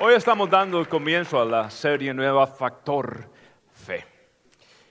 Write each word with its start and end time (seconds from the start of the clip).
Hoy 0.00 0.14
estamos 0.14 0.48
dando 0.48 0.78
el 0.78 0.86
comienzo 0.86 1.40
a 1.40 1.44
la 1.44 1.68
serie 1.70 2.14
nueva 2.14 2.46
Factor 2.46 3.28
Fe. 3.72 4.04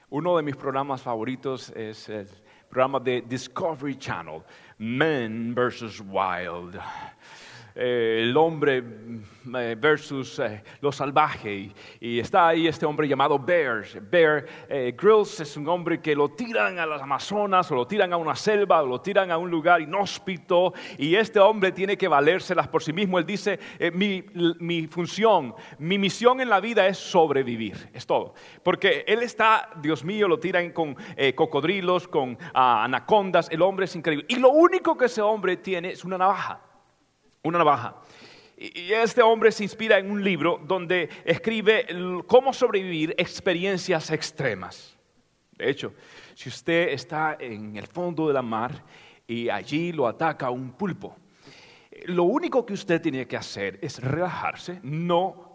Uno 0.10 0.36
de 0.36 0.44
mis 0.44 0.58
programas 0.58 1.02
favoritos 1.02 1.70
es 1.70 2.10
el 2.10 2.28
programa 2.70 3.00
de 3.00 3.22
Discovery 3.22 3.98
Channel, 3.98 4.44
Men 4.80 5.56
vs. 5.56 6.02
Wild. 6.02 6.78
Eh, 7.80 8.24
el 8.24 8.36
hombre 8.36 8.84
eh, 9.56 9.76
versus 9.78 10.40
eh, 10.40 10.64
lo 10.82 10.92
salvaje. 10.92 11.70
Y, 12.00 12.20
está 12.20 12.48
ahí 12.48 12.68
este 12.68 12.88
hombre 12.88 13.08
llamado 13.08 13.38
Bear. 13.38 13.86
Bear 14.02 14.46
Grylls 14.98 15.40
es 15.42 15.56
un 15.58 15.68
hombre 15.70 16.02
que 16.02 16.16
lo 16.16 16.30
tiran 16.30 16.80
a 16.80 16.88
las 16.88 17.04
Amazonas 17.04 17.72
o 17.72 17.76
lo 17.76 17.86
tiran 17.86 18.12
a 18.14 18.18
una 18.18 18.36
selva 18.36 18.82
o 18.82 18.88
lo 18.88 19.00
tiran 19.00 19.30
a 19.30 19.38
un 19.38 19.52
lugar 19.52 19.82
inhóspito. 19.82 20.74
Y 20.98 21.14
este 21.14 21.40
hombre 21.40 21.72
tiene 21.72 21.96
que 21.98 22.08
valérselas 22.08 22.68
por 22.68 22.82
sí 22.82 22.92
mismo. 22.94 23.20
Él 23.20 23.26
dice, 23.28 23.60
mi, 23.94 24.26
mi 24.60 24.88
función, 24.88 25.54
mi 25.78 26.00
misión 26.00 26.42
en 26.42 26.50
la 26.50 26.60
vida 26.60 26.88
es 26.88 26.98
sobrevivir. 26.98 27.90
Es 27.94 28.08
todo. 28.08 28.34
Porque 28.64 29.06
él 29.08 29.22
está, 29.22 29.70
Dios 29.80 30.04
mío, 30.04 30.28
lo 30.28 30.40
tiran 30.40 30.72
con 30.72 30.96
cocodrilos, 31.36 32.08
con 32.08 32.40
ah, 32.56 32.86
anacondas. 32.86 33.50
El 33.52 33.62
hombre 33.62 33.86
es 33.86 33.96
increíble. 33.96 34.26
Y 34.30 34.38
lo 34.38 34.50
único 34.50 34.98
que 34.98 35.06
ese 35.06 35.22
hombre 35.22 35.58
tiene 35.58 35.90
es 35.90 36.04
una 36.04 36.18
navaja 36.18 36.67
una 37.48 37.60
navaja. 37.60 37.96
Y 38.58 38.92
este 38.92 39.22
hombre 39.22 39.52
se 39.52 39.64
inspira 39.64 40.00
en 40.00 40.10
un 40.10 40.24
libro 40.24 40.60
donde 40.66 41.10
escribe 41.24 41.86
cómo 42.26 42.52
sobrevivir 42.52 43.14
experiencias 43.18 44.10
extremas. 44.10 44.98
De 45.52 45.70
hecho, 45.70 45.94
si 46.34 46.50
usted 46.50 46.90
está 46.90 47.38
en 47.40 47.76
el 47.78 47.88
fondo 47.88 48.28
de 48.28 48.34
la 48.34 48.42
mar 48.42 48.84
y 49.28 49.50
allí 49.50 49.92
lo 49.92 50.08
ataca 50.08 50.50
un 50.50 50.72
pulpo, 50.72 51.16
lo 52.06 52.24
único 52.24 52.66
que 52.66 52.74
usted 52.74 53.02
tiene 53.02 53.28
que 53.28 53.38
hacer 53.38 53.80
es 53.82 54.00
relajarse, 54.00 54.80
no 54.84 55.48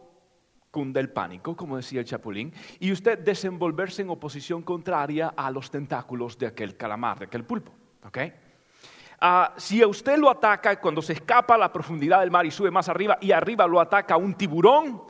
cunda 0.70 1.00
el 1.00 1.10
pánico, 1.10 1.54
como 1.54 1.76
decía 1.76 2.00
el 2.00 2.06
Chapulín, 2.06 2.52
y 2.80 2.90
usted 2.92 3.18
desenvolverse 3.18 4.02
en 4.02 4.10
oposición 4.10 4.62
contraria 4.62 5.34
a 5.36 5.50
los 5.50 5.70
tentáculos 5.70 6.38
de 6.38 6.46
aquel 6.46 6.76
calamar, 6.76 7.18
de 7.18 7.26
aquel 7.26 7.44
pulpo. 7.44 7.72
¿okay? 8.04 8.32
Si 9.56 9.80
a 9.80 9.86
usted 9.86 10.18
lo 10.18 10.28
ataca 10.28 10.80
cuando 10.80 11.00
se 11.00 11.12
escapa 11.12 11.54
a 11.54 11.58
la 11.58 11.72
profundidad 11.72 12.20
del 12.20 12.30
mar 12.30 12.44
y 12.44 12.50
sube 12.50 12.70
más 12.70 12.88
arriba 12.88 13.18
y 13.20 13.30
arriba 13.30 13.66
lo 13.66 13.80
ataca 13.80 14.16
un 14.16 14.34
tiburón, 14.34 15.02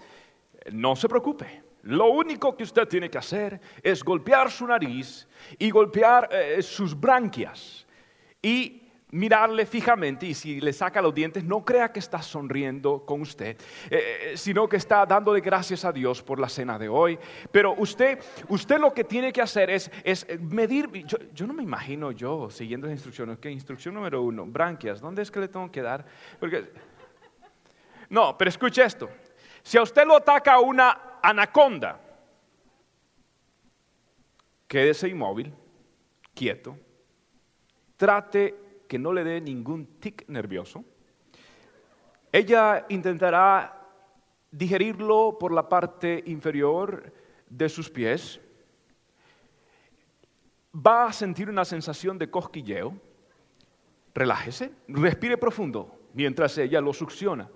no 0.70 0.96
se 0.96 1.08
preocupe. 1.08 1.62
Lo 1.82 2.10
único 2.10 2.56
que 2.56 2.62
usted 2.62 2.86
tiene 2.86 3.10
que 3.10 3.18
hacer 3.18 3.60
es 3.82 4.04
golpear 4.04 4.50
su 4.50 4.66
nariz 4.66 5.26
y 5.58 5.70
golpear 5.70 6.28
eh, 6.30 6.62
sus 6.62 6.98
branquias 6.98 7.86
y 8.40 8.81
mirarle 9.12 9.66
fijamente 9.66 10.26
y 10.26 10.34
si 10.34 10.60
le 10.60 10.72
saca 10.72 11.02
los 11.02 11.14
dientes, 11.14 11.44
no 11.44 11.64
crea 11.64 11.92
que 11.92 11.98
está 11.98 12.22
sonriendo 12.22 13.04
con 13.04 13.20
usted, 13.20 13.56
eh, 13.90 14.32
eh, 14.32 14.36
sino 14.36 14.68
que 14.68 14.78
está 14.78 15.04
dándole 15.04 15.40
gracias 15.40 15.84
a 15.84 15.92
Dios 15.92 16.22
por 16.22 16.38
la 16.38 16.48
cena 16.48 16.78
de 16.78 16.88
hoy. 16.88 17.18
Pero 17.50 17.74
usted, 17.74 18.18
usted 18.48 18.80
lo 18.80 18.92
que 18.92 19.04
tiene 19.04 19.32
que 19.32 19.42
hacer 19.42 19.70
es, 19.70 19.90
medir, 20.40 20.90
yo, 21.04 21.46
no 21.46 21.52
me 21.52 21.62
imagino 21.62 22.10
yo 22.10 22.50
siguiendo 22.50 22.86
las 22.86 22.94
instrucciones, 22.94 23.38
que 23.38 23.50
instrucción 23.50 23.94
número 23.94 24.22
uno, 24.22 24.46
branquias, 24.46 25.00
¿dónde 25.00 25.22
es 25.22 25.30
que 25.30 25.40
le 25.40 25.48
tengo 25.48 25.70
que 25.70 25.82
dar? 25.82 26.06
No, 28.08 28.36
pero 28.36 28.48
escuche 28.48 28.82
esto, 28.82 29.10
si 29.62 29.76
a 29.76 29.82
usted 29.82 30.06
lo 30.06 30.16
ataca 30.16 30.58
una 30.58 31.18
anaconda, 31.22 32.00
quédese 34.66 35.08
inmóvil, 35.08 35.52
quieto, 36.34 36.78
trate 37.96 38.61
que 38.92 38.98
no 38.98 39.10
le 39.10 39.24
dé 39.24 39.40
ningún 39.40 39.86
tic 39.98 40.28
nervioso. 40.28 40.84
Ella 42.30 42.84
intentará 42.90 43.88
digerirlo 44.50 45.38
por 45.40 45.50
la 45.50 45.66
parte 45.66 46.22
inferior 46.26 47.10
de 47.48 47.70
sus 47.70 47.88
pies. 47.88 48.38
Va 50.76 51.06
a 51.06 51.12
sentir 51.14 51.48
una 51.48 51.64
sensación 51.64 52.18
de 52.18 52.30
cosquilleo. 52.30 52.92
Relájese, 54.14 54.72
respire 54.88 55.38
profundo 55.38 56.10
mientras 56.12 56.58
ella 56.58 56.82
lo 56.82 56.92
succiona. 56.92 57.48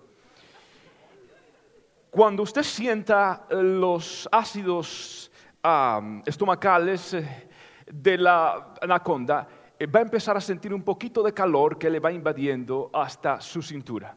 Cuando 2.11 2.45
usted 2.45 2.63
sienta 2.63 3.47
los 3.51 4.27
ácidos 4.33 5.31
estomacales 6.25 7.13
eh, 7.13 7.51
de 7.93 8.17
la 8.17 8.73
anaconda, 8.81 9.47
va 9.85 10.01
a 10.01 10.03
empezar 10.03 10.37
a 10.37 10.41
sentir 10.41 10.73
un 10.73 10.83
poquito 10.83 11.23
de 11.23 11.35
calor 11.35 11.79
que 11.79 11.91
le 11.91 12.01
va 12.01 12.11
invadiendo 12.11 12.91
hasta 12.93 13.41
su 13.41 13.61
cintura. 13.61 14.17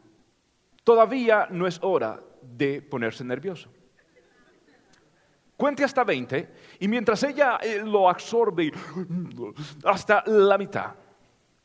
Todavía 0.82 1.46
no 1.50 1.66
es 1.66 1.78
hora 1.82 2.22
de 2.42 2.80
ponerse 2.80 3.24
nervioso. 3.24 3.70
Cuente 5.56 5.84
hasta 5.84 6.04
20 6.04 6.54
y 6.78 6.88
mientras 6.88 7.22
ella 7.22 7.58
eh, 7.62 7.82
lo 7.84 8.08
absorbe 8.08 8.72
hasta 9.84 10.24
la 10.26 10.56
mitad, 10.56 10.94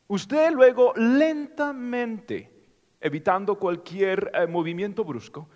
usted 0.08 0.52
luego 0.52 0.92
lentamente, 0.96 2.52
evitando 3.00 3.58
cualquier 3.58 4.30
eh, 4.34 4.46
movimiento 4.46 5.02
brusco, 5.02 5.48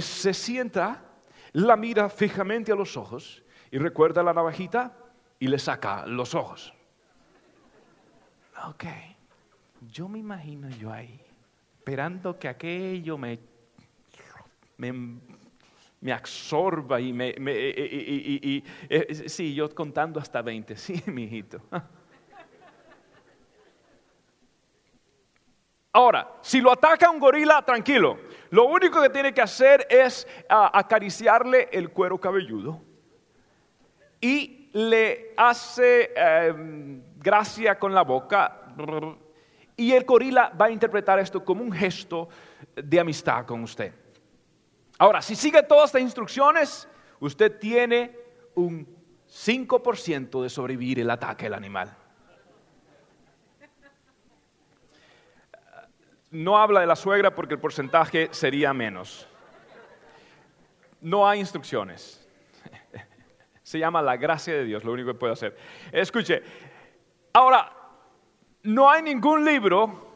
se 0.00 0.32
sienta, 0.32 1.04
la 1.52 1.76
mira 1.76 2.08
fijamente 2.08 2.72
a 2.72 2.74
los 2.74 2.96
ojos 2.96 3.42
y 3.70 3.76
recuerda 3.76 4.22
la 4.22 4.32
navajita 4.32 4.96
y 5.38 5.48
le 5.48 5.58
saca 5.58 6.06
los 6.06 6.34
ojos. 6.34 6.72
Ok, 8.68 8.84
yo 9.90 10.08
me 10.08 10.20
imagino 10.20 10.68
yo 10.70 10.92
ahí, 10.92 11.20
esperando 11.78 12.38
que 12.38 12.48
aquello 12.48 13.18
me, 13.18 13.40
me, 14.78 16.12
absorba 16.12 17.00
y 17.00 17.12
me... 17.12 17.30
y, 17.30 18.62
eh, 18.88 19.28
sí, 19.28 19.52
yo 19.54 19.74
contando 19.74 20.20
hasta 20.20 20.42
20, 20.42 20.76
sí, 20.76 21.02
mi 21.06 21.24
hijito. 21.24 21.60
Ahora, 25.94 26.38
si 26.40 26.60
lo 26.60 26.72
ataca 26.72 27.10
un 27.10 27.18
gorila, 27.18 27.62
tranquilo. 27.62 28.18
Lo 28.50 28.66
único 28.66 29.02
que 29.02 29.10
tiene 29.10 29.34
que 29.34 29.42
hacer 29.42 29.86
es 29.90 30.26
acariciarle 30.48 31.68
el 31.72 31.90
cuero 31.90 32.18
cabelludo 32.18 32.80
y 34.20 34.70
le 34.72 35.34
hace 35.36 36.12
em, 36.14 37.02
gracia 37.22 37.78
con 37.78 37.94
la 37.94 38.02
boca. 38.02 38.74
Y 39.76 39.92
el 39.92 40.04
gorila 40.04 40.52
va 40.60 40.66
a 40.66 40.70
interpretar 40.70 41.18
esto 41.18 41.44
como 41.44 41.62
un 41.62 41.72
gesto 41.72 42.28
de 42.74 43.00
amistad 43.00 43.46
con 43.46 43.62
usted. 43.62 43.92
Ahora, 44.98 45.22
si 45.22 45.34
sigue 45.34 45.62
todas 45.62 45.86
estas 45.86 46.02
instrucciones, 46.02 46.88
usted 47.20 47.58
tiene 47.58 48.16
un 48.54 48.86
5% 49.28 50.42
de 50.42 50.50
sobrevivir 50.50 51.00
el 51.00 51.10
ataque 51.10 51.46
del 51.46 51.54
animal. 51.54 51.96
No 56.30 56.56
habla 56.56 56.80
de 56.80 56.86
la 56.86 56.96
suegra 56.96 57.34
porque 57.34 57.54
el 57.54 57.60
porcentaje 57.60 58.28
sería 58.30 58.72
menos. 58.72 59.26
No 61.00 61.28
hay 61.28 61.40
instrucciones. 61.40 62.26
Se 63.62 63.78
llama 63.78 64.00
la 64.00 64.16
gracia 64.16 64.54
de 64.54 64.64
Dios, 64.64 64.84
lo 64.84 64.92
único 64.92 65.12
que 65.12 65.18
puedo 65.18 65.32
hacer. 65.32 65.56
Escuche, 65.90 66.42
ahora, 67.32 67.72
no 68.62 68.90
hay 68.90 69.02
ningún 69.02 69.44
libro 69.44 70.12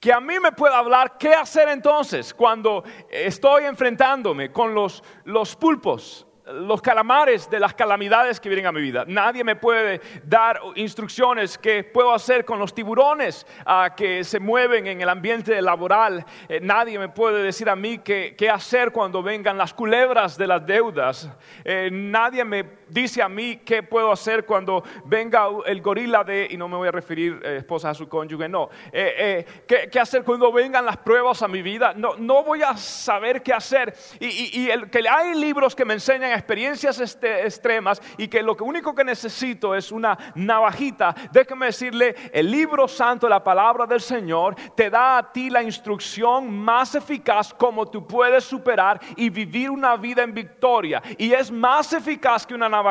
que 0.00 0.12
a 0.12 0.20
mí 0.20 0.40
me 0.40 0.50
pueda 0.52 0.78
hablar 0.78 1.16
qué 1.16 1.32
hacer 1.32 1.68
entonces 1.68 2.34
cuando 2.34 2.82
estoy 3.08 3.64
enfrentándome 3.64 4.50
con 4.50 4.74
los, 4.74 5.02
los 5.24 5.54
pulpos 5.54 6.26
los 6.46 6.82
calamares 6.82 7.48
de 7.48 7.60
las 7.60 7.74
calamidades 7.74 8.40
que 8.40 8.48
vienen 8.48 8.66
a 8.66 8.72
mi 8.72 8.80
vida. 8.80 9.04
Nadie 9.06 9.44
me 9.44 9.56
puede 9.56 10.00
dar 10.24 10.60
instrucciones 10.74 11.56
que 11.56 11.84
puedo 11.84 12.12
hacer 12.12 12.44
con 12.44 12.58
los 12.58 12.74
tiburones 12.74 13.46
ah, 13.64 13.94
que 13.96 14.24
se 14.24 14.40
mueven 14.40 14.86
en 14.86 15.00
el 15.00 15.08
ambiente 15.08 15.60
laboral. 15.62 16.24
Eh, 16.48 16.60
nadie 16.60 16.98
me 16.98 17.08
puede 17.08 17.42
decir 17.42 17.68
a 17.68 17.76
mí 17.76 17.98
qué, 17.98 18.50
hacer 18.52 18.90
cuando 18.90 19.22
vengan 19.22 19.56
las 19.56 19.72
culebras 19.72 20.36
de 20.36 20.46
las 20.46 20.66
deudas. 20.66 21.30
Eh, 21.64 21.90
nadie 21.92 22.44
me 22.44 22.64
dice 22.92 23.22
a 23.22 23.28
mí 23.28 23.58
qué 23.64 23.82
puedo 23.82 24.12
hacer 24.12 24.44
cuando 24.44 24.82
venga 25.04 25.46
el 25.66 25.80
gorila 25.80 26.24
de, 26.24 26.48
y 26.50 26.56
no 26.56 26.68
me 26.68 26.76
voy 26.76 26.88
a 26.88 26.92
referir 26.92 27.40
eh, 27.44 27.56
esposa 27.58 27.90
a 27.90 27.94
su 27.94 28.08
cónyuge, 28.08 28.48
no. 28.48 28.68
¿qué, 28.92 30.00
hacer 30.00 30.24
cuando 30.24 30.52
vengan 30.52 30.84
las 30.84 30.96
pruebas 30.98 31.42
a 31.42 31.48
mi 31.48 31.62
vida? 31.62 31.92
No, 31.94 32.16
no 32.16 32.42
voy 32.42 32.62
a 32.62 32.76
saber 32.76 33.42
qué 33.42 33.52
hacer. 33.52 33.94
Y, 34.18 34.60
y 34.60 34.70
el, 34.70 34.90
que 34.90 35.08
hay 35.08 35.34
libros 35.34 35.74
que 35.74 35.84
me 35.84 35.94
enseñan 35.94 36.30
en 36.30 36.32
experiencias 36.32 37.00
este, 37.00 37.44
extremas 37.44 38.00
y 38.16 38.28
que 38.28 38.42
lo 38.42 38.56
único 38.60 38.94
que 38.94 39.04
necesito 39.04 39.74
es 39.74 39.92
una 39.92 40.16
navajita, 40.34 41.14
déjeme 41.30 41.66
decirle, 41.66 42.14
el 42.32 42.50
libro 42.50 42.88
santo, 42.88 43.28
la 43.28 43.42
palabra 43.42 43.86
del 43.86 44.00
Señor, 44.00 44.54
te 44.74 44.90
da 44.90 45.18
a 45.18 45.32
ti 45.32 45.50
la 45.50 45.62
instrucción 45.62 46.50
más 46.50 46.94
eficaz 46.94 47.52
como 47.54 47.86
tú 47.86 48.06
puedes 48.06 48.44
superar 48.44 49.00
y 49.16 49.30
vivir 49.30 49.70
una 49.70 49.96
vida 49.96 50.22
en 50.22 50.34
victoria. 50.34 51.02
Y 51.18 51.32
es 51.32 51.50
más 51.50 51.92
eficaz 51.92 52.46
que 52.46 52.54
una 52.54 52.68
navajita, 52.68 52.81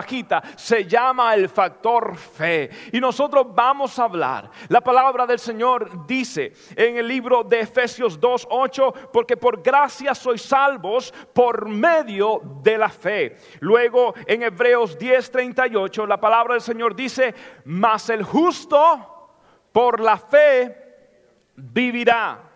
se 0.55 0.85
llama 0.85 1.33
el 1.33 1.49
factor 1.49 2.15
fe. 2.15 2.69
Y 2.91 2.99
nosotros 2.99 3.47
vamos 3.53 3.97
a 3.99 4.03
hablar. 4.03 4.49
La 4.69 4.81
palabra 4.81 5.25
del 5.25 5.39
Señor 5.39 6.05
dice 6.05 6.53
en 6.75 6.97
el 6.97 7.07
libro 7.07 7.43
de 7.43 7.61
Efesios 7.61 8.19
2.8, 8.19 9.09
porque 9.11 9.37
por 9.37 9.61
gracia 9.61 10.13
sois 10.15 10.41
salvos 10.41 11.13
por 11.33 11.67
medio 11.67 12.41
de 12.61 12.77
la 12.77 12.89
fe. 12.89 13.37
Luego 13.59 14.13
en 14.25 14.43
Hebreos 14.43 14.97
10.38 14.97 16.07
la 16.07 16.19
palabra 16.19 16.53
del 16.53 16.61
Señor 16.61 16.95
dice, 16.95 17.33
mas 17.65 18.09
el 18.09 18.23
justo 18.23 19.29
por 19.71 19.99
la 19.99 20.17
fe 20.17 20.75
vivirá. 21.55 22.51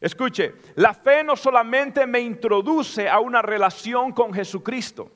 Escuche, 0.00 0.54
la 0.76 0.94
fe 0.94 1.24
no 1.24 1.34
solamente 1.36 2.06
me 2.06 2.20
introduce 2.20 3.08
a 3.08 3.18
una 3.18 3.42
relación 3.42 4.12
con 4.12 4.32
Jesucristo. 4.32 5.10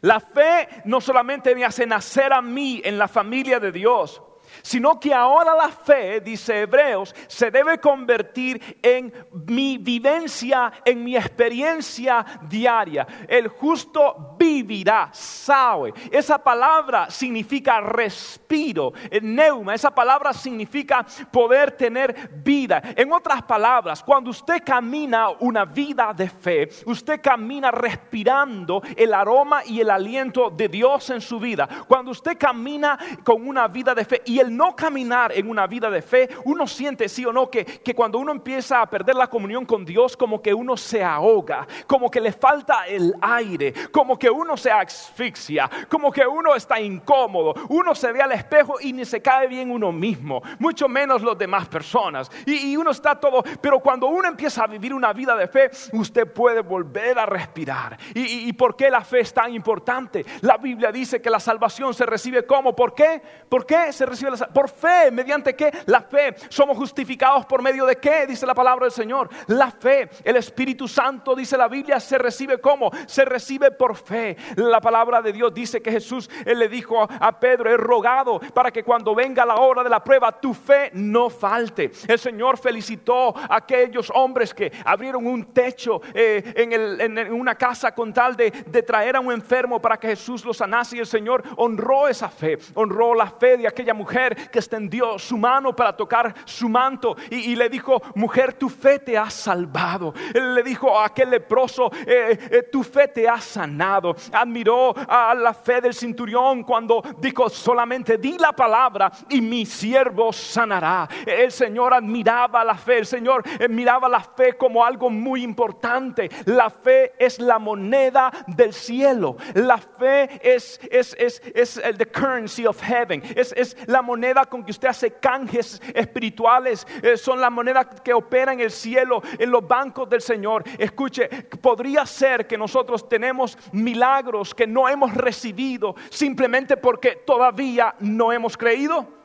La 0.00 0.20
fe 0.20 0.68
no 0.84 1.00
solamente 1.00 1.54
me 1.54 1.64
hace 1.64 1.86
nacer 1.86 2.32
a 2.32 2.42
mí 2.42 2.80
en 2.84 2.98
la 2.98 3.08
familia 3.08 3.60
de 3.60 3.72
Dios, 3.72 4.22
sino 4.62 4.98
que 4.98 5.12
ahora 5.14 5.54
la 5.54 5.68
fe, 5.68 6.20
dice 6.20 6.60
Hebreos, 6.60 7.14
se 7.26 7.50
debe 7.50 7.78
convertir 7.78 8.78
en 8.82 9.12
mi 9.46 9.78
vivencia, 9.78 10.72
en 10.84 11.04
mi 11.04 11.16
experiencia 11.16 12.24
diaria. 12.48 13.06
El 13.28 13.48
justo 13.48 14.36
vivirá, 14.38 15.10
sabe. 15.12 15.92
Esa 16.10 16.38
palabra 16.38 17.10
significa 17.10 17.80
respiro, 17.80 18.92
neuma, 19.22 19.74
esa 19.74 19.90
palabra 19.94 20.32
significa 20.32 21.04
poder 21.30 21.72
tener 21.72 22.30
vida. 22.44 22.82
En 22.96 23.12
otras 23.12 23.42
palabras, 23.42 24.02
cuando 24.02 24.30
usted 24.30 24.62
camina 24.64 25.28
una 25.40 25.64
vida 25.64 26.12
de 26.14 26.28
fe, 26.28 26.68
usted 26.86 27.20
camina 27.20 27.70
respirando 27.70 28.82
el 28.96 29.14
aroma 29.14 29.62
y 29.64 29.80
el 29.80 29.90
aliento 29.90 30.50
de 30.50 30.68
Dios 30.68 31.10
en 31.10 31.20
su 31.20 31.38
vida. 31.38 31.68
Cuando 31.86 32.10
usted 32.10 32.36
camina 32.38 32.98
con 33.24 33.46
una 33.46 33.68
vida 33.68 33.94
de 33.94 34.04
fe 34.04 34.22
y 34.24 34.38
el 34.38 34.47
no 34.50 34.74
caminar 34.74 35.32
en 35.32 35.48
una 35.48 35.66
vida 35.66 35.90
de 35.90 36.02
fe, 36.02 36.28
uno 36.44 36.66
siente, 36.66 37.08
sí 37.08 37.24
o 37.24 37.32
no, 37.32 37.50
que, 37.50 37.64
que 37.64 37.94
cuando 37.94 38.18
uno 38.18 38.32
empieza 38.32 38.80
a 38.80 38.88
perder 38.88 39.16
la 39.16 39.28
comunión 39.28 39.64
con 39.64 39.84
Dios, 39.84 40.16
como 40.16 40.40
que 40.40 40.52
uno 40.54 40.76
se 40.76 41.02
ahoga, 41.02 41.66
como 41.86 42.10
que 42.10 42.20
le 42.20 42.32
falta 42.32 42.86
el 42.86 43.14
aire, 43.20 43.72
como 43.90 44.18
que 44.18 44.30
uno 44.30 44.56
se 44.56 44.70
asfixia, 44.70 45.70
como 45.88 46.10
que 46.10 46.26
uno 46.26 46.54
está 46.54 46.80
incómodo, 46.80 47.54
uno 47.68 47.94
se 47.94 48.12
ve 48.12 48.22
al 48.22 48.32
espejo 48.32 48.74
y 48.80 48.92
ni 48.92 49.04
se 49.04 49.20
cae 49.20 49.46
bien 49.46 49.70
uno 49.70 49.92
mismo, 49.92 50.42
mucho 50.58 50.88
menos 50.88 51.22
los 51.22 51.36
demás 51.36 51.68
personas. 51.68 52.30
Y, 52.46 52.76
uno 52.78 52.90
está 52.92 53.18
todo, 53.18 53.42
pero 53.60 53.80
cuando 53.80 54.06
uno 54.06 54.28
empieza 54.28 54.62
a 54.62 54.66
vivir 54.66 54.94
una 54.94 55.12
vida 55.12 55.34
de 55.34 55.48
fe, 55.48 55.70
usted 55.92 56.32
puede 56.32 56.60
volver 56.60 57.18
a 57.18 57.26
respirar. 57.26 57.98
¿Y, 58.14 58.48
y 58.48 58.52
por 58.52 58.76
qué 58.76 58.88
la 58.88 59.02
fe 59.02 59.20
es 59.20 59.34
tan 59.34 59.52
importante? 59.52 60.24
La 60.42 60.56
Biblia 60.58 60.92
dice 60.92 61.20
que 61.20 61.28
la 61.28 61.40
salvación 61.40 61.92
se 61.92 62.06
recibe 62.06 62.46
como, 62.46 62.76
¿por 62.76 62.94
qué? 62.94 63.20
¿Por 63.48 63.66
qué 63.66 63.92
se 63.92 64.06
recibe 64.06 64.30
la 64.30 64.36
por 64.52 64.68
fe, 64.68 65.10
mediante 65.10 65.54
qué? 65.54 65.70
La 65.86 66.02
fe. 66.02 66.34
Somos 66.48 66.76
justificados 66.76 67.46
por 67.46 67.62
medio 67.62 67.86
de 67.86 67.96
qué? 67.96 68.26
Dice 68.26 68.46
la 68.46 68.54
palabra 68.54 68.84
del 68.84 68.92
Señor. 68.92 69.28
La 69.46 69.70
fe. 69.70 70.08
El 70.24 70.36
Espíritu 70.36 70.88
Santo, 70.88 71.34
dice 71.34 71.56
la 71.56 71.68
Biblia, 71.68 72.00
se 72.00 72.18
recibe 72.18 72.60
como? 72.60 72.90
Se 73.06 73.24
recibe 73.24 73.70
por 73.70 73.96
fe. 73.96 74.36
La 74.56 74.80
palabra 74.80 75.22
de 75.22 75.32
Dios 75.32 75.52
dice 75.52 75.80
que 75.82 75.90
Jesús 75.90 76.28
él 76.44 76.58
le 76.58 76.68
dijo 76.68 77.02
a 77.02 77.38
Pedro, 77.38 77.70
he 77.70 77.76
rogado 77.76 78.40
para 78.54 78.70
que 78.70 78.82
cuando 78.82 79.14
venga 79.14 79.44
la 79.44 79.56
hora 79.56 79.82
de 79.82 79.90
la 79.90 80.02
prueba, 80.02 80.32
tu 80.32 80.54
fe 80.54 80.90
no 80.94 81.30
falte. 81.30 81.90
El 82.06 82.18
Señor 82.18 82.58
felicitó 82.58 83.36
a 83.36 83.56
aquellos 83.56 84.10
hombres 84.14 84.54
que 84.54 84.72
abrieron 84.84 85.26
un 85.26 85.52
techo 85.52 86.00
eh, 86.14 86.52
en, 86.56 87.32
una 87.32 87.54
casa 87.54 87.94
con 87.94 88.12
tal 88.12 88.36
de, 88.36 88.50
de 88.50 88.82
traer 88.82 89.16
a 89.16 89.20
un 89.20 89.32
enfermo 89.32 89.80
para 89.80 89.98
que 89.98 90.08
Jesús 90.08 90.44
lo 90.44 90.54
sanase. 90.54 90.96
Y 90.96 91.00
el 91.00 91.06
Señor 91.06 91.42
honró 91.56 92.08
esa 92.08 92.28
fe, 92.28 92.58
honró 92.74 93.14
la 93.14 93.26
fe 93.26 93.56
de 93.56 93.68
aquella 93.68 93.94
mujer 93.94 94.27
que 94.34 94.58
extendió 94.58 95.18
su 95.18 95.36
mano 95.36 95.74
para 95.74 95.96
tocar 95.96 96.34
su 96.44 96.68
manto 96.68 97.16
y, 97.30 97.54
le 97.56 97.68
dijo, 97.68 98.00
mujer, 98.14 98.54
tu 98.54 98.68
fe 98.68 98.98
te 98.98 99.16
ha 99.16 99.30
salvado. 99.30 100.14
Él 100.34 100.54
le 100.54 100.62
dijo 100.62 100.98
a 100.98 101.06
aquel 101.06 101.30
leproso, 101.30 101.90
eh, 102.06 102.38
eh, 102.50 102.62
tu 102.70 102.82
fe 102.82 103.08
te 103.08 103.28
ha 103.28 103.40
sanado. 103.40 104.14
Admiró 104.32 104.94
a 104.96 105.34
la 105.34 105.54
fe 105.54 105.80
del 105.80 105.94
centurión 105.94 106.62
cuando 106.62 107.02
dijo, 107.18 107.48
solamente 107.48 108.18
di 108.18 108.38
la 108.38 108.52
palabra 108.52 109.10
y 109.28 109.40
mi 109.40 109.66
siervo 109.66 110.32
sanará. 110.32 111.08
El 111.26 111.52
Señor 111.52 111.94
admiraba 111.94 112.64
la 112.64 112.74
fe, 112.74 112.98
el 112.98 113.06
Señor 113.06 113.42
eh, 113.58 113.68
miraba 113.68 114.08
la 114.08 114.20
fe 114.20 114.56
como 114.56 114.84
algo 114.84 115.10
muy 115.10 115.42
importante. 115.42 116.30
La 116.46 116.70
fe 116.70 117.12
es 117.18 117.38
la 117.38 117.58
moneda 117.58 118.30
del 118.46 118.72
cielo. 118.72 119.36
La 119.54 119.78
fe 119.78 120.40
es, 120.42 120.80
es, 120.90 121.14
es, 121.18 121.42
es 121.54 121.80
the 121.96 122.06
currency 122.06 122.66
of 122.66 122.80
heaven. 122.80 123.22
Es, 123.36 123.52
es 123.52 123.76
la 123.86 124.02
moneda 124.08 124.46
con 124.46 124.64
que 124.64 124.70
usted 124.70 124.88
hace 124.88 125.12
canjes 125.12 125.82
espirituales, 125.94 126.86
eh, 127.02 127.18
son 127.18 127.40
las 127.40 127.52
monedas 127.52 127.86
que 128.02 128.14
operan 128.14 128.54
en 128.54 128.60
el 128.60 128.70
cielo, 128.70 129.20
en 129.38 129.50
los 129.50 129.68
bancos 129.68 130.08
del 130.08 130.22
Señor. 130.22 130.64
Escuche, 130.78 131.28
podría 131.60 132.06
ser 132.06 132.46
que 132.46 132.56
nosotros 132.56 133.06
tenemos 133.06 133.58
milagros 133.72 134.54
que 134.54 134.66
no 134.66 134.88
hemos 134.88 135.12
recibido 135.14 135.94
simplemente 136.08 136.78
porque 136.78 137.16
todavía 137.26 137.94
no 138.00 138.32
hemos 138.32 138.56
creído. 138.56 139.17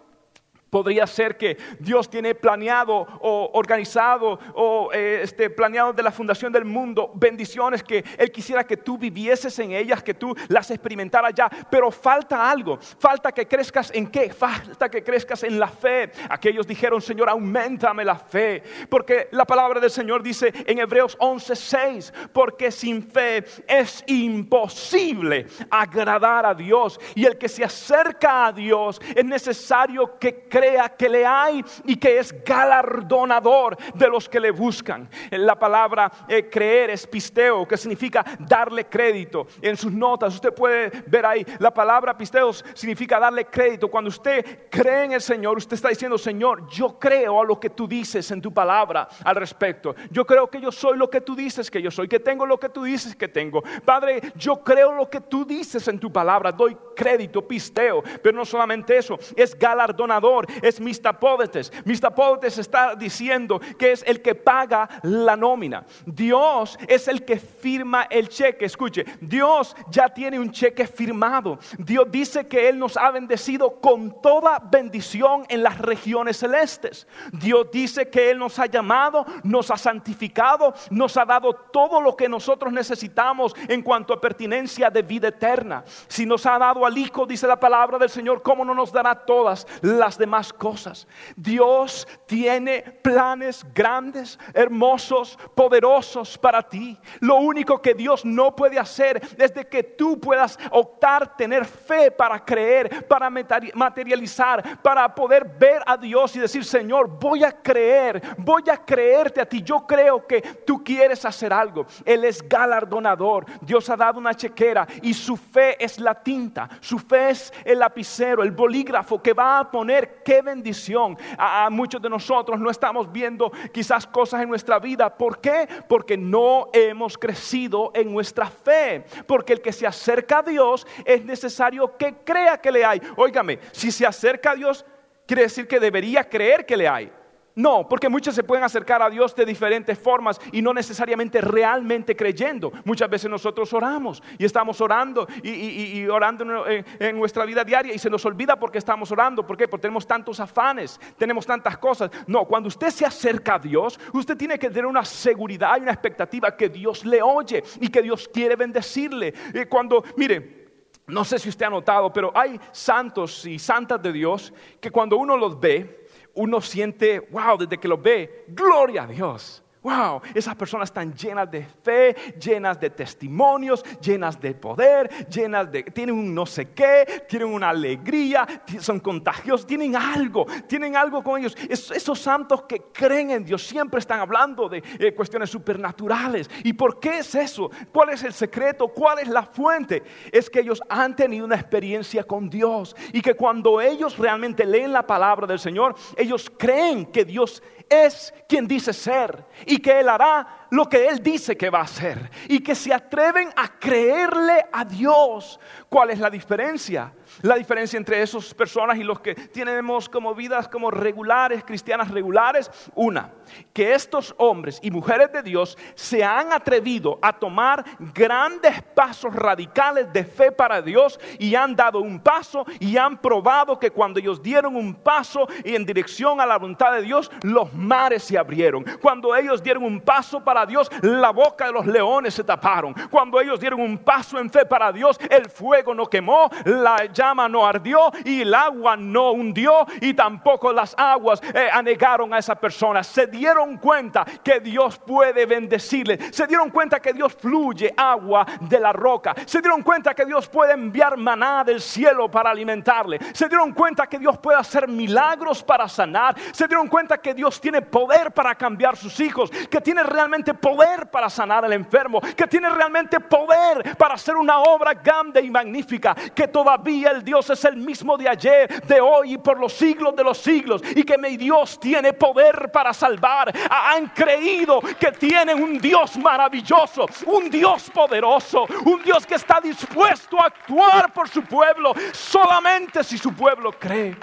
Podría 0.74 1.06
ser 1.06 1.38
que 1.38 1.56
Dios 1.78 2.10
tiene 2.10 2.34
planeado 2.34 2.96
o 2.96 3.52
organizado 3.54 4.40
o 4.56 4.90
eh, 4.92 5.20
este, 5.22 5.52
planeado 5.52 5.94
de 5.94 6.02
la 6.02 6.12
fundación 6.12 6.52
del 6.52 6.66
mundo 6.66 7.12
bendiciones 7.14 7.84
que 7.84 8.04
Él 8.18 8.32
quisiera 8.32 8.64
que 8.64 8.76
tú 8.76 8.98
vivieses 8.98 9.60
en 9.60 9.72
ellas, 9.72 10.02
que 10.02 10.16
tú 10.16 10.36
las 10.48 10.72
experimentaras 10.72 11.32
ya. 11.36 11.48
Pero 11.70 11.92
falta 11.92 12.50
algo, 12.50 12.80
falta 12.98 13.32
que 13.32 13.48
crezcas 13.48 13.92
en 13.94 14.08
qué, 14.08 14.34
falta 14.34 14.90
que 14.90 15.04
crezcas 15.04 15.44
en 15.44 15.60
la 15.60 15.68
fe. 15.68 16.12
Aquellos 16.28 16.66
dijeron, 16.66 17.00
Señor, 17.04 17.30
aumentame 17.30 18.04
la 18.04 18.16
fe. 18.16 18.64
Porque 18.90 19.28
la 19.30 19.46
palabra 19.46 19.80
del 19.80 19.92
Señor 19.92 20.24
dice 20.24 20.52
en 20.66 20.80
Hebreos 20.80 21.16
11:6, 21.20 22.32
porque 22.34 22.72
sin 22.72 23.04
fe 23.04 23.46
es 23.68 24.04
imposible 24.08 25.46
agradar 25.70 26.48
a 26.48 26.56
Dios. 26.56 27.00
Y 27.14 27.26
el 27.26 27.38
que 27.38 27.48
se 27.48 27.64
acerca 27.64 28.48
a 28.48 28.52
Dios 28.52 29.00
es 29.16 29.24
necesario 29.24 30.18
que 30.18 30.48
crezca 30.50 30.63
que 30.98 31.10
le 31.10 31.26
hay 31.26 31.64
y 31.86 31.96
que 31.96 32.20
es 32.20 32.44
galardonador 32.44 33.78
de 33.94 34.08
los 34.08 34.28
que 34.30 34.40
le 34.40 34.52
buscan. 34.52 35.10
La 35.32 35.58
palabra 35.58 36.12
eh, 36.28 36.50
creer 36.50 36.90
es 36.90 37.06
pisteo, 37.08 37.68
que 37.68 37.78
significa 37.78 38.24
darle 38.40 38.86
crédito. 38.86 39.48
En 39.62 39.78
sus 39.78 39.92
notas 39.92 40.34
usted 40.34 40.54
puede 40.54 40.92
ver 41.08 41.26
ahí, 41.26 41.46
la 41.60 41.74
palabra 41.74 42.18
pisteo 42.18 42.52
significa 42.54 43.20
darle 43.20 43.46
crédito. 43.46 43.90
Cuando 43.90 44.10
usted 44.10 44.70
cree 44.70 45.06
en 45.06 45.14
el 45.14 45.22
Señor, 45.22 45.58
usted 45.58 45.76
está 45.76 45.90
diciendo, 45.90 46.18
Señor, 46.18 46.68
yo 46.70 47.00
creo 47.00 47.42
a 47.42 47.46
lo 47.46 47.60
que 47.60 47.70
tú 47.70 47.88
dices 47.88 48.30
en 48.32 48.42
tu 48.42 48.54
palabra 48.54 49.08
al 49.24 49.36
respecto. 49.36 49.96
Yo 50.12 50.26
creo 50.26 50.50
que 50.50 50.62
yo 50.62 50.72
soy 50.72 50.98
lo 50.98 51.10
que 51.10 51.22
tú 51.22 51.36
dices 51.36 51.70
que 51.70 51.82
yo 51.82 51.92
soy, 51.92 52.08
que 52.08 52.20
tengo 52.20 52.46
lo 52.46 52.60
que 52.60 52.70
tú 52.70 52.84
dices 52.84 53.16
que 53.16 53.28
tengo. 53.28 53.62
Padre, 53.86 54.22
yo 54.36 54.64
creo 54.64 54.94
lo 54.94 55.10
que 55.10 55.22
tú 55.22 55.46
dices 55.46 55.88
en 55.88 56.00
tu 56.00 56.12
palabra, 56.12 56.52
doy 56.52 56.78
crédito, 56.96 57.48
pisteo, 57.48 58.04
pero 58.22 58.38
no 58.38 58.46
solamente 58.46 58.98
eso, 58.98 59.18
es 59.36 59.58
galardonador, 59.58 60.46
es 60.62 60.80
Mistapódetes. 60.80 61.72
Mistapódetes 61.86 62.58
está 62.58 62.96
diciendo 62.96 63.60
que 63.78 63.92
es 63.92 64.04
el 64.06 64.22
que 64.22 64.36
paga 64.36 64.90
la 65.04 65.36
nómina. 65.36 65.86
Dios 66.06 66.78
es 66.88 67.08
el 67.08 67.26
que 67.26 67.38
firma 67.38 68.04
el 68.04 68.30
cheque. 68.30 68.66
Escuche, 68.66 69.06
Dios 69.22 69.76
ya 69.90 70.10
tiene 70.10 70.40
un 70.40 70.52
cheque 70.52 70.88
firmado. 70.88 71.60
Dios 71.78 72.08
dice 72.10 72.48
que 72.48 72.70
Él 72.70 72.80
nos 72.80 72.98
ha 72.98 73.12
bendecido 73.12 73.80
con 73.80 74.22
toda 74.22 74.60
bendición 74.60 75.46
en 75.50 75.64
las 75.64 75.78
regiones 75.78 76.38
celestes. 76.38 77.08
Dios 77.32 77.68
dice 77.72 78.10
que 78.10 78.32
Él 78.32 78.40
nos 78.40 78.60
ha 78.60 78.66
llamado, 78.66 79.26
nos 79.44 79.72
ha 79.72 79.78
santificado, 79.78 80.74
nos 80.90 81.18
ha 81.18 81.26
dado 81.26 81.54
todo 81.54 82.02
lo 82.02 82.16
que 82.16 82.30
nosotros 82.30 82.72
necesitamos 82.72 83.54
en 83.68 83.82
cuanto 83.82 84.14
a 84.14 84.22
pertinencia 84.22 84.90
de 84.90 85.02
vida 85.02 85.30
eterna. 85.30 85.84
Si 86.08 86.26
nos 86.26 86.46
ha 86.46 86.58
dado 86.58 86.86
al 86.86 86.98
Hijo, 86.98 87.26
dice 87.26 87.48
la 87.48 87.60
palabra 87.60 87.98
del 87.98 88.10
Señor, 88.10 88.42
¿cómo 88.42 88.66
no 88.66 88.74
nos 88.74 88.92
dará 88.92 89.16
todas 89.16 89.68
las 89.82 90.18
demás? 90.18 90.33
Más 90.34 90.52
cosas. 90.52 91.08
Dios 91.36 92.08
tiene 92.26 92.82
planes 92.82 93.64
grandes, 93.72 94.40
hermosos, 94.52 95.38
poderosos 95.54 96.40
para 96.40 96.64
ti. 96.64 96.98
Lo 97.20 97.36
único 97.36 97.80
que 97.80 97.94
Dios 97.94 98.26
no 98.26 98.56
puede 98.56 98.80
hacer 98.80 99.22
es 99.38 99.52
que 99.68 99.84
tú 99.84 100.20
puedas 100.20 100.58
optar, 100.72 101.38
tener 101.38 101.66
fe 101.66 102.10
para 102.10 102.44
creer, 102.44 103.08
para 103.08 103.30
materializar, 103.30 104.82
para 104.82 105.14
poder 105.14 105.46
ver 105.46 105.84
a 105.86 105.98
Dios 105.98 106.36
y 106.36 106.40
decir, 106.40 106.66
Señor, 106.66 107.08
voy 107.08 107.44
a 107.44 107.52
creer, 107.52 108.20
voy 108.40 108.64
a 108.72 108.78
creerte 108.78 109.40
a 109.40 109.46
ti. 109.46 109.62
Yo 109.62 109.86
creo 109.86 110.26
que 110.26 110.42
tú 110.42 110.84
quieres 110.84 111.24
hacer 111.26 111.54
algo. 111.54 111.86
Él 112.06 112.26
es 112.26 112.42
galardonador. 112.42 113.46
Dios 113.62 113.88
ha 113.92 113.96
dado 113.96 114.18
una 114.18 114.34
chequera 114.34 114.88
y 115.04 115.14
su 115.14 115.38
fe 115.38 115.84
es 115.84 116.00
la 116.00 116.16
tinta, 116.16 116.68
su 116.80 116.98
fe 116.98 117.30
es 117.30 117.54
el 117.64 117.78
lapicero, 117.78 118.42
el 118.42 118.52
bolígrafo 118.52 119.22
que 119.22 119.34
va 119.34 119.60
a 119.60 119.70
poner 119.70 120.23
qué 120.24 120.42
bendición. 120.42 121.18
A, 121.38 121.70
muchos 121.70 122.02
de 122.02 122.10
nosotros 122.10 122.60
no 122.60 122.70
estamos 122.70 123.12
viendo 123.12 123.52
quizás 123.72 124.08
cosas 124.08 124.42
en 124.42 124.50
nuestra 124.50 124.80
vida. 124.80 125.16
¿Por 125.16 125.40
qué? 125.40 125.68
Porque 125.88 126.18
no 126.18 126.70
hemos 126.74 127.18
crecido 127.18 127.92
en 127.94 128.12
nuestra 128.12 128.48
fe. 128.48 129.06
Porque 129.28 129.54
el 129.54 129.62
que 129.62 129.72
se 129.72 129.88
acerca 129.88 130.40
a 130.40 130.44
Dios 130.44 130.88
es 131.06 131.24
necesario 131.26 131.98
que 131.98 132.16
crea 132.24 132.58
que 132.58 132.72
le 132.72 132.86
hay. 132.86 133.02
Óigame, 133.16 133.60
si 133.72 133.92
se 133.92 134.06
acerca 134.06 134.52
a 134.52 134.56
Dios, 134.56 134.86
quiere 135.26 135.44
decir 135.44 135.68
que 135.68 135.80
debería 135.80 136.28
creer 136.28 136.66
que 136.66 136.78
le 136.78 136.88
hay. 136.88 137.12
No, 137.56 137.88
porque 137.88 138.10
muchos 138.10 138.34
se 138.34 138.44
pueden 138.44 138.64
acercar 138.64 139.02
a 139.04 139.10
Dios 139.10 139.36
de 139.36 139.46
diferentes 139.46 139.98
formas 140.00 140.42
y 140.52 140.62
no 140.62 140.74
necesariamente 140.74 141.40
realmente 141.40 142.16
creyendo. 142.16 142.72
Muchas 142.84 143.10
veces 143.10 143.30
nosotros 143.30 143.72
oramos 143.74 144.24
y 144.40 144.46
estamos 144.46 144.82
orando 144.82 145.28
y, 145.44 146.08
orando 146.08 146.66
en, 146.68 147.18
nuestra 147.18 147.46
vida 147.46 147.64
diaria 147.64 147.94
y 147.94 148.00
se 148.00 148.10
nos 148.10 148.26
olvida 148.26 148.60
porque 148.60 148.80
estamos 148.80 149.12
orando. 149.12 149.46
¿Por 149.46 149.56
qué? 149.56 149.68
Porque 149.68 149.84
tenemos 149.84 150.08
tantos 150.08 150.40
afanes, 150.40 151.00
tenemos 151.18 151.46
tantas 151.46 151.78
cosas. 151.78 152.10
No, 152.26 152.46
cuando 152.46 152.70
usted 152.70 152.90
se 152.90 153.06
acerca 153.06 153.56
a 153.56 153.60
Dios, 153.60 154.00
usted 154.14 154.36
tiene 154.36 154.58
que 154.58 154.70
tener 154.70 154.88
una 154.88 155.06
seguridad 155.06 155.78
y 155.78 155.82
una 155.82 155.92
expectativa 155.92 156.56
que 156.58 156.70
Dios 156.70 157.06
le 157.06 157.22
oye 157.22 157.64
y 157.80 157.90
que 157.90 158.02
Dios 158.02 158.28
quiere 158.34 158.56
bendecirle. 158.56 159.34
Cuando, 159.70 160.04
mire, 160.18 160.64
no 161.08 161.26
sé 161.26 161.38
si 161.38 161.50
usted 161.50 161.66
ha 161.66 161.70
notado, 161.70 162.14
pero 162.14 162.32
hay 162.34 162.60
santos 162.72 163.46
y 163.46 163.60
santas 163.60 164.02
de 164.02 164.14
Dios 164.14 164.54
que 164.80 164.90
cuando 164.90 165.18
uno 165.18 165.36
los 165.36 165.60
ve, 165.60 166.03
uno 166.34 166.62
siente, 166.62 167.20
wow, 167.32 167.58
desde 167.58 167.78
que 167.78 167.88
lo 167.88 167.98
ve, 167.98 168.46
gloria 168.48 169.04
a 169.04 169.08
Dios. 169.08 169.63
Wow, 169.84 170.22
esas 170.34 170.56
personas 170.56 170.90
están 170.90 171.14
llenas 171.14 171.52
de 171.52 171.66
fe, 171.66 172.16
llenas 172.40 172.80
de 172.80 172.90
testimonios, 172.90 173.84
llenas 174.00 174.40
de 174.40 174.54
poder, 174.54 175.28
llenas 175.28 175.70
de, 175.70 175.84
tienen 175.84 176.16
un 176.16 176.34
no 176.34 176.46
sé 176.46 176.72
qué, 176.72 177.26
tienen 177.28 177.50
una 177.50 177.70
alegría, 177.70 178.48
son 178.80 179.02
contagiosos, 179.02 179.68
tienen 179.68 179.98
algo, 179.98 180.46
tienen 180.68 180.96
algo 180.96 181.22
con 181.22 181.42
ellos. 181.42 181.58
esos 181.70 182.18
santos 182.18 182.64
que 182.64 182.82
creen 182.94 183.32
en 183.32 183.44
Dios 183.44 183.62
siempre 183.68 184.00
están 184.00 184.22
hablando 184.22 184.70
de 184.70 184.82
eh, 185.00 185.14
cuestiones 185.14 185.50
supernaturales. 185.50 186.50
¿Y 186.64 186.72
por 186.72 187.02
qué 187.02 187.18
es 187.18 187.36
eso? 187.36 187.70
¿Cuál 187.92 188.12
es 188.12 188.24
el 188.24 188.32
secreto? 188.32 188.88
¿Cuál 188.88 189.20
es 189.20 189.28
la 189.28 189.44
fuente? 189.44 190.02
Es 190.32 190.50
que 190.50 190.62
ellos 190.62 190.82
han 190.88 191.14
tenido 191.14 191.46
una 191.46 191.56
experiencia 191.56 192.24
con 192.24 192.50
Dios 192.50 192.96
y 193.12 193.22
que 193.22 193.34
cuando 193.34 193.82
ellos 193.82 194.18
realmente 194.18 194.66
leen 194.66 194.94
la 194.94 195.06
palabra 195.06 195.46
del 195.46 195.60
Señor, 195.60 195.96
ellos 196.16 196.50
creen 196.58 197.08
que 197.08 197.26
Dios 197.26 197.62
es 197.90 198.34
quien 198.48 198.66
dice 198.66 198.94
ser 198.94 199.46
que 199.78 200.00
Él 200.00 200.10
hará 200.10 200.68
lo 200.72 200.88
que 200.88 201.08
Él 201.08 201.22
dice 201.22 201.56
que 201.56 201.70
va 201.70 201.80
a 201.80 201.84
hacer 201.84 202.30
y 202.48 202.60
que 202.60 202.76
se 202.76 202.94
atreven 202.94 203.50
a 203.56 203.80
creerle 203.80 204.66
a 204.72 204.84
Dios. 204.86 205.60
¿Cuál 205.90 206.12
es 206.12 206.20
la 206.20 206.30
diferencia? 206.30 207.12
La 207.42 207.56
diferencia 207.56 207.98
entre 207.98 208.22
esas 208.22 208.54
personas 208.54 208.98
y 208.98 209.04
los 209.04 209.20
que 209.20 209.36
tenemos 209.36 210.08
como 210.08 210.36
vidas 210.36 210.68
como 210.68 210.92
regulares, 210.92 211.64
cristianas 211.64 212.12
regulares, 212.12 212.70
una, 212.96 213.32
que 213.74 213.94
estos 213.94 214.34
hombres 214.38 214.80
y 214.82 214.92
mujeres 214.92 215.32
de 215.32 215.42
Dios 215.42 215.78
se 215.96 216.24
han 216.24 216.52
atrevido 216.54 217.20
a 217.22 217.34
tomar 217.34 217.84
grandes 218.14 218.82
pasos 218.96 219.34
radicales 219.36 220.12
de 220.14 220.24
fe 220.24 220.52
para 220.52 220.82
Dios 220.82 221.20
y 221.40 221.56
han 221.56 221.76
dado 221.76 222.00
un 222.00 222.20
paso 222.20 222.66
y 222.80 222.98
han 222.98 223.18
probado 223.18 223.80
que 223.80 223.92
cuando 223.92 224.20
ellos 224.20 224.42
dieron 224.42 224.76
un 224.76 224.94
paso 224.94 225.48
y 225.64 225.76
en 225.76 225.86
dirección 225.86 226.40
a 226.40 226.46
la 226.46 226.58
voluntad 226.58 226.94
de 226.94 227.02
Dios, 227.02 227.32
los 227.44 227.74
mares 227.74 228.24
se 228.24 228.38
abrieron. 228.38 228.86
Cuando 229.02 229.36
ellos 229.36 229.62
dieron 229.62 229.84
un 229.84 230.02
paso 230.02 230.44
para 230.44 230.66
Dios, 230.66 230.90
la 231.02 231.32
boca 231.32 231.68
de 231.68 231.74
los 231.74 231.86
leones 231.86 232.34
se 232.34 232.44
taparon. 232.44 232.94
Cuando 233.10 233.40
ellos 233.40 233.60
dieron 233.60 233.82
un 233.82 233.98
paso 233.98 234.40
en 234.40 234.50
fe 234.50 234.66
para 234.66 234.92
Dios, 234.92 235.20
el 235.30 235.50
fuego 235.50 235.94
no 235.94 236.06
quemó, 236.06 236.50
la 236.66 237.08
llama 237.24 237.48
no 237.48 237.66
ardió 237.66 238.12
y 238.26 238.42
el 238.42 238.54
agua 238.54 238.98
no 238.98 239.32
hundió 239.32 239.86
y 240.02 240.14
tampoco 240.14 240.74
las 240.74 240.94
aguas 240.98 241.42
eh, 241.54 241.70
anegaron 241.72 242.34
a 242.34 242.40
esa 242.40 242.56
persona. 242.56 243.04
Se 243.04 243.28
dieron 243.28 243.78
cuenta 243.78 244.26
que 244.44 244.60
Dios 244.60 245.00
puede 245.00 245.46
bendecirle. 245.46 246.32
Se 246.34 246.46
dieron 246.48 246.70
cuenta 246.70 247.00
que 247.00 247.14
Dios 247.14 247.34
fluye 247.34 247.94
agua 247.96 248.46
de 248.60 248.80
la 248.80 248.92
roca. 248.92 249.34
Se 249.46 249.62
dieron 249.62 249.82
cuenta 249.82 250.14
que 250.14 250.26
Dios 250.26 250.48
puede 250.48 250.74
enviar 250.74 251.18
maná 251.18 251.64
del 251.64 251.80
cielo 251.80 252.30
para 252.30 252.52
alimentarle. 252.52 253.20
Se 253.34 253.48
dieron 253.48 253.72
cuenta 253.72 254.08
que 254.08 254.20
Dios 254.20 254.38
puede 254.38 254.58
hacer 254.58 254.88
milagros 254.88 255.64
para 255.64 255.88
sanar. 255.88 256.36
Se 256.52 256.68
dieron 256.68 256.88
cuenta 256.88 257.18
que 257.20 257.34
Dios 257.34 257.62
tiene 257.62 257.82
poder 257.82 258.32
para 258.32 258.56
cambiar 258.56 258.98
sus 258.98 259.20
hijos. 259.20 259.50
Que 259.50 259.80
tiene 259.80 260.04
realmente 260.04 260.54
poder 260.54 261.10
para 261.10 261.30
sanar 261.30 261.64
al 261.64 261.74
enfermo, 261.74 262.20
que 262.36 262.48
tiene 262.48 262.70
realmente 262.70 263.20
poder 263.20 263.96
para 263.98 264.16
hacer 264.16 264.36
una 264.36 264.60
obra 264.60 264.94
grande 264.94 265.42
y 265.42 265.50
magnífica, 265.50 266.16
que 266.36 266.48
todavía 266.48 267.13
el 267.14 267.24
Dios 267.24 267.50
es 267.50 267.64
el 267.66 267.78
mismo 267.78 268.18
de 268.18 268.28
ayer, 268.28 268.86
de 268.86 269.00
hoy 269.00 269.34
y 269.34 269.38
por 269.38 269.60
los 269.60 269.74
siglos 269.74 270.16
de 270.16 270.24
los 270.24 270.38
siglos, 270.38 270.82
y 270.96 271.04
que 271.04 271.18
mi 271.18 271.38
Dios 271.38 271.80
tiene 271.80 272.14
poder 272.14 272.72
para 272.72 272.94
salvar. 272.94 273.54
Han 273.70 274.08
creído 274.08 274.82
que 275.00 275.12
tienen 275.12 275.62
un 275.62 275.80
Dios 275.80 276.18
maravilloso, 276.18 277.06
un 277.26 277.50
Dios 277.50 277.90
poderoso, 277.92 278.66
un 278.86 279.02
Dios 279.04 279.26
que 279.26 279.36
está 279.36 279.62
dispuesto 279.62 280.40
a 280.40 280.48
actuar 280.48 281.14
por 281.14 281.30
su 281.30 281.44
pueblo, 281.44 281.94
solamente 282.12 283.04
si 283.04 283.18
su 283.18 283.34
pueblo 283.34 283.72
cree. 283.72 284.16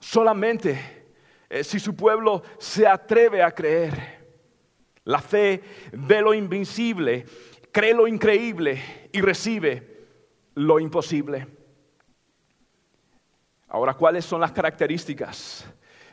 Solamente 0.00 1.04
eh, 1.48 1.62
si 1.62 1.78
su 1.78 1.94
pueblo 1.94 2.42
se 2.58 2.86
atreve 2.86 3.42
a 3.42 3.52
creer. 3.52 4.24
La 5.04 5.20
fe 5.20 5.62
ve 5.92 6.20
lo 6.22 6.32
invencible, 6.32 7.26
cree 7.70 7.94
lo 7.94 8.08
increíble 8.08 9.08
y 9.12 9.20
recibe 9.20 9.93
lo 10.54 10.78
imposible. 10.78 11.46
Ahora, 13.68 13.94
¿cuáles 13.94 14.24
son 14.24 14.40
las 14.40 14.52
características? 14.52 15.66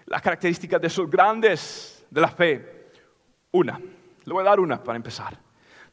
Las 0.05 0.21
características 0.21 0.81
de 0.81 0.87
esos 0.87 1.09
grandes 1.09 2.05
de 2.09 2.21
la 2.21 2.27
fe. 2.27 2.89
Una, 3.51 3.79
le 3.79 4.33
voy 4.33 4.41
a 4.41 4.49
dar 4.49 4.59
una 4.59 4.83
para 4.83 4.95
empezar. 4.95 5.37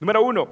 Número 0.00 0.22
uno, 0.22 0.48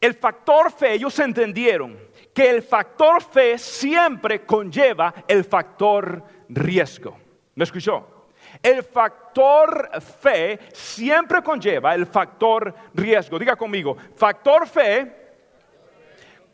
el 0.00 0.14
factor 0.14 0.70
fe, 0.70 0.92
ellos 0.92 1.18
entendieron 1.18 1.98
que 2.32 2.50
el 2.50 2.62
factor 2.62 3.22
fe 3.22 3.58
siempre 3.58 4.44
conlleva 4.44 5.14
el 5.26 5.44
factor 5.44 6.22
riesgo. 6.48 7.18
¿Me 7.54 7.64
escuchó? 7.64 8.26
El 8.62 8.82
factor 8.82 9.90
fe 10.00 10.58
siempre 10.72 11.42
conlleva 11.42 11.94
el 11.94 12.06
factor 12.06 12.74
riesgo. 12.92 13.38
Diga 13.38 13.56
conmigo, 13.56 13.96
factor 14.14 14.68
fe 14.68 15.23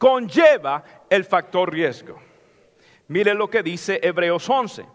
conlleva 0.00 0.82
el 1.10 1.24
factor 1.26 1.70
riesgo. 1.70 2.18
Mire 3.08 3.34
lo 3.34 3.50
que 3.50 3.62
dice 3.62 4.00
Hebreos 4.02 4.48
11. 4.48 4.86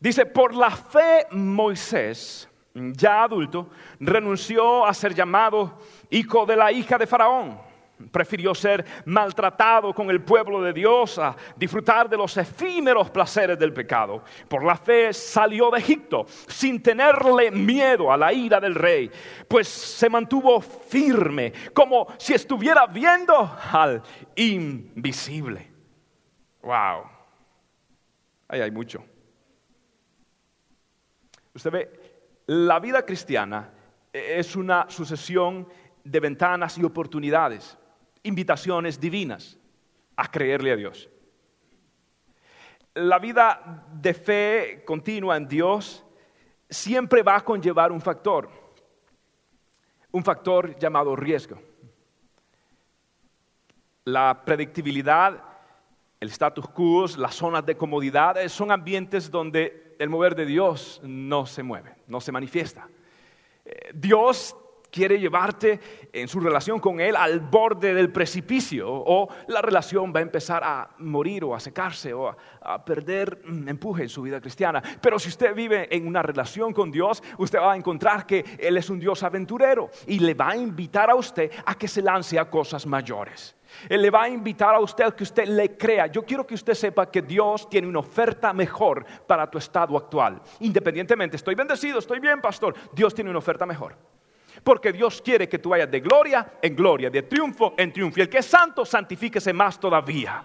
Dice, 0.00 0.26
por 0.26 0.56
la 0.56 0.72
fe 0.72 1.28
Moisés, 1.30 2.48
ya 2.74 3.22
adulto, 3.22 3.70
renunció 4.00 4.84
a 4.84 4.92
ser 4.92 5.14
llamado 5.14 5.78
hijo 6.10 6.44
de 6.44 6.56
la 6.56 6.72
hija 6.72 6.98
de 6.98 7.06
Faraón 7.06 7.65
Prefirió 8.10 8.54
ser 8.54 8.84
maltratado 9.06 9.94
con 9.94 10.10
el 10.10 10.20
pueblo 10.20 10.60
de 10.60 10.74
Dios 10.74 11.18
a 11.18 11.34
disfrutar 11.56 12.10
de 12.10 12.18
los 12.18 12.36
efímeros 12.36 13.10
placeres 13.10 13.58
del 13.58 13.72
pecado. 13.72 14.22
Por 14.48 14.62
la 14.62 14.76
fe 14.76 15.14
salió 15.14 15.70
de 15.70 15.78
Egipto 15.78 16.26
sin 16.46 16.82
tenerle 16.82 17.50
miedo 17.50 18.12
a 18.12 18.16
la 18.18 18.34
ira 18.34 18.60
del 18.60 18.74
rey, 18.74 19.10
pues 19.48 19.66
se 19.66 20.10
mantuvo 20.10 20.60
firme 20.60 21.54
como 21.72 22.06
si 22.18 22.34
estuviera 22.34 22.86
viendo 22.86 23.34
al 23.72 24.02
invisible. 24.34 25.70
Wow. 26.60 27.04
Ahí 28.48 28.60
hay 28.60 28.70
mucho. 28.70 29.02
Usted 31.54 31.70
ve, 31.70 32.00
la 32.46 32.78
vida 32.78 33.06
cristiana 33.06 33.70
es 34.12 34.54
una 34.54 34.84
sucesión 34.90 35.66
de 36.04 36.20
ventanas 36.20 36.76
y 36.76 36.84
oportunidades 36.84 37.78
invitaciones 38.26 39.00
divinas 39.00 39.58
a 40.16 40.30
creerle 40.30 40.72
a 40.72 40.76
Dios. 40.76 41.08
La 42.94 43.18
vida 43.18 43.86
de 43.92 44.14
fe 44.14 44.82
continua 44.86 45.36
en 45.36 45.46
Dios 45.46 46.04
siempre 46.68 47.22
va 47.22 47.36
a 47.36 47.44
conllevar 47.44 47.92
un 47.92 48.00
factor, 48.00 48.48
un 50.12 50.24
factor 50.24 50.78
llamado 50.78 51.14
riesgo. 51.14 51.60
La 54.04 54.42
predictibilidad 54.44 55.56
el 56.20 56.28
status 56.30 56.68
quo, 56.68 57.06
las 57.18 57.34
zonas 57.34 57.64
de 57.64 57.76
comodidad, 57.76 58.36
son 58.48 58.70
ambientes 58.70 59.30
donde 59.30 59.96
el 59.98 60.08
mover 60.08 60.34
de 60.34 60.46
Dios 60.46 61.00
no 61.04 61.46
se 61.46 61.62
mueve, 61.62 61.94
no 62.06 62.20
se 62.20 62.32
manifiesta. 62.32 62.88
Eh, 63.64 63.90
Dios 63.94 64.56
quiere 64.96 65.20
llevarte 65.20 65.78
en 66.10 66.26
su 66.26 66.40
relación 66.40 66.80
con 66.80 67.00
Él 67.00 67.16
al 67.16 67.40
borde 67.40 67.92
del 67.92 68.10
precipicio 68.10 68.88
o 68.88 69.28
la 69.48 69.60
relación 69.60 70.10
va 70.10 70.20
a 70.20 70.22
empezar 70.22 70.64
a 70.64 70.88
morir 71.00 71.44
o 71.44 71.54
a 71.54 71.60
secarse 71.60 72.14
o 72.14 72.34
a, 72.62 72.82
perder 72.82 73.42
mm, 73.44 73.68
empuje 73.68 74.04
en 74.04 74.08
su 74.08 74.22
vida 74.22 74.40
cristiana. 74.40 74.82
Pero 75.02 75.18
si 75.18 75.28
usted 75.28 75.54
vive 75.54 75.94
en 75.94 76.06
una 76.06 76.22
relación 76.22 76.72
con 76.72 76.90
Dios, 76.90 77.22
usted 77.36 77.58
va 77.58 77.74
a 77.74 77.76
encontrar 77.76 78.24
que 78.24 78.42
Él 78.58 78.78
es 78.78 78.88
un 78.88 78.98
Dios 78.98 79.22
aventurero 79.22 79.90
y 80.06 80.18
le 80.18 80.32
va 80.32 80.52
a 80.52 80.56
invitar 80.56 81.10
a 81.10 81.14
usted 81.14 81.50
a 81.66 81.74
que 81.74 81.88
se 81.88 82.00
lance 82.00 82.38
a 82.38 82.48
cosas 82.48 82.86
mayores. 82.86 83.54
Él 83.90 84.00
le 84.00 84.08
va 84.08 84.22
a 84.22 84.28
invitar 84.30 84.74
a 84.74 84.80
usted 84.80 85.12
que 85.12 85.24
usted 85.24 85.46
le 85.46 85.76
crea. 85.76 86.06
Yo 86.06 86.24
quiero 86.24 86.46
que 86.46 86.54
usted 86.54 86.72
sepa 86.72 87.10
que 87.10 87.20
Dios 87.20 87.68
tiene 87.68 87.86
una 87.86 87.98
oferta 87.98 88.54
mejor 88.54 89.04
para 89.26 89.50
tu 89.50 89.58
estado 89.58 89.94
actual. 89.98 90.40
Independientemente, 90.60 91.36
estoy 91.36 91.54
bendecido, 91.54 91.98
estoy 91.98 92.18
bien, 92.18 92.40
pastor. 92.40 92.74
Dios 92.94 93.14
tiene 93.14 93.28
una 93.28 93.40
oferta 93.40 93.66
mejor. 93.66 94.15
Porque 94.66 94.92
Dios 94.92 95.22
quiere 95.22 95.48
que 95.48 95.60
tú 95.60 95.68
vayas 95.68 95.88
de 95.88 96.00
gloria 96.00 96.54
en 96.60 96.74
gloria, 96.74 97.08
de 97.08 97.22
triunfo 97.22 97.74
en 97.76 97.92
triunfo. 97.92 98.18
Y 98.18 98.22
el 98.22 98.28
que 98.28 98.38
es 98.38 98.46
santo, 98.46 98.84
santifíquese 98.84 99.52
más 99.52 99.78
todavía. 99.78 100.42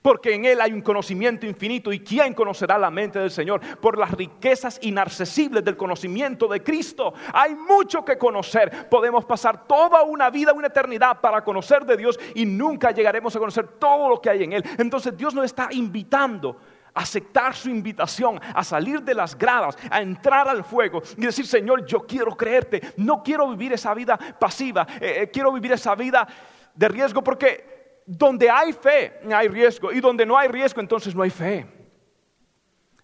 Porque 0.00 0.32
en 0.32 0.46
Él 0.46 0.62
hay 0.62 0.72
un 0.72 0.80
conocimiento 0.80 1.44
infinito. 1.44 1.92
¿Y 1.92 2.00
quién 2.00 2.32
conocerá 2.32 2.78
la 2.78 2.90
mente 2.90 3.18
del 3.18 3.30
Señor? 3.30 3.60
Por 3.76 3.98
las 3.98 4.12
riquezas 4.12 4.78
inaccesibles 4.80 5.62
del 5.62 5.76
conocimiento 5.76 6.48
de 6.48 6.62
Cristo. 6.62 7.12
Hay 7.34 7.54
mucho 7.54 8.02
que 8.06 8.16
conocer. 8.16 8.88
Podemos 8.88 9.26
pasar 9.26 9.66
toda 9.66 10.02
una 10.02 10.30
vida, 10.30 10.54
una 10.54 10.68
eternidad 10.68 11.20
para 11.20 11.44
conocer 11.44 11.84
de 11.84 11.98
Dios 11.98 12.18
y 12.34 12.46
nunca 12.46 12.90
llegaremos 12.92 13.36
a 13.36 13.38
conocer 13.38 13.68
todo 13.78 14.08
lo 14.08 14.18
que 14.18 14.30
hay 14.30 14.44
en 14.44 14.54
Él. 14.54 14.64
Entonces 14.78 15.14
Dios 15.14 15.34
nos 15.34 15.44
está 15.44 15.68
invitando 15.72 16.56
aceptar 17.00 17.54
su 17.54 17.68
invitación, 17.68 18.40
a 18.54 18.62
salir 18.64 19.02
de 19.02 19.14
las 19.14 19.36
gradas, 19.36 19.76
a 19.90 20.00
entrar 20.00 20.48
al 20.48 20.64
fuego 20.64 21.02
y 21.16 21.22
decir, 21.22 21.46
Señor, 21.46 21.86
yo 21.86 22.00
quiero 22.06 22.36
creerte, 22.36 22.94
no 22.96 23.22
quiero 23.22 23.48
vivir 23.50 23.72
esa 23.72 23.94
vida 23.94 24.18
pasiva, 24.38 24.86
eh, 25.00 25.22
eh, 25.22 25.30
quiero 25.30 25.52
vivir 25.52 25.72
esa 25.72 25.94
vida 25.94 26.26
de 26.74 26.88
riesgo 26.88 27.22
porque 27.22 27.78
donde 28.06 28.48
hay 28.48 28.72
fe 28.72 29.20
hay 29.32 29.48
riesgo 29.48 29.92
y 29.92 30.00
donde 30.00 30.24
no 30.24 30.38
hay 30.38 30.48
riesgo 30.48 30.80
entonces 30.80 31.14
no 31.14 31.22
hay 31.22 31.30
fe. 31.30 31.66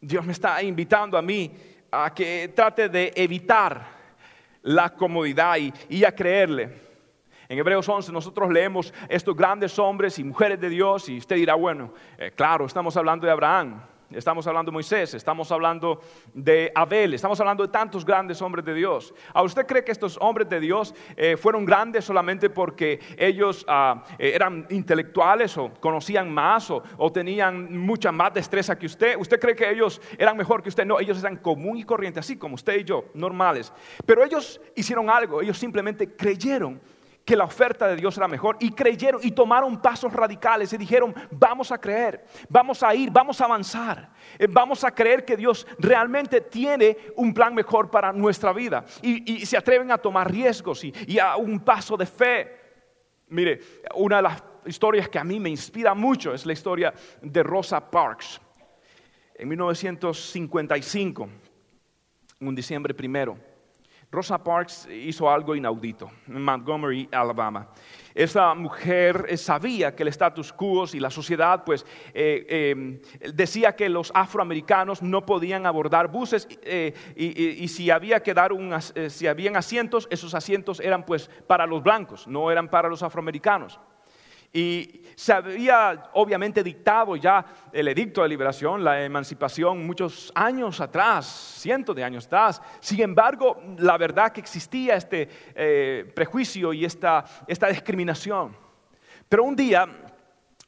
Dios 0.00 0.24
me 0.24 0.32
está 0.32 0.62
invitando 0.62 1.16
a 1.16 1.22
mí 1.22 1.50
a 1.90 2.12
que 2.12 2.52
trate 2.54 2.88
de 2.88 3.12
evitar 3.14 3.94
la 4.62 4.90
comodidad 4.90 5.56
y, 5.88 6.04
a 6.04 6.12
creerle. 6.12 6.80
En 7.48 7.58
Hebreos 7.58 7.88
11 7.88 8.12
nosotros 8.12 8.50
leemos 8.50 8.92
estos 9.08 9.36
grandes 9.36 9.78
hombres 9.78 10.18
y 10.18 10.24
mujeres 10.24 10.60
de 10.60 10.68
Dios 10.68 11.08
y 11.08 11.18
usted 11.18 11.36
dirá, 11.36 11.54
bueno, 11.54 11.92
eh, 12.18 12.32
claro, 12.34 12.64
estamos 12.64 12.96
hablando 12.96 13.26
de 13.26 13.32
Abraham, 13.32 13.82
estamos 14.10 14.46
hablando 14.46 14.70
de 14.70 14.74
Moisés, 14.74 15.14
estamos 15.14 15.50
hablando 15.52 16.00
de 16.32 16.70
Abel, 16.74 17.14
estamos 17.14 17.38
hablando 17.40 17.66
de 17.66 17.72
tantos 17.72 18.04
grandes 18.04 18.40
hombres 18.40 18.64
de 18.64 18.74
Dios. 18.74 19.14
¿A 19.32 19.42
usted 19.42 19.66
cree 19.66 19.84
que 19.84 19.92
estos 19.92 20.16
hombres 20.20 20.48
de 20.48 20.60
Dios 20.60 20.94
eh, 21.16 21.36
fueron 21.36 21.64
grandes 21.64 22.04
solamente 22.04 22.50
porque 22.50 23.00
ellos 23.16 23.64
ah, 23.68 24.04
eh, 24.18 24.32
eran 24.34 24.66
intelectuales 24.70 25.56
o 25.58 25.72
conocían 25.80 26.32
más 26.32 26.70
o, 26.70 26.82
o, 26.96 27.12
tenían 27.12 27.76
mucha 27.76 28.12
más 28.12 28.32
destreza 28.32 28.78
que 28.78 28.86
usted? 28.86 29.16
¿Usted 29.18 29.38
cree 29.38 29.54
que 29.54 29.70
ellos 29.70 30.00
eran 30.18 30.36
mejor 30.36 30.62
que 30.62 30.68
usted? 30.68 30.84
No, 30.84 31.00
ellos 31.00 31.18
eran 31.20 31.36
común 31.36 31.78
y 31.78 31.84
corriente, 31.84 32.20
así 32.20 32.36
como 32.36 32.54
usted 32.54 32.78
y 32.78 32.84
yo, 32.84 33.06
normales. 33.14 33.72
Pero 34.06 34.24
ellos 34.24 34.60
hicieron 34.74 35.10
algo, 35.10 35.42
ellos 35.42 35.58
simplemente 35.58 36.14
creyeron 36.16 36.80
que 37.24 37.36
la 37.36 37.44
oferta 37.44 37.88
de 37.88 37.96
Dios 37.96 38.16
era 38.16 38.28
mejor 38.28 38.56
y 38.60 38.70
creyeron 38.70 39.20
y 39.24 39.30
tomaron 39.30 39.80
pasos 39.80 40.12
radicales 40.12 40.72
y 40.72 40.76
dijeron, 40.76 41.14
vamos 41.30 41.72
a 41.72 41.78
creer, 41.78 42.24
vamos 42.48 42.82
a 42.82 42.94
ir, 42.94 43.10
vamos 43.10 43.40
a 43.40 43.46
avanzar, 43.46 44.10
eh, 44.38 44.46
vamos 44.48 44.84
a 44.84 44.90
creer 44.90 45.24
que 45.24 45.36
Dios 45.36 45.66
realmente 45.78 46.42
tiene 46.42 46.96
un 47.16 47.32
plan 47.32 47.54
mejor 47.54 47.90
para 47.90 48.12
nuestra 48.12 48.52
vida 48.52 48.84
y, 49.00 49.24
se 49.44 49.56
atreven 49.56 49.90
a 49.90 49.98
tomar 49.98 50.30
riesgos 50.30 50.84
y, 50.84 51.18
a 51.18 51.36
un 51.36 51.60
paso 51.60 51.96
de 51.96 52.06
fe. 52.06 52.60
Mire, 53.28 53.60
una 53.94 54.16
de 54.16 54.22
las 54.22 54.42
historias 54.66 55.08
que 55.08 55.18
a 55.18 55.24
mí 55.24 55.38
me 55.40 55.50
inspira 55.50 55.94
mucho 55.94 56.34
es 56.34 56.44
la 56.46 56.52
historia 56.52 56.92
de 57.20 57.42
Rosa 57.42 57.90
Parks. 57.90 58.40
En 59.34 59.48
1955, 59.48 61.28
en 62.40 62.48
un 62.48 62.54
diciembre 62.54 62.94
primero, 62.94 63.36
Rosa 64.14 64.38
Parks 64.38 64.88
hizo 64.90 65.28
algo 65.28 65.54
inaudito 65.56 66.10
en 66.28 66.42
Montgomery, 66.42 67.08
Alabama. 67.12 67.68
Esa 68.14 68.54
mujer 68.54 69.26
eh, 69.28 69.36
sabía 69.36 69.94
que 69.94 70.04
el 70.04 70.08
status 70.08 70.52
quo 70.52 70.84
y 70.92 71.00
la 71.00 71.10
sociedad, 71.10 71.64
pues, 71.64 71.84
eh, 72.14 72.70
em, 72.70 73.00
decía 73.34 73.74
que 73.74 73.88
los 73.88 74.12
afroamericanos 74.14 75.02
no 75.02 75.26
podían 75.26 75.66
abordar 75.66 76.08
buses 76.08 76.46
eh, 76.62 76.94
y, 77.16 77.66
si 77.68 77.90
había 77.90 78.22
que 78.22 78.32
dar 78.32 78.52
un, 78.52 78.72
si 79.08 79.26
habían 79.26 79.56
asientos, 79.56 80.06
esos 80.10 80.34
asientos 80.34 80.80
eran, 80.80 81.04
pues, 81.04 81.28
para 81.46 81.66
los 81.66 81.82
blancos, 81.82 82.26
no 82.28 82.50
eran 82.50 82.68
para 82.68 82.88
los 82.88 83.02
afroamericanos. 83.02 83.80
Y 84.56 85.02
se 85.16 85.32
había 85.32 86.10
obviamente 86.12 86.62
dictado 86.62 87.16
ya 87.16 87.44
el 87.72 87.88
edicto 87.88 88.22
de 88.22 88.28
liberación, 88.28 88.84
la 88.84 89.04
emancipación 89.04 89.84
muchos 89.84 90.30
años 90.32 90.80
atrás, 90.80 91.26
cientos 91.26 91.96
de 91.96 92.04
años 92.04 92.26
atrás. 92.26 92.62
Sin 92.78 93.00
embargo, 93.00 93.60
la 93.78 93.98
verdad 93.98 94.30
que 94.30 94.40
existía 94.40 94.94
este 94.94 95.28
eh, 95.56 96.12
prejuicio 96.14 96.72
y 96.72 96.84
esta, 96.84 97.24
esta 97.48 97.66
discriminación. 97.66 98.56
Pero 99.28 99.42
un 99.42 99.56
día, 99.56 99.88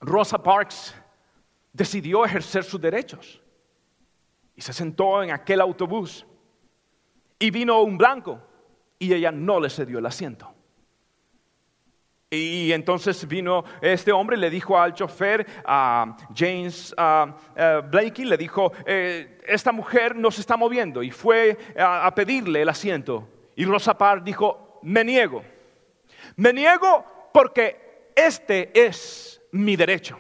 Rosa 0.01 0.43
Parks 0.43 0.93
decidió 1.73 2.25
ejercer 2.25 2.65
sus 2.65 2.81
derechos 2.81 3.41
y 4.57 4.63
se 4.63 4.73
sentó 4.73 5.23
en 5.23 5.31
aquel 5.31 5.61
autobús 5.61 6.27
y 7.39 7.53
vino 7.53 7.81
un 7.83 7.97
blanco 7.97 8.41
y 8.99 9.15
ella 9.15 9.31
no 9.31 9.61
le 9.61 9.71
cedió 9.71 10.01
el 10.01 10.07
asiento. 10.07 10.56
Y 12.29 12.73
entonces 12.73 13.25
vino 13.29 13.63
este 13.81 14.11
hombre, 14.11 14.37
le 14.37 14.51
dijo 14.51 14.77
al 14.77 14.95
chofer, 14.95 15.47
a 15.65 16.17
James 16.35 16.93
Blakey, 17.89 18.25
le 18.25 18.37
dijo, 18.37 18.73
eh, 18.85 19.39
esta 19.47 19.71
mujer 19.71 20.17
no 20.17 20.33
se 20.33 20.41
está 20.41 20.57
moviendo 20.57 21.05
y 21.05 21.13
fue 21.13 21.57
a, 21.79 22.13
pedirle 22.17 22.63
el 22.63 22.69
asiento. 22.69 23.29
Y 23.55 23.65
Rosa 23.65 23.97
Parks 23.97 24.25
dijo, 24.25 24.81
me 24.83 25.05
niego, 25.05 25.45
me 26.35 26.53
niego 26.53 27.31
porque 27.33 28.11
este 28.17 28.73
es 28.75 29.41
mi 29.53 29.77
derecho. 29.77 30.19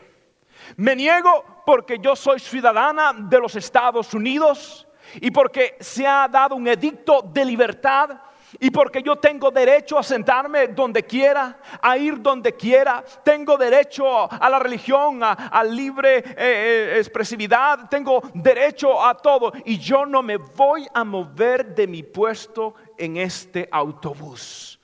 Me 0.76 0.94
niego 0.94 1.44
porque 1.66 1.98
yo 1.98 2.14
soy 2.14 2.38
ciudadana 2.38 3.14
de 3.18 3.40
los 3.40 3.56
Estados 3.56 4.14
Unidos 4.14 4.86
y 5.16 5.32
porque 5.32 5.76
se 5.80 6.06
ha 6.06 6.28
dado 6.28 6.54
un 6.54 6.68
edicto 6.68 7.20
de 7.20 7.44
libertad 7.44 8.10
y 8.60 8.70
porque 8.70 9.02
yo 9.02 9.16
tengo 9.16 9.50
derecho 9.50 9.98
a 9.98 10.02
sentarme 10.02 10.68
donde 10.68 11.02
quiera, 11.02 11.58
a 11.80 11.96
ir 11.96 12.20
donde 12.20 12.54
quiera, 12.54 13.04
tengo 13.22 13.56
derecho 13.56 14.30
a 14.30 14.48
la 14.48 14.58
religión, 14.58 15.20
a, 15.22 15.64
libre 15.64 16.18
eh, 16.18 16.24
eh, 16.36 16.94
expresividad, 16.98 17.88
tengo 17.88 18.22
derecho 18.34 19.04
a 19.04 19.14
todo. 19.16 19.52
Y 19.64 19.78
yo 19.78 20.06
no 20.06 20.22
me 20.22 20.36
voy 20.36 20.86
a 20.94 21.04
mover 21.04 21.74
de 21.74 21.86
mi 21.86 22.02
puesto 22.02 22.74
en 22.96 23.16
este 23.18 23.68
autobús. 23.70 24.80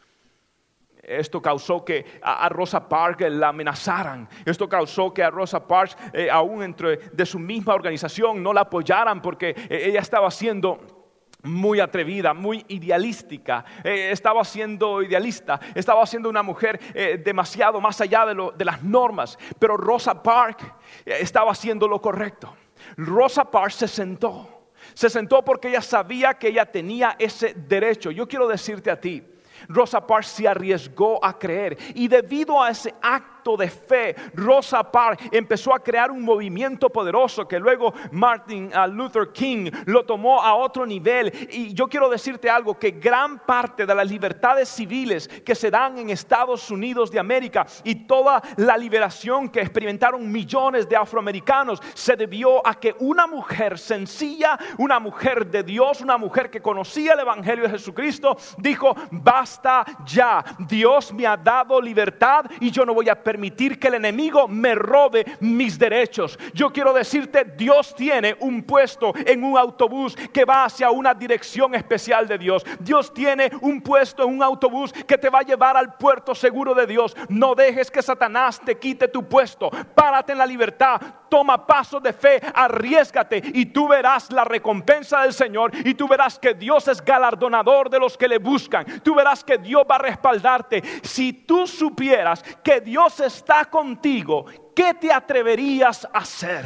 Esto 1.02 1.42
causó 1.42 1.85
que 1.85 2.20
a 2.22 2.48
Rosa 2.48 2.88
Parks 2.88 3.28
la 3.28 3.48
amenazaran. 3.48 4.28
Esto 4.44 4.68
causó 4.68 5.12
que 5.12 5.22
a 5.24 5.30
Rosa 5.30 5.66
Parks, 5.66 5.96
eh, 6.12 6.30
aún 6.30 6.62
entre 6.62 6.96
de 6.96 7.26
su 7.26 7.40
misma 7.40 7.74
organización, 7.74 8.42
no 8.42 8.52
la 8.52 8.62
apoyaran 8.62 9.20
porque 9.20 9.54
ella 9.68 10.00
estaba 10.00 10.28
haciendo 10.28 11.02
muy 11.42 11.81
atrevida, 11.81 12.35
muy 12.35 12.64
idealística, 12.68 13.64
eh, 13.83 14.11
estaba 14.12 14.44
siendo 14.44 15.02
idealista, 15.02 15.61
estaba 15.74 16.07
siendo 16.07 16.28
una 16.28 16.42
mujer 16.42 16.81
eh, 16.94 17.20
demasiado 17.22 17.81
más 17.81 18.00
allá 18.00 18.26
de, 18.26 18.64
las 18.64 18.83
normas, 18.83 19.38
pero 19.59 19.76
Rosa 19.76 20.22
Parks 20.22 20.64
eh, 21.05 21.18
estaba 21.20 21.52
haciendo 21.52 21.88
lo 21.88 22.00
correcto. 22.00 22.55
Rosa 22.96 23.50
Parks 23.50 23.76
se 23.76 23.88
sentó, 23.88 24.68
se 24.94 25.11
sentó 25.11 25.44
porque 25.44 25.68
ella 25.68 25.83
sabía 25.83 26.35
que 26.35 26.48
ella 26.48 26.66
tenía 26.66 27.16
ese 27.18 27.55
derecho. 27.55 28.11
Yo 28.11 28.28
quiero 28.28 28.46
decirte 28.46 28.90
a 28.90 29.00
ti, 29.00 29.22
Rosa 29.68 30.07
Parks 30.07 30.28
se 30.28 30.48
arriesgó 30.48 31.24
a 31.24 31.38
creer 31.38 31.76
y 31.94 32.09
debido 32.09 32.62
a 32.62 32.70
ese 32.70 32.94
acto, 33.00 33.32
de 33.42 33.68
fe, 33.68 34.14
Rosa 34.35 34.83
Parks 34.90 35.24
empezó 35.33 35.74
a 35.74 35.81
crear 35.81 36.11
un 36.11 36.22
movimiento 36.22 36.88
poderoso 36.88 37.46
que 37.46 37.59
luego 37.59 37.92
Martin 38.12 38.70
uh, 38.72 38.87
Luther 38.87 39.33
King 39.33 39.70
lo 39.87 40.05
tomó 40.05 40.40
a 40.40 40.55
otro 40.55 40.87
nivel. 40.87 41.33
Y 41.50 41.74
yo 41.74 41.88
quiero 41.88 42.09
decirte 42.09 42.48
algo, 42.48 42.78
que 42.78 42.92
gran 42.92 43.40
parte 43.40 43.85
de 43.85 43.94
las 43.94 44.09
libertades 44.09 44.68
civiles 44.68 45.28
que 45.44 45.55
se 45.55 45.70
dan 45.70 45.98
en 45.98 46.11
Estados 46.11 46.70
Unidos 46.70 47.11
de 47.11 47.18
América 47.18 47.66
y 47.83 48.07
toda 48.07 48.40
la 48.57 48.76
liberación 48.76 49.48
que 49.48 49.61
experimentaron 49.61 50.31
millones 50.31 50.88
de 50.88 50.96
afroamericanos 50.96 51.81
se 51.94 52.14
debió 52.14 52.64
a 52.66 52.74
que 52.78 52.94
una 53.00 53.26
mujer 53.26 53.78
sencilla, 53.78 54.59
una 54.78 55.00
mujer 55.00 55.46
de 55.50 55.64
Dios, 55.64 56.00
una 56.00 56.16
mujer 56.16 56.48
que 56.48 56.62
conocía 56.62 57.14
el 57.14 57.20
Evangelio 57.20 57.64
de 57.64 57.70
Jesucristo, 57.70 58.37
dijo, 58.59 58.94
basta 59.11 59.85
ya, 60.07 60.44
Dios 60.61 61.12
me 61.12 61.26
ha 61.26 61.37
dado 61.37 61.81
libertad 61.81 62.44
y 62.61 62.70
yo 62.70 62.87
no 62.87 62.94
voy 62.94 63.09
a 63.09 63.20
perder 63.20 63.32
permitir 63.33 63.79
que 63.79 63.88
el 63.88 63.95
enemigo 63.95 64.47
me 64.47 64.75
robe 64.75 65.25
mis 65.40 65.79
derechos. 65.79 66.38
Yo 66.53 66.71
quiero 66.71 66.92
decirte, 66.92 67.47
Dios 67.57 67.95
tiene 67.95 68.37
un 68.40 68.62
puesto 68.62 69.14
en 69.25 69.42
un 69.42 69.57
autobús 69.57 70.14
que 70.35 70.45
va 70.45 70.66
hacia 70.66 70.90
una 70.90 71.14
dirección 71.14 71.75
especial 71.75 72.29
de 72.29 72.37
Dios. 72.37 72.62
Dios 72.79 73.14
tiene 73.14 73.51
un 73.62 73.81
puesto 73.81 74.25
en 74.25 74.35
un 74.35 74.42
autobús 74.42 74.92
que 74.92 75.16
te 75.16 75.31
va 75.31 75.38
a 75.38 75.45
llevar 75.45 75.79
al 75.79 75.95
puerto 75.95 76.35
seguro 76.35 76.75
de 76.75 76.87
Dios. 76.87 77.16
No 77.31 77.55
dejes 77.55 77.90
que 77.90 78.03
Satanás 78.03 78.61
te 78.62 78.79
quite 78.79 79.09
tu 79.09 79.27
puesto. 79.27 79.71
Párate 79.95 80.33
en 80.33 80.38
la 80.38 80.47
libertad. 80.47 81.01
Toma 81.31 81.66
pasos 81.66 82.03
de 82.03 82.12
fe. 82.12 82.38
Arriesgate 82.55 83.40
y 83.55 83.64
tú 83.64 83.88
verás 83.88 84.31
la 84.31 84.45
recompensa 84.45 85.23
del 85.23 85.33
Señor. 85.33 85.73
Y 85.87 85.95
tú 85.95 86.07
verás 86.07 86.38
que 86.38 86.53
Dios 86.53 86.87
es 86.88 87.03
galardonador 87.03 87.88
de 87.88 87.99
los 87.99 88.18
que 88.18 88.29
le 88.29 88.37
buscan. 88.37 89.01
Tú 89.03 89.14
verás 89.14 89.42
que 89.42 89.57
Dios 89.57 89.85
va 89.90 89.95
a 89.95 90.01
respaldarte. 90.01 90.83
Si 91.03 91.33
tú 91.33 91.66
supieras 91.66 92.42
que 92.62 92.83
Dios 92.83 93.21
está 93.22 93.66
contigo, 93.66 94.44
¿qué 94.74 94.94
te 94.94 95.12
atreverías 95.12 96.04
a 96.04 96.18
hacer? 96.18 96.64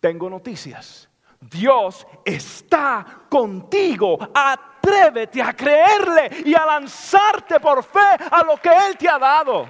Tengo 0.00 0.30
noticias. 0.30 1.08
Dios 1.40 2.06
está 2.24 3.24
contigo. 3.28 4.18
Atrévete 4.34 5.42
a 5.42 5.52
creerle 5.54 6.30
y 6.44 6.54
a 6.54 6.64
lanzarte 6.64 7.60
por 7.60 7.82
fe 7.82 8.24
a 8.30 8.42
lo 8.44 8.56
que 8.56 8.68
Él 8.68 8.96
te 8.96 9.08
ha 9.08 9.18
dado. 9.18 9.66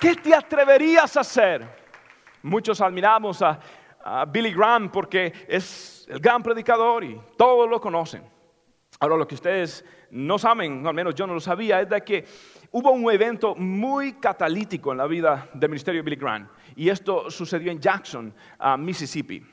¿Qué 0.00 0.14
te 0.14 0.34
atreverías 0.34 1.16
a 1.16 1.20
hacer? 1.20 1.66
Muchos 2.42 2.80
admiramos 2.80 3.42
a, 3.42 3.58
Billy 4.28 4.52
Graham 4.52 4.88
porque 4.92 5.32
es 5.48 6.06
el 6.08 6.20
gran 6.20 6.40
predicador 6.40 7.02
y 7.02 7.20
todos 7.36 7.68
lo 7.68 7.80
conocen. 7.80 8.22
Ahora 9.00 9.16
lo 9.16 9.26
que 9.26 9.34
ustedes 9.34 9.84
no 10.10 10.38
saben, 10.38 10.86
al 10.86 10.94
menos 10.94 11.14
yo 11.16 11.26
no 11.26 11.34
lo 11.34 11.40
sabía, 11.40 11.80
es 11.80 11.88
de 11.88 12.00
que 12.02 12.24
hubo 12.72 12.90
un 12.90 13.10
evento 13.10 13.54
muy 13.54 14.14
catalítico 14.14 14.92
en 14.92 14.98
la 14.98 15.06
vida 15.06 15.48
del 15.54 15.70
ministerio 15.70 16.02
de 16.02 16.04
Billy 16.04 16.20
Graham. 16.20 16.48
Y 16.74 16.88
esto 16.88 17.30
sucedió 17.30 17.72
en 17.72 17.80
Jackson, 17.80 18.32
Mississippi. 18.78 19.44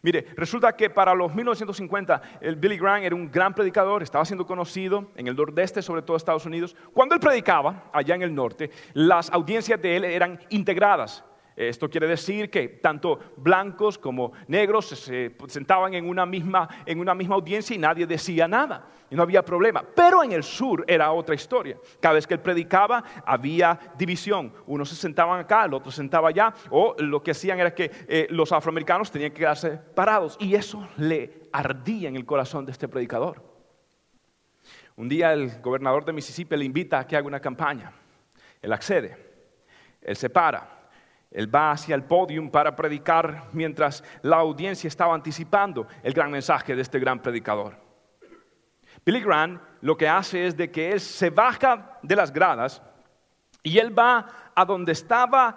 Mire, 0.00 0.26
resulta 0.36 0.74
que 0.74 0.90
para 0.90 1.14
los 1.14 1.34
1950 1.34 2.22
el 2.40 2.56
Billy 2.56 2.78
Graham 2.78 3.02
era 3.02 3.14
un 3.14 3.30
gran 3.30 3.54
predicador, 3.54 4.02
estaba 4.02 4.24
siendo 4.24 4.46
conocido 4.46 5.10
en 5.14 5.28
el 5.28 5.36
nordeste, 5.36 5.82
sobre 5.82 6.02
todo 6.02 6.16
Estados 6.16 6.46
Unidos. 6.46 6.74
Cuando 6.92 7.14
él 7.14 7.20
predicaba 7.20 7.90
allá 7.92 8.14
en 8.14 8.22
el 8.22 8.34
norte, 8.34 8.70
las 8.94 9.30
audiencias 9.30 9.80
de 9.80 9.96
él 9.96 10.04
eran 10.04 10.38
integradas. 10.50 11.24
Esto 11.56 11.88
quiere 11.88 12.08
decir 12.08 12.50
que 12.50 12.68
tanto 12.68 13.18
blancos 13.36 13.96
como 13.96 14.32
negros 14.48 14.86
se 14.86 15.36
sentaban 15.46 15.94
en 15.94 16.08
una, 16.08 16.26
misma, 16.26 16.68
en 16.84 16.98
una 16.98 17.14
misma 17.14 17.36
audiencia 17.36 17.76
y 17.76 17.78
nadie 17.78 18.06
decía 18.06 18.48
nada. 18.48 18.88
Y 19.08 19.14
no 19.14 19.22
había 19.22 19.44
problema. 19.44 19.84
Pero 19.94 20.24
en 20.24 20.32
el 20.32 20.42
sur 20.42 20.84
era 20.88 21.12
otra 21.12 21.36
historia. 21.36 21.76
Cada 22.00 22.14
vez 22.14 22.26
que 22.26 22.34
él 22.34 22.40
predicaba 22.40 23.04
había 23.24 23.78
división. 23.96 24.52
Unos 24.66 24.88
se 24.88 24.96
sentaban 24.96 25.38
acá, 25.38 25.64
el 25.64 25.74
otro 25.74 25.92
se 25.92 25.98
sentaba 25.98 26.30
allá. 26.30 26.52
O 26.70 26.96
lo 26.98 27.22
que 27.22 27.30
hacían 27.30 27.60
era 27.60 27.72
que 27.72 27.90
eh, 28.08 28.26
los 28.30 28.50
afroamericanos 28.50 29.12
tenían 29.12 29.30
que 29.30 29.38
quedarse 29.38 29.70
parados. 29.94 30.36
Y 30.40 30.56
eso 30.56 30.88
le 30.96 31.42
ardía 31.52 32.08
en 32.08 32.16
el 32.16 32.26
corazón 32.26 32.66
de 32.66 32.72
este 32.72 32.88
predicador. 32.88 33.40
Un 34.96 35.08
día 35.08 35.32
el 35.32 35.60
gobernador 35.60 36.04
de 36.04 36.12
Mississippi 36.12 36.56
le 36.56 36.64
invita 36.64 36.98
a 36.98 37.06
que 37.06 37.16
haga 37.16 37.28
una 37.28 37.40
campaña. 37.40 37.92
Él 38.60 38.72
accede. 38.72 39.16
Él 40.00 40.16
se 40.16 40.28
para 40.28 40.73
él 41.34 41.52
va 41.52 41.72
hacia 41.72 41.96
el 41.96 42.04
podium 42.04 42.48
para 42.48 42.76
predicar 42.76 43.48
mientras 43.52 44.04
la 44.22 44.36
audiencia 44.36 44.86
estaba 44.86 45.14
anticipando 45.14 45.88
el 46.04 46.14
gran 46.14 46.30
mensaje 46.30 46.76
de 46.76 46.82
este 46.82 47.00
gran 47.00 47.20
predicador. 47.20 47.76
Billy 49.04 49.20
Graham 49.20 49.60
lo 49.80 49.96
que 49.96 50.08
hace 50.08 50.46
es 50.46 50.56
de 50.56 50.70
que 50.70 50.92
él 50.92 51.00
se 51.00 51.30
baja 51.30 51.98
de 52.02 52.14
las 52.14 52.32
gradas 52.32 52.80
y 53.64 53.78
él 53.78 53.98
va 53.98 54.52
a 54.54 54.64
donde 54.64 54.92
estaba 54.92 55.56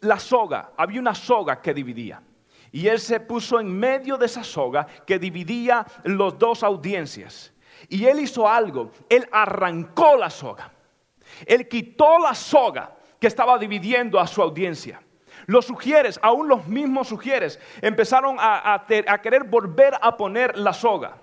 la 0.00 0.18
soga. 0.18 0.72
Había 0.76 1.00
una 1.00 1.14
soga 1.14 1.62
que 1.62 1.72
dividía. 1.72 2.22
Y 2.70 2.88
él 2.88 3.00
se 3.00 3.20
puso 3.20 3.58
en 3.58 3.72
medio 3.72 4.18
de 4.18 4.26
esa 4.26 4.44
soga 4.44 4.86
que 5.06 5.18
dividía 5.18 5.86
las 6.04 6.38
dos 6.38 6.62
audiencias. 6.62 7.54
Y 7.88 8.04
él 8.04 8.20
hizo 8.20 8.46
algo. 8.46 8.92
Él 9.08 9.26
arrancó 9.32 10.16
la 10.16 10.28
soga. 10.28 10.70
Él 11.46 11.66
quitó 11.66 12.18
la 12.18 12.34
soga 12.34 12.96
estaba 13.26 13.58
dividiendo 13.58 14.18
a 14.18 14.26
su 14.26 14.42
audiencia. 14.42 15.00
Los 15.46 15.66
sugieres, 15.66 16.18
aún 16.22 16.48
los 16.48 16.66
mismos 16.66 17.08
sugieres, 17.08 17.60
empezaron 17.80 18.36
a, 18.38 18.84
querer 19.22 19.44
volver 19.44 19.94
a 20.00 20.16
poner 20.16 20.56
la 20.56 20.72
soga. 20.72 21.16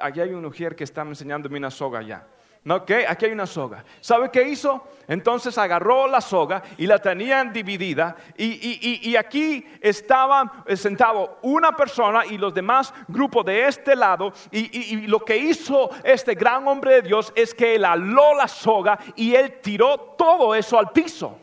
Aquí 0.00 0.20
hay 0.20 0.32
un 0.32 0.44
ujier 0.44 0.74
que 0.74 0.84
está 0.84 1.02
enseñándome 1.02 1.58
una 1.58 1.70
soga 1.70 2.02
ya. 2.02 2.26
Ok, 2.68 2.90
aquí 3.08 3.24
hay 3.24 3.32
una 3.32 3.46
soga. 3.46 3.82
¿Sabe 4.02 4.30
qué 4.30 4.42
hizo? 4.42 4.86
Entonces 5.08 5.56
agarró 5.56 6.06
la 6.06 6.20
soga 6.20 6.62
y 6.76 6.86
la 6.86 6.98
tenían 6.98 7.54
dividida 7.54 8.14
y, 8.36 9.16
aquí 9.16 9.66
estaba 9.80 10.64
sentado 10.76 11.38
una 11.42 11.74
persona 11.74 12.26
y 12.26 12.36
los 12.36 12.52
demás 12.52 12.92
grupos 13.08 13.46
de 13.46 13.66
este 13.66 13.96
lado 13.96 14.34
y, 14.52 14.94
y, 14.94 15.06
lo 15.06 15.20
que 15.20 15.38
hizo 15.38 15.88
este 16.04 16.34
gran 16.34 16.68
hombre 16.68 16.96
de 16.96 17.02
Dios 17.02 17.32
es 17.34 17.54
que 17.54 17.76
él 17.76 17.84
aló 17.84 18.34
la 18.34 18.46
soga 18.46 18.98
y 19.16 19.34
él 19.34 19.58
tiró 19.62 19.98
todo 20.18 20.54
eso 20.54 20.78
al 20.78 20.90
piso. 20.90 21.38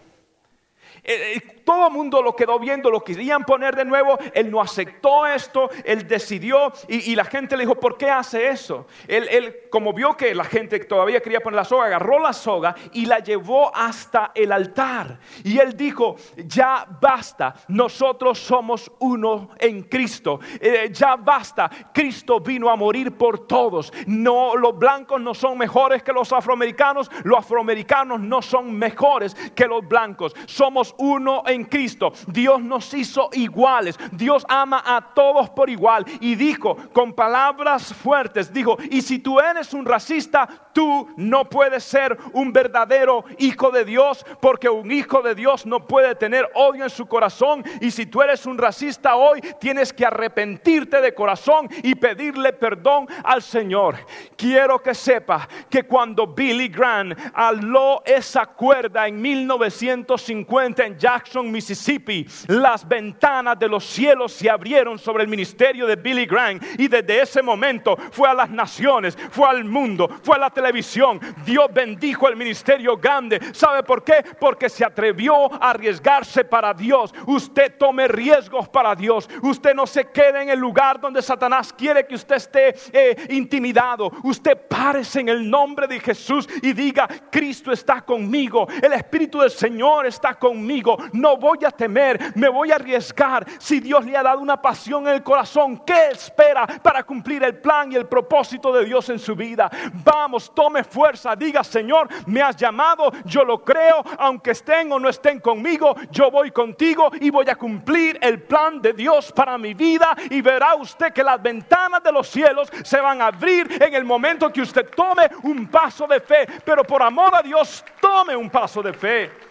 Eh, 1.07 1.35
eh, 1.35 1.57
todo 1.63 1.87
el 1.87 1.93
mundo 1.93 2.21
lo 2.21 2.35
quedó 2.35 2.59
viendo, 2.59 2.89
lo 2.89 3.01
querían 3.03 3.43
poner 3.43 3.75
de 3.75 3.85
nuevo. 3.85 4.17
Él 4.33 4.51
no 4.51 4.61
aceptó 4.61 5.25
esto, 5.25 5.69
él 5.83 6.07
decidió 6.07 6.71
y, 6.87 7.15
la 7.15 7.25
gente 7.25 7.57
le 7.57 7.63
dijo, 7.63 7.75
¿por 7.75 7.97
qué 7.97 8.09
hace 8.09 8.49
eso? 8.49 8.87
Él, 9.07 9.63
como 9.69 9.91
vio 9.91 10.15
que 10.15 10.33
la 10.35 10.43
gente 10.43 10.79
todavía 10.79 11.21
quería 11.21 11.39
poner 11.39 11.57
la 11.57 11.65
soga, 11.65 11.85
agarró 11.85 12.19
la 12.19 12.31
soga 12.31 12.75
y 12.93 13.05
la 13.05 13.19
llevó 13.19 13.75
hasta 13.75 14.31
el 14.35 14.51
altar. 14.51 15.19
Y 15.43 15.59
él 15.59 15.75
dijo, 15.75 16.15
ya 16.37 16.85
basta, 17.01 17.55
nosotros 17.67 18.39
somos 18.39 18.91
uno 18.99 19.49
en 19.59 19.83
Cristo. 19.83 20.39
Eh, 20.59 20.89
ya 20.91 21.15
basta, 21.15 21.69
Cristo 21.93 22.39
vino 22.39 22.69
a 22.69 22.75
morir 22.75 23.17
por 23.17 23.47
todos. 23.47 23.91
No, 24.05 24.55
los 24.55 24.77
blancos 24.77 25.19
no 25.19 25.33
son 25.33 25.57
mejores 25.57 26.03
que 26.03 26.13
los 26.13 26.31
afroamericanos, 26.31 27.09
los 27.23 27.39
afroamericanos 27.39 28.19
no 28.19 28.41
son 28.41 28.73
mejores 28.73 29.35
que 29.55 29.65
los 29.67 29.87
blancos. 29.87 30.33
Somos 30.45 30.95
uno 30.97 31.43
en 31.45 31.65
Cristo. 31.65 32.13
Dios 32.27 32.61
nos 32.61 32.93
hizo 32.93 33.29
iguales. 33.33 33.97
Dios 34.11 34.45
ama 34.47 34.83
a 34.85 35.13
todos 35.13 35.49
por 35.49 35.69
igual. 35.69 36.05
Y 36.19 36.35
dijo 36.35 36.77
con 36.93 37.13
palabras 37.13 37.93
fuertes, 37.93 38.51
dijo, 38.53 38.77
y 38.89 39.01
si 39.01 39.19
tú 39.19 39.39
eres 39.39 39.73
un 39.73 39.85
racista, 39.85 40.47
tú 40.73 41.07
no 41.15 41.49
puedes 41.49 41.83
ser 41.83 42.17
un 42.33 42.53
verdadero 42.53 43.23
hijo 43.37 43.71
de 43.71 43.85
Dios, 43.85 44.25
porque 44.41 44.69
un 44.69 44.91
hijo 44.91 45.21
de 45.21 45.35
Dios 45.35 45.65
no 45.65 45.85
puede 45.85 46.15
tener 46.15 46.49
odio 46.53 46.83
en 46.83 46.89
su 46.89 47.07
corazón. 47.07 47.63
Y 47.81 47.91
si 47.91 48.05
tú 48.05 48.21
eres 48.21 48.45
un 48.45 48.57
racista 48.57 49.15
hoy, 49.15 49.41
tienes 49.59 49.93
que 49.93 50.05
arrepentirte 50.05 51.01
de 51.01 51.13
corazón 51.13 51.69
y 51.83 51.95
pedirle 51.95 52.53
perdón 52.53 53.07
al 53.23 53.41
Señor. 53.41 53.95
Quiero 54.35 54.81
que 54.81 54.93
sepa 54.93 55.47
que 55.69 55.83
cuando 55.83 56.27
Billy 56.27 56.67
Graham 56.67 57.15
aló 57.33 58.01
esa 58.05 58.45
cuerda 58.45 59.07
en 59.07 59.21
1950, 59.21 60.85
en 60.87 60.97
Jackson, 60.97 61.51
Mississippi, 61.51 62.25
las 62.47 62.87
ventanas 62.87 63.59
de 63.59 63.67
los 63.67 63.85
cielos 63.85 64.33
se 64.33 64.49
abrieron 64.49 64.97
sobre 64.97 65.23
el 65.23 65.29
ministerio 65.29 65.85
de 65.85 65.95
Billy 65.95 66.25
Graham 66.25 66.59
y 66.77 66.87
desde 66.87 67.21
ese 67.21 67.41
momento 67.41 67.95
fue 68.11 68.29
a 68.29 68.33
las 68.33 68.49
naciones, 68.49 69.17
fue 69.31 69.47
al 69.47 69.63
mundo, 69.65 70.09
fue 70.23 70.35
a 70.35 70.39
la 70.39 70.49
televisión. 70.49 71.19
Dios 71.45 71.67
bendijo 71.73 72.27
el 72.27 72.35
ministerio 72.35 72.97
grande. 72.97 73.39
¿Sabe 73.53 73.83
por 73.83 74.03
qué? 74.03 74.23
Porque 74.39 74.69
se 74.69 74.85
atrevió 74.85 75.53
a 75.53 75.71
arriesgarse 75.71 76.43
para 76.43 76.73
Dios. 76.73 77.13
Usted 77.25 77.77
tome 77.77 78.07
riesgos 78.07 78.67
para 78.69 78.95
Dios. 78.95 79.29
Usted 79.41 79.75
no 79.75 79.85
se 79.85 80.05
quede 80.05 80.41
en 80.41 80.49
el 80.49 80.59
lugar 80.59 80.99
donde 80.99 81.21
Satanás 81.21 81.73
quiere 81.73 82.05
que 82.07 82.15
usted 82.15 82.35
esté 82.37 82.75
eh, 82.93 83.27
intimidado. 83.29 84.11
Usted 84.23 84.57
párese 84.67 85.19
en 85.19 85.29
el 85.29 85.49
nombre 85.49 85.87
de 85.87 85.99
Jesús 85.99 86.47
y 86.61 86.73
diga, 86.73 87.07
Cristo 87.31 87.71
está 87.71 88.01
conmigo. 88.01 88.67
El 88.81 88.93
Espíritu 88.93 89.39
del 89.39 89.51
Señor 89.51 90.05
está 90.05 90.35
conmigo 90.35 90.76
no 91.13 91.37
voy 91.37 91.59
a 91.65 91.71
temer, 91.71 92.33
me 92.35 92.49
voy 92.49 92.71
a 92.71 92.75
arriesgar. 92.75 93.45
Si 93.59 93.79
Dios 93.79 94.05
le 94.05 94.17
ha 94.17 94.23
dado 94.23 94.39
una 94.39 94.61
pasión 94.61 95.07
en 95.07 95.15
el 95.15 95.23
corazón, 95.23 95.81
¿qué 95.85 96.09
espera 96.11 96.67
para 96.81 97.03
cumplir 97.03 97.43
el 97.43 97.57
plan 97.57 97.91
y 97.91 97.95
el 97.95 98.05
propósito 98.05 98.71
de 98.73 98.85
Dios 98.85 99.09
en 99.09 99.19
su 99.19 99.35
vida? 99.35 99.69
Vamos, 100.03 100.53
tome 100.53 100.83
fuerza, 100.83 101.35
diga 101.35 101.63
Señor, 101.63 102.07
me 102.25 102.41
has 102.41 102.55
llamado, 102.55 103.11
yo 103.25 103.43
lo 103.43 103.63
creo, 103.63 104.03
aunque 104.17 104.51
estén 104.51 104.91
o 104.91 104.99
no 104.99 105.09
estén 105.09 105.39
conmigo, 105.39 105.95
yo 106.11 106.31
voy 106.31 106.51
contigo 106.51 107.09
y 107.19 107.29
voy 107.29 107.49
a 107.49 107.55
cumplir 107.55 108.17
el 108.21 108.41
plan 108.43 108.81
de 108.81 108.93
Dios 108.93 109.31
para 109.31 109.57
mi 109.57 109.73
vida 109.73 110.15
y 110.29 110.41
verá 110.41 110.75
usted 110.75 111.13
que 111.13 111.23
las 111.23 111.41
ventanas 111.41 112.03
de 112.03 112.11
los 112.11 112.27
cielos 112.27 112.69
se 112.83 112.99
van 112.99 113.21
a 113.21 113.27
abrir 113.27 113.81
en 113.81 113.93
el 113.93 114.03
momento 114.03 114.51
que 114.51 114.61
usted 114.61 114.89
tome 114.95 115.29
un 115.43 115.67
paso 115.67 116.07
de 116.07 116.19
fe, 116.19 116.47
pero 116.63 116.83
por 116.83 117.01
amor 117.01 117.35
a 117.35 117.41
Dios, 117.41 117.83
tome 117.99 118.35
un 118.35 118.49
paso 118.49 118.81
de 118.81 118.93
fe. 118.93 119.46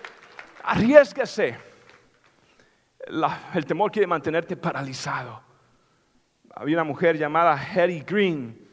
Arriesguese. 0.67 1.57
el 3.55 3.65
temor 3.67 3.91
quiere 3.91 4.07
mantenerte 4.07 4.57
paralizado. 4.57 5.41
Había 6.55 6.77
una 6.77 6.85
mujer 6.85 7.17
llamada 7.17 7.53
Harry 7.55 8.01
Green, 8.01 8.67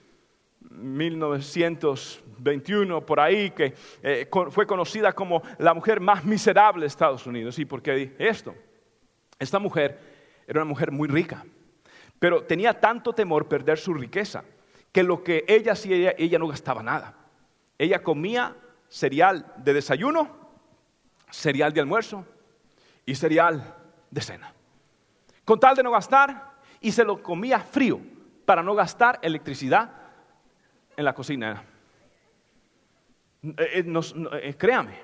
1900 0.59 2.23
21, 2.43 3.05
por 3.05 3.19
ahí, 3.19 3.51
que 3.51 3.73
eh, 4.01 4.27
fue 4.49 4.67
conocida 4.67 5.13
como 5.13 5.41
la 5.59 5.73
mujer 5.73 5.99
más 5.99 6.25
miserable 6.25 6.81
de 6.81 6.87
Estados 6.87 7.25
Unidos. 7.25 7.57
¿Y 7.57 7.65
por 7.65 7.81
qué 7.81 7.93
dije 7.93 8.15
esto? 8.17 8.53
Esta 9.39 9.59
mujer 9.59 9.99
era 10.47 10.59
una 10.59 10.69
mujer 10.69 10.91
muy 10.91 11.07
rica, 11.07 11.45
pero 12.19 12.43
tenía 12.43 12.79
tanto 12.79 13.13
temor 13.13 13.47
perder 13.47 13.77
su 13.77 13.93
riqueza 13.93 14.43
que 14.91 15.03
lo 15.03 15.23
que 15.23 15.45
ella 15.47 15.71
hacía, 15.71 16.13
ella 16.17 16.37
no 16.37 16.47
gastaba 16.47 16.83
nada. 16.83 17.15
Ella 17.77 18.03
comía 18.03 18.55
cereal 18.89 19.53
de 19.57 19.73
desayuno, 19.73 20.42
cereal 21.33 21.73
de 21.73 21.81
almuerzo 21.81 22.25
y 23.05 23.15
cereal 23.15 23.75
de 24.11 24.21
cena. 24.21 24.53
Con 25.43 25.59
tal 25.59 25.75
de 25.75 25.83
no 25.83 25.91
gastar, 25.91 26.53
y 26.79 26.91
se 26.91 27.03
lo 27.03 27.21
comía 27.23 27.59
frío 27.59 27.99
para 28.45 28.61
no 28.61 28.75
gastar 28.75 29.19
electricidad 29.21 29.89
en 30.95 31.05
la 31.05 31.13
cocina. 31.13 31.63
Eh, 33.43 33.83
eh, 33.85 34.03
eh, 34.41 34.55
créame, 34.57 34.99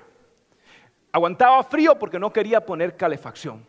aguantaba 1.10 1.62
frío 1.64 1.98
porque 1.98 2.18
no 2.18 2.32
quería 2.32 2.64
poner 2.64 2.96
calefacción. 2.96 3.66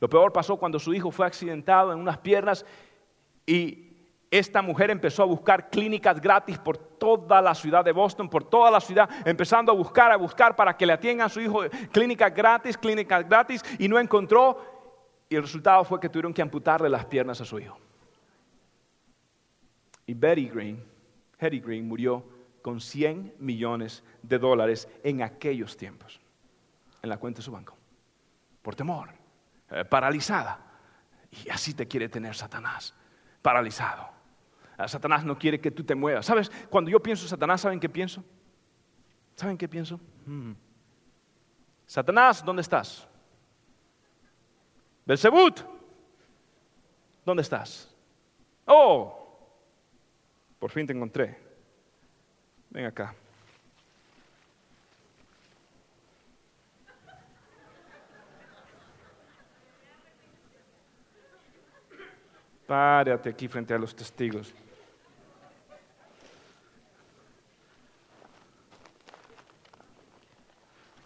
Lo 0.00 0.08
peor 0.08 0.32
pasó 0.32 0.56
cuando 0.56 0.78
su 0.78 0.92
hijo 0.92 1.10
fue 1.10 1.26
accidentado 1.26 1.92
en 1.92 1.98
unas 1.98 2.18
piernas 2.18 2.64
y 3.46 3.87
esta 4.30 4.60
mujer 4.60 4.90
empezó 4.90 5.22
a 5.22 5.26
buscar 5.26 5.70
clínicas 5.70 6.20
gratis 6.20 6.58
por 6.58 6.76
toda 6.76 7.40
la 7.40 7.54
ciudad 7.54 7.84
de 7.84 7.92
Boston, 7.92 8.28
por 8.28 8.44
toda 8.44 8.70
la 8.70 8.80
ciudad, 8.80 9.08
empezando 9.24 9.72
a 9.72 9.74
buscar, 9.74 10.12
a 10.12 10.16
buscar 10.16 10.54
para 10.54 10.76
que 10.76 10.84
le 10.84 10.92
atiendan 10.92 11.26
a 11.26 11.30
su 11.30 11.40
hijo 11.40 11.62
clínicas 11.90 12.34
gratis, 12.34 12.76
clínicas 12.76 13.26
gratis, 13.26 13.64
y 13.78 13.88
no 13.88 13.98
encontró. 13.98 14.76
Y 15.30 15.36
el 15.36 15.42
resultado 15.42 15.84
fue 15.84 15.98
que 15.98 16.08
tuvieron 16.08 16.34
que 16.34 16.42
amputarle 16.42 16.88
las 16.88 17.06
piernas 17.06 17.40
a 17.40 17.44
su 17.44 17.58
hijo. 17.58 17.78
Y 20.06 20.14
Betty 20.14 20.48
Green, 20.48 20.84
Hetty 21.38 21.60
Green 21.60 21.86
murió 21.86 22.24
con 22.62 22.80
100 22.80 23.36
millones 23.38 24.02
de 24.22 24.38
dólares 24.38 24.88
en 25.02 25.22
aquellos 25.22 25.76
tiempos, 25.76 26.20
en 27.02 27.08
la 27.08 27.18
cuenta 27.18 27.38
de 27.38 27.44
su 27.44 27.52
banco, 27.52 27.76
por 28.60 28.74
temor, 28.74 29.10
eh, 29.70 29.84
paralizada. 29.84 30.66
Y 31.30 31.50
así 31.50 31.74
te 31.74 31.86
quiere 31.86 32.08
tener 32.08 32.34
Satanás, 32.34 32.94
paralizado. 33.42 34.17
Satanás 34.86 35.24
no 35.24 35.36
quiere 35.36 35.60
que 35.60 35.72
tú 35.72 35.82
te 35.82 35.96
muevas. 35.96 36.24
¿Sabes? 36.24 36.50
Cuando 36.70 36.88
yo 36.90 37.00
pienso 37.00 37.24
en 37.24 37.30
Satanás, 37.30 37.62
¿saben 37.62 37.80
qué 37.80 37.88
pienso? 37.88 38.22
¿Saben 39.34 39.58
qué 39.58 39.68
pienso? 39.68 39.98
Mm. 40.24 40.52
Satanás, 41.84 42.44
¿dónde 42.44 42.62
estás? 42.62 43.08
Belzebut, 45.04 45.60
¿dónde 47.24 47.42
estás? 47.42 47.92
Oh, 48.66 49.18
por 50.58 50.70
fin 50.70 50.86
te 50.86 50.92
encontré. 50.92 51.38
Ven 52.70 52.84
acá. 52.84 53.14
Párate 62.66 63.30
aquí 63.30 63.48
frente 63.48 63.72
a 63.72 63.78
los 63.78 63.96
testigos. 63.96 64.54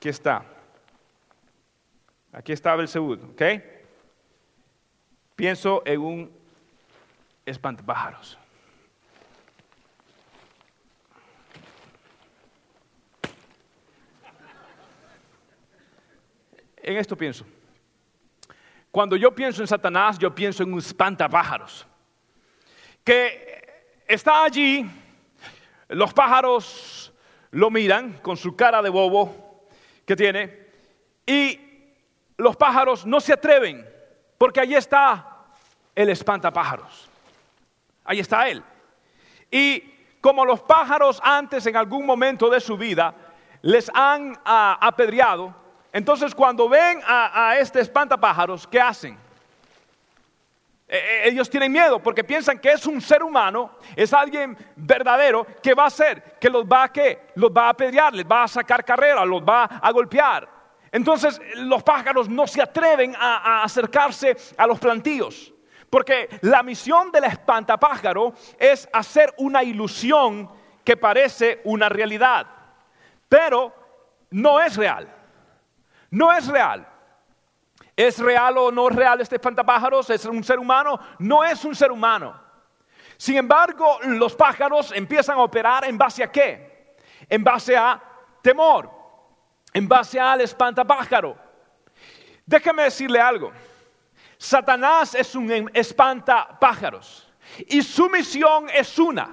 Aquí 0.03 0.09
está. 0.09 0.45
Aquí 2.33 2.51
está 2.51 2.75
Belzebud, 2.75 3.23
¿ok? 3.23 3.43
Pienso 5.37 5.81
en 5.87 6.01
un 6.01 6.33
espantapájaros. 7.47 8.37
En 16.79 16.97
esto 16.97 17.17
pienso. 17.17 17.47
Cuando 18.91 19.15
yo 19.15 19.33
pienso 19.33 19.63
en 19.63 19.69
Satanás, 19.69 20.19
yo 20.19 20.35
pienso 20.35 20.65
en 20.65 20.73
un 20.73 20.81
espantapájaros. 20.81 21.87
Que 23.05 24.03
está 24.09 24.43
allí, 24.43 24.85
los 25.87 26.13
pájaros 26.13 27.15
lo 27.53 27.71
miran 27.71 28.15
con 28.15 28.37
su 28.37 28.57
cara 28.57 28.83
de 28.83 28.89
bobo, 28.89 29.42
que 30.05 30.17
tiene 30.17 30.67
y 31.27 31.61
los 32.37 32.57
pájaros 32.57 33.07
no 33.07 33.21
se 33.21 33.33
atreven 33.33 33.89
porque 34.39 34.61
allí 34.61 34.75
está 34.75 35.39
el 35.95 36.09
espantapájaros. 36.09 37.09
Ahí 38.05 38.19
está 38.19 38.49
él. 38.49 38.63
Y 39.51 39.81
como 40.21 40.45
los 40.45 40.61
pájaros 40.61 41.21
antes 41.23 41.67
en 41.67 41.77
algún 41.77 42.07
momento 42.07 42.49
de 42.51 42.61
su 42.61 42.77
vida 42.77 43.15
les 43.61 43.91
han 43.95 44.39
ah, 44.45 44.79
apedreado, 44.81 45.55
entonces 45.93 46.35
cuando 46.35 46.69
ven 46.69 47.01
a, 47.07 47.51
a 47.51 47.59
este 47.59 47.81
espantapájaros, 47.81 48.67
¿qué 48.67 48.81
hacen? 48.81 49.19
E, 50.93 50.99
e, 50.99 51.29
ellos 51.31 51.49
tienen 51.49 51.73
miedo 51.73 52.03
porque 52.03 52.23
piensan 52.23 52.59
que 52.59 52.73
es 52.73 52.85
un 52.85 53.01
ser 53.01 53.23
humano, 53.23 53.79
es 53.97 54.13
alguien 54.13 54.55
verdadero 54.77 55.47
que 55.63 55.73
va 55.73 55.85
a 55.85 55.87
hacer, 55.87 56.37
que 56.39 56.51
los 56.51 56.67
va 56.67 56.83
a 56.83 56.93
qué, 56.93 57.29
los 57.37 57.51
va 57.51 57.69
a 57.69 57.71
apedrear, 57.71 58.13
les 58.13 58.27
va 58.27 58.43
a 58.43 58.49
sacar 58.49 58.85
carrera, 58.85 59.25
los 59.25 59.43
va 59.43 59.65
a 59.65 59.91
golpear. 59.91 60.47
Entonces 60.91 61.41
los 61.57 61.83
pájaros 61.83 62.29
no 62.29 62.47
se 62.47 62.61
atreven 62.61 63.17
a, 63.19 63.39
a 63.39 63.65
acercarse 63.65 64.37
a 64.59 64.67
los 64.67 64.79
plantíos, 64.79 65.55
porque 65.89 66.29
la 66.43 66.63
misión 66.63 67.11
del 67.11 67.25
espantapájaro 67.25 68.35
es 68.59 68.87
hacer 68.93 69.33
una 69.39 69.65
ilusión 69.65 70.51
que 70.85 70.99
parece 70.99 71.63
una 71.65 71.89
realidad, 71.89 72.47
pero 73.31 73.73
no 74.29 74.61
es 74.61 74.77
real. 74.77 75.09
No 76.11 76.31
es 76.35 76.47
real. 76.47 76.87
¿Es 77.97 78.19
real 78.19 78.57
o 78.59 78.73
no 78.73 78.89
real 78.89 79.21
este 79.21 79.37
espantapájaros? 79.37 80.09
¿Es 80.11 80.25
un 80.25 80.43
ser 80.43 80.59
humano? 80.59 80.99
No 81.19 81.45
es 81.45 81.65
un 81.65 81.75
ser 81.75 81.91
humano. 81.91 82.41
Sin 83.17 83.37
embargo, 83.37 83.99
los 84.03 84.35
pájaros 84.35 84.93
empiezan 84.93 85.39
a 85.39 85.43
operar 85.43 85.85
en 85.85 85.99
base 85.99 86.25
a 86.25 86.33
qué? 86.33 86.97
En 87.29 87.45
base 87.45 87.77
a 87.77 88.03
temor, 88.41 88.91
en 89.73 89.87
base 89.87 90.19
al 90.19 90.41
espantapájaro. 90.41 91.37
Déjame 92.45 92.85
decirle 92.85 93.21
algo. 93.21 93.53
Satanás 94.37 95.15
es 95.15 95.37
un 95.37 95.71
espantapájaros 95.73 97.33
y 97.69 97.83
su 97.83 98.09
misión 98.09 98.69
es 98.71 98.99
una. 98.99 99.31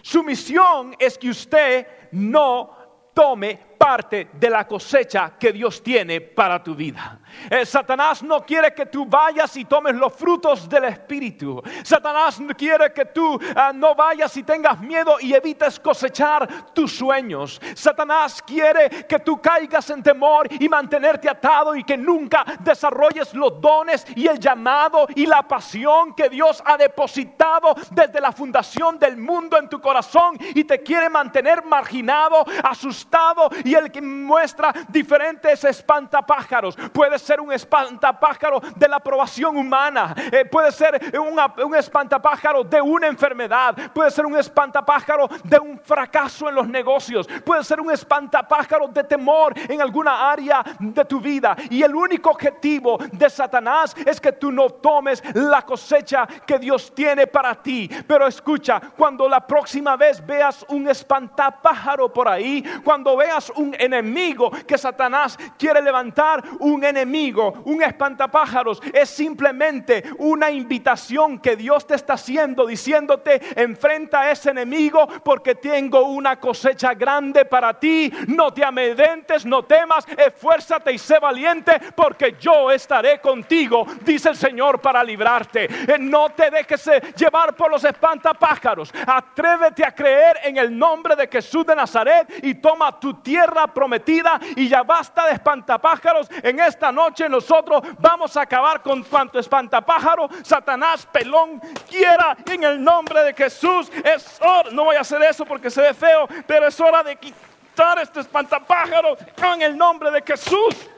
Su 0.00 0.22
misión 0.22 0.94
es 0.98 1.18
que 1.18 1.30
usted 1.30 1.86
no 2.12 3.10
tome 3.12 3.73
parte 3.84 4.30
de 4.32 4.48
la 4.48 4.66
cosecha 4.66 5.34
que 5.38 5.52
Dios 5.52 5.82
tiene 5.82 6.22
para 6.22 6.62
tu 6.62 6.74
vida. 6.74 7.18
Eh, 7.50 7.66
Satanás 7.66 8.22
no 8.22 8.42
quiere 8.42 8.72
que 8.72 8.86
tú 8.86 9.04
vayas 9.04 9.54
y 9.58 9.66
tomes 9.66 9.94
los 9.94 10.14
frutos 10.14 10.66
del 10.66 10.84
Espíritu. 10.84 11.62
Satanás 11.82 12.40
quiere 12.56 12.94
que 12.94 13.04
tú 13.04 13.38
ah, 13.54 13.72
no 13.74 13.94
vayas 13.94 14.34
y 14.38 14.42
tengas 14.42 14.80
miedo 14.80 15.16
y 15.20 15.34
evites 15.34 15.78
cosechar 15.78 16.72
tus 16.72 16.96
sueños. 16.96 17.60
Satanás 17.74 18.42
quiere 18.42 18.88
que 19.06 19.18
tú 19.18 19.38
caigas 19.42 19.90
en 19.90 20.02
temor 20.02 20.48
y 20.50 20.66
mantenerte 20.66 21.28
atado 21.28 21.76
y 21.76 21.84
que 21.84 21.98
nunca 21.98 22.42
desarrolles 22.60 23.34
los 23.34 23.60
dones 23.60 24.06
y 24.16 24.26
el 24.26 24.38
llamado 24.38 25.06
y 25.14 25.26
la 25.26 25.42
pasión 25.42 26.14
que 26.14 26.30
Dios 26.30 26.62
ha 26.64 26.78
depositado 26.78 27.74
desde 27.90 28.18
la 28.18 28.32
fundación 28.32 28.98
del 28.98 29.18
mundo 29.18 29.58
en 29.58 29.68
tu 29.68 29.78
corazón 29.78 30.38
y 30.54 30.64
te 30.64 30.82
quiere 30.82 31.10
mantener 31.10 31.62
marginado, 31.66 32.46
asustado 32.62 33.50
y 33.62 33.73
el 33.74 33.90
que 33.90 34.02
muestra 34.02 34.72
diferentes 34.88 35.64
espantapájaros. 35.64 36.76
Puede 36.92 37.18
ser 37.18 37.40
un 37.40 37.52
espantapájaro 37.52 38.60
de 38.76 38.88
la 38.88 38.96
aprobación 38.96 39.56
humana, 39.56 40.14
eh, 40.32 40.44
puede 40.44 40.72
ser 40.72 41.00
un 41.18 41.74
espantapájaro 41.74 42.64
de 42.64 42.80
una 42.80 43.06
enfermedad, 43.06 43.74
puede 43.92 44.10
ser 44.10 44.26
un 44.26 44.36
espantapájaro 44.36 45.28
de 45.42 45.58
un 45.58 45.78
fracaso 45.78 46.48
en 46.48 46.54
los 46.54 46.68
negocios, 46.68 47.28
puede 47.44 47.64
ser 47.64 47.80
un 47.80 47.90
espantapájaro 47.90 48.88
de 48.88 49.04
temor 49.04 49.54
en 49.68 49.80
alguna 49.80 50.30
área 50.30 50.62
de 50.78 51.04
tu 51.04 51.20
vida. 51.20 51.56
Y 51.70 51.82
el 51.82 51.94
único 51.94 52.30
objetivo 52.30 52.98
de 53.12 53.30
Satanás 53.30 53.94
es 54.04 54.20
que 54.20 54.32
tú 54.32 54.50
no 54.50 54.70
tomes 54.70 55.22
la 55.34 55.62
cosecha 55.62 56.26
que 56.46 56.58
Dios 56.58 56.92
tiene 56.94 57.26
para 57.26 57.54
ti. 57.54 57.88
Pero 58.06 58.26
escucha, 58.26 58.80
cuando 58.96 59.28
la 59.28 59.46
próxima 59.46 59.96
vez 59.96 60.24
veas 60.24 60.64
un 60.68 60.88
espantapájaro 60.88 62.12
por 62.12 62.28
ahí, 62.28 62.62
cuando 62.84 63.16
veas 63.16 63.50
un 63.56 63.63
enemigo, 63.78 64.50
que 64.66 64.76
Satanás 64.76 65.38
quiere 65.56 65.80
levantar 65.80 66.42
un 66.58 66.84
enemigo, 66.84 67.62
un 67.64 67.82
espantapájaros. 67.82 68.82
Es 68.92 69.08
simplemente 69.08 70.04
una 70.18 70.50
invitación 70.50 71.38
que 71.38 71.56
Dios 71.56 71.86
te 71.86 71.94
está 71.94 72.14
haciendo, 72.14 72.66
diciéndote, 72.66 73.40
enfrenta 73.56 74.22
a 74.22 74.30
ese 74.30 74.50
enemigo 74.50 75.06
porque 75.22 75.54
tengo 75.54 76.02
una 76.02 76.40
cosecha 76.40 76.94
grande 76.94 77.44
para 77.44 77.78
ti. 77.78 78.12
No 78.28 78.52
te 78.52 78.64
amedrentes, 78.64 79.46
no 79.46 79.64
temas, 79.64 80.06
esfuérzate 80.16 80.92
y 80.92 80.98
sé 80.98 81.18
valiente 81.18 81.80
porque 81.94 82.36
yo 82.40 82.70
estaré 82.70 83.20
contigo, 83.20 83.86
dice 84.02 84.30
el 84.30 84.36
Señor, 84.36 84.80
para 84.80 85.04
librarte. 85.04 85.64
Eh, 85.64 85.98
no 85.98 86.30
te 86.30 86.50
dejes 86.50 86.86
eh, 86.88 87.00
llevar 87.16 87.54
por 87.54 87.70
los 87.70 87.84
espantapájaros. 87.84 88.92
Atrévete 89.06 89.84
a 89.84 89.94
creer 89.94 90.38
en 90.44 90.56
el 90.56 90.76
nombre 90.76 91.16
de 91.16 91.28
Jesús 91.28 91.66
de 91.66 91.76
Nazaret 91.76 92.40
y 92.42 92.54
toma 92.54 92.98
tu 92.98 93.14
tierra 93.14 93.43
prometida 93.72 94.40
y 94.56 94.68
ya 94.68 94.82
basta 94.82 95.26
de 95.26 95.32
espantapájaros. 95.32 96.28
En 96.42 96.60
esta 96.60 96.90
noche 96.92 97.28
nosotros 97.28 97.82
vamos 97.98 98.36
a 98.36 98.42
acabar 98.42 98.82
con 98.82 99.02
cuanto 99.04 99.38
espantapájaro 99.38 100.28
Satanás 100.42 101.06
pelón 101.06 101.60
quiera 101.88 102.36
en 102.46 102.64
el 102.64 102.82
nombre 102.82 103.22
de 103.22 103.34
Jesús. 103.34 103.90
Es 104.04 104.40
hora, 104.40 104.70
no 104.70 104.84
voy 104.84 104.96
a 104.96 105.00
hacer 105.00 105.22
eso 105.22 105.44
porque 105.44 105.70
se 105.70 105.80
ve 105.82 105.94
feo, 105.94 106.26
pero 106.46 106.66
es 106.66 106.80
hora 106.80 107.02
de 107.02 107.16
quitar 107.16 107.98
este 108.00 108.20
espantapájaro 108.20 109.16
en 109.54 109.62
el 109.62 109.76
nombre 109.76 110.10
de 110.10 110.22
Jesús. 110.22 110.90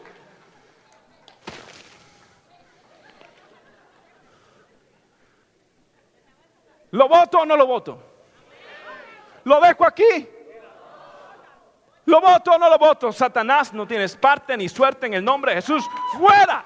¿Lo 6.91 7.09
voto 7.09 7.41
o 7.41 7.45
no 7.45 7.57
lo 7.57 7.67
voto? 7.67 8.03
¿Lo 9.45 9.61
dejo 9.61 9.87
aquí? 9.87 10.36
¿Lo 12.07 12.21
voto 12.21 12.53
o 12.53 12.59
no 12.59 12.71
lo 12.71 12.79
voto? 12.79 13.13
Satanás, 13.13 13.73
no 13.73 13.87
tienes 13.87 14.17
parte 14.17 14.57
ni 14.57 14.69
suerte 14.69 15.07
en 15.07 15.15
el 15.15 15.25
nombre 15.25 15.55
de 15.55 15.61
Jesús. 15.61 15.85
¡Fuera! 16.17 16.65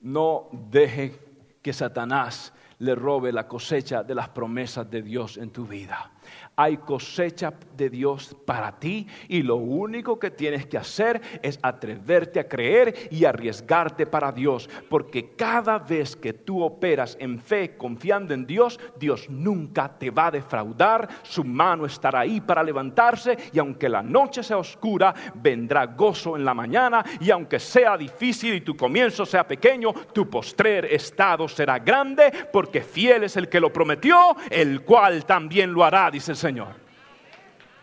No 0.00 0.48
deje 0.52 1.20
que 1.62 1.72
Satanás 1.72 2.52
le 2.78 2.94
robe 2.94 3.32
la 3.32 3.46
cosecha 3.46 4.02
de 4.02 4.14
las 4.14 4.28
promesas 4.28 4.90
de 4.90 5.02
Dios 5.02 5.36
en 5.36 5.50
tu 5.50 5.66
vida 5.66 6.10
hay 6.56 6.78
cosecha 6.78 7.52
de 7.76 7.90
Dios 7.90 8.34
para 8.46 8.78
ti 8.78 9.06
y 9.28 9.42
lo 9.42 9.56
único 9.56 10.18
que 10.18 10.30
tienes 10.30 10.66
que 10.66 10.78
hacer 10.78 11.20
es 11.42 11.58
atreverte 11.62 12.40
a 12.40 12.48
creer 12.48 13.08
y 13.10 13.26
arriesgarte 13.26 14.06
para 14.06 14.32
Dios, 14.32 14.68
porque 14.88 15.34
cada 15.36 15.78
vez 15.78 16.16
que 16.16 16.32
tú 16.32 16.62
operas 16.62 17.18
en 17.20 17.38
fe 17.38 17.76
confiando 17.76 18.32
en 18.32 18.46
Dios, 18.46 18.80
Dios 18.98 19.28
nunca 19.28 19.98
te 19.98 20.10
va 20.10 20.28
a 20.28 20.30
defraudar, 20.30 21.06
su 21.22 21.44
mano 21.44 21.84
estará 21.84 22.20
ahí 22.20 22.40
para 22.40 22.62
levantarse 22.62 23.36
y 23.52 23.58
aunque 23.58 23.90
la 23.90 24.02
noche 24.02 24.42
sea 24.42 24.56
oscura, 24.56 25.14
vendrá 25.34 25.84
gozo 25.86 26.36
en 26.36 26.44
la 26.44 26.54
mañana 26.54 27.04
y 27.20 27.30
aunque 27.30 27.60
sea 27.60 27.98
difícil 27.98 28.54
y 28.54 28.60
tu 28.62 28.74
comienzo 28.74 29.26
sea 29.26 29.46
pequeño, 29.46 29.92
tu 30.14 30.30
postrer 30.30 30.86
estado 30.86 31.46
será 31.48 31.78
grande, 31.78 32.32
porque 32.50 32.80
fiel 32.80 33.24
es 33.24 33.36
el 33.36 33.50
que 33.50 33.60
lo 33.60 33.70
prometió, 33.70 34.34
el 34.48 34.82
cual 34.82 35.26
también 35.26 35.72
lo 35.72 35.84
hará, 35.84 36.10
dice 36.10 36.32
el 36.32 36.36
Señor. 36.36 36.45
Señor. 36.46 36.68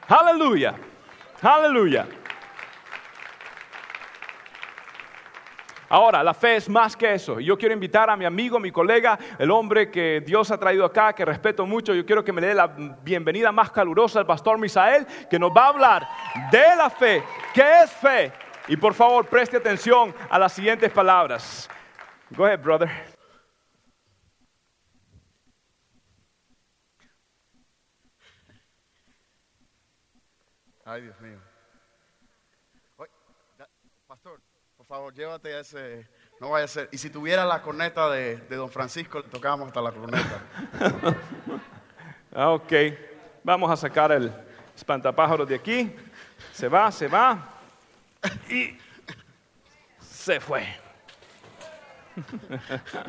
Aleluya, 0.07 0.73
aleluya. 1.41 2.07
Ahora, 5.89 6.23
la 6.23 6.33
fe 6.33 6.55
es 6.55 6.69
más 6.69 6.95
que 6.95 7.13
eso. 7.13 7.41
Yo 7.41 7.57
quiero 7.57 7.73
invitar 7.73 8.09
a 8.09 8.15
mi 8.15 8.23
amigo, 8.23 8.61
mi 8.61 8.71
colega, 8.71 9.19
el 9.37 9.51
hombre 9.51 9.91
que 9.91 10.23
Dios 10.25 10.49
ha 10.49 10.57
traído 10.57 10.85
acá, 10.85 11.11
que 11.11 11.25
respeto 11.25 11.65
mucho. 11.65 11.93
Yo 11.93 12.05
quiero 12.05 12.23
que 12.23 12.31
me 12.31 12.39
dé 12.39 12.53
la 12.53 12.67
bienvenida 13.03 13.51
más 13.51 13.69
calurosa 13.69 14.19
al 14.19 14.25
pastor 14.25 14.57
Misael, 14.57 15.05
que 15.29 15.37
nos 15.37 15.51
va 15.51 15.65
a 15.65 15.67
hablar 15.67 16.07
de 16.49 16.75
la 16.77 16.89
fe. 16.89 17.21
¿Qué 17.53 17.81
es 17.83 17.91
fe? 17.91 18.31
Y 18.69 18.77
por 18.77 18.93
favor, 18.93 19.25
preste 19.25 19.57
atención 19.57 20.15
a 20.29 20.39
las 20.39 20.53
siguientes 20.53 20.89
palabras. 20.89 21.69
Go 22.29 22.45
ahead, 22.45 22.61
brother. 22.61 23.12
Ay, 30.93 31.01
Dios 31.01 31.19
mío. 31.21 31.39
pastor, 34.05 34.39
por 34.77 34.85
favor, 34.85 35.11
llévate 35.11 35.59
ese. 35.59 36.07
No 36.39 36.51
vaya 36.51 36.65
a 36.65 36.67
ser. 36.67 36.87
Y 36.91 36.99
si 36.99 37.09
tuviera 37.09 37.43
la 37.45 37.63
corneta 37.63 38.11
de, 38.11 38.37
don 38.47 38.69
Francisco, 38.69 39.21
le 39.21 39.27
tocábamos 39.27 39.69
hasta 39.69 39.81
la 39.81 39.91
corneta. 39.91 40.41
Ah, 42.35 42.49
ok. 42.49 42.71
Vamos 43.43 43.69
a 43.71 43.75
sacar 43.75 44.11
el 44.11 44.31
espantapájaro 44.75 45.45
de 45.45 45.53
aquí. 45.53 45.95
Se 46.51 46.67
va, 46.67 46.91
se 46.91 47.07
va. 47.07 47.59
Y 48.49 48.77
se 49.99 50.39
fue. 50.39 50.67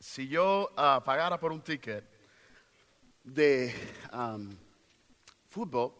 Si 0.00 0.26
yo 0.26 0.70
ah, 0.76 1.00
pagara 1.04 1.38
por 1.38 1.52
un 1.52 1.60
ticket 1.60 2.17
de 3.24 3.74
um, 4.12 4.50
fútbol 5.48 5.92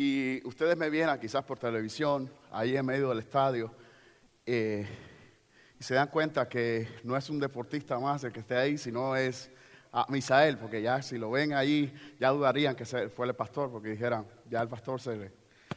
y 0.00 0.40
ustedes 0.46 0.76
me 0.76 0.90
vieran 0.90 1.18
quizás 1.18 1.44
por 1.44 1.58
televisión, 1.58 2.30
ahí 2.52 2.76
en 2.76 2.86
medio 2.86 3.08
del 3.08 3.18
estadio, 3.18 3.74
eh, 4.46 4.86
y 5.76 5.82
se 5.82 5.94
dan 5.94 6.06
cuenta 6.06 6.48
que 6.48 6.88
no 7.02 7.16
es 7.16 7.28
un 7.28 7.40
deportista 7.40 7.98
más 7.98 8.22
el 8.22 8.32
que 8.32 8.38
esté 8.38 8.56
ahí, 8.56 8.78
sino 8.78 9.16
es 9.16 9.50
a 9.90 10.06
Misael, 10.08 10.56
porque 10.56 10.80
ya 10.80 11.02
si 11.02 11.18
lo 11.18 11.32
ven 11.32 11.52
ahí, 11.52 11.92
ya 12.20 12.30
dudarían 12.30 12.76
que 12.76 12.84
fue 12.84 13.26
el 13.26 13.34
pastor, 13.34 13.72
porque 13.72 13.88
dijeran, 13.88 14.24
ya 14.48 14.62
el 14.62 14.68
pastor 14.68 15.00
se 15.00 15.16
le, 15.16 15.32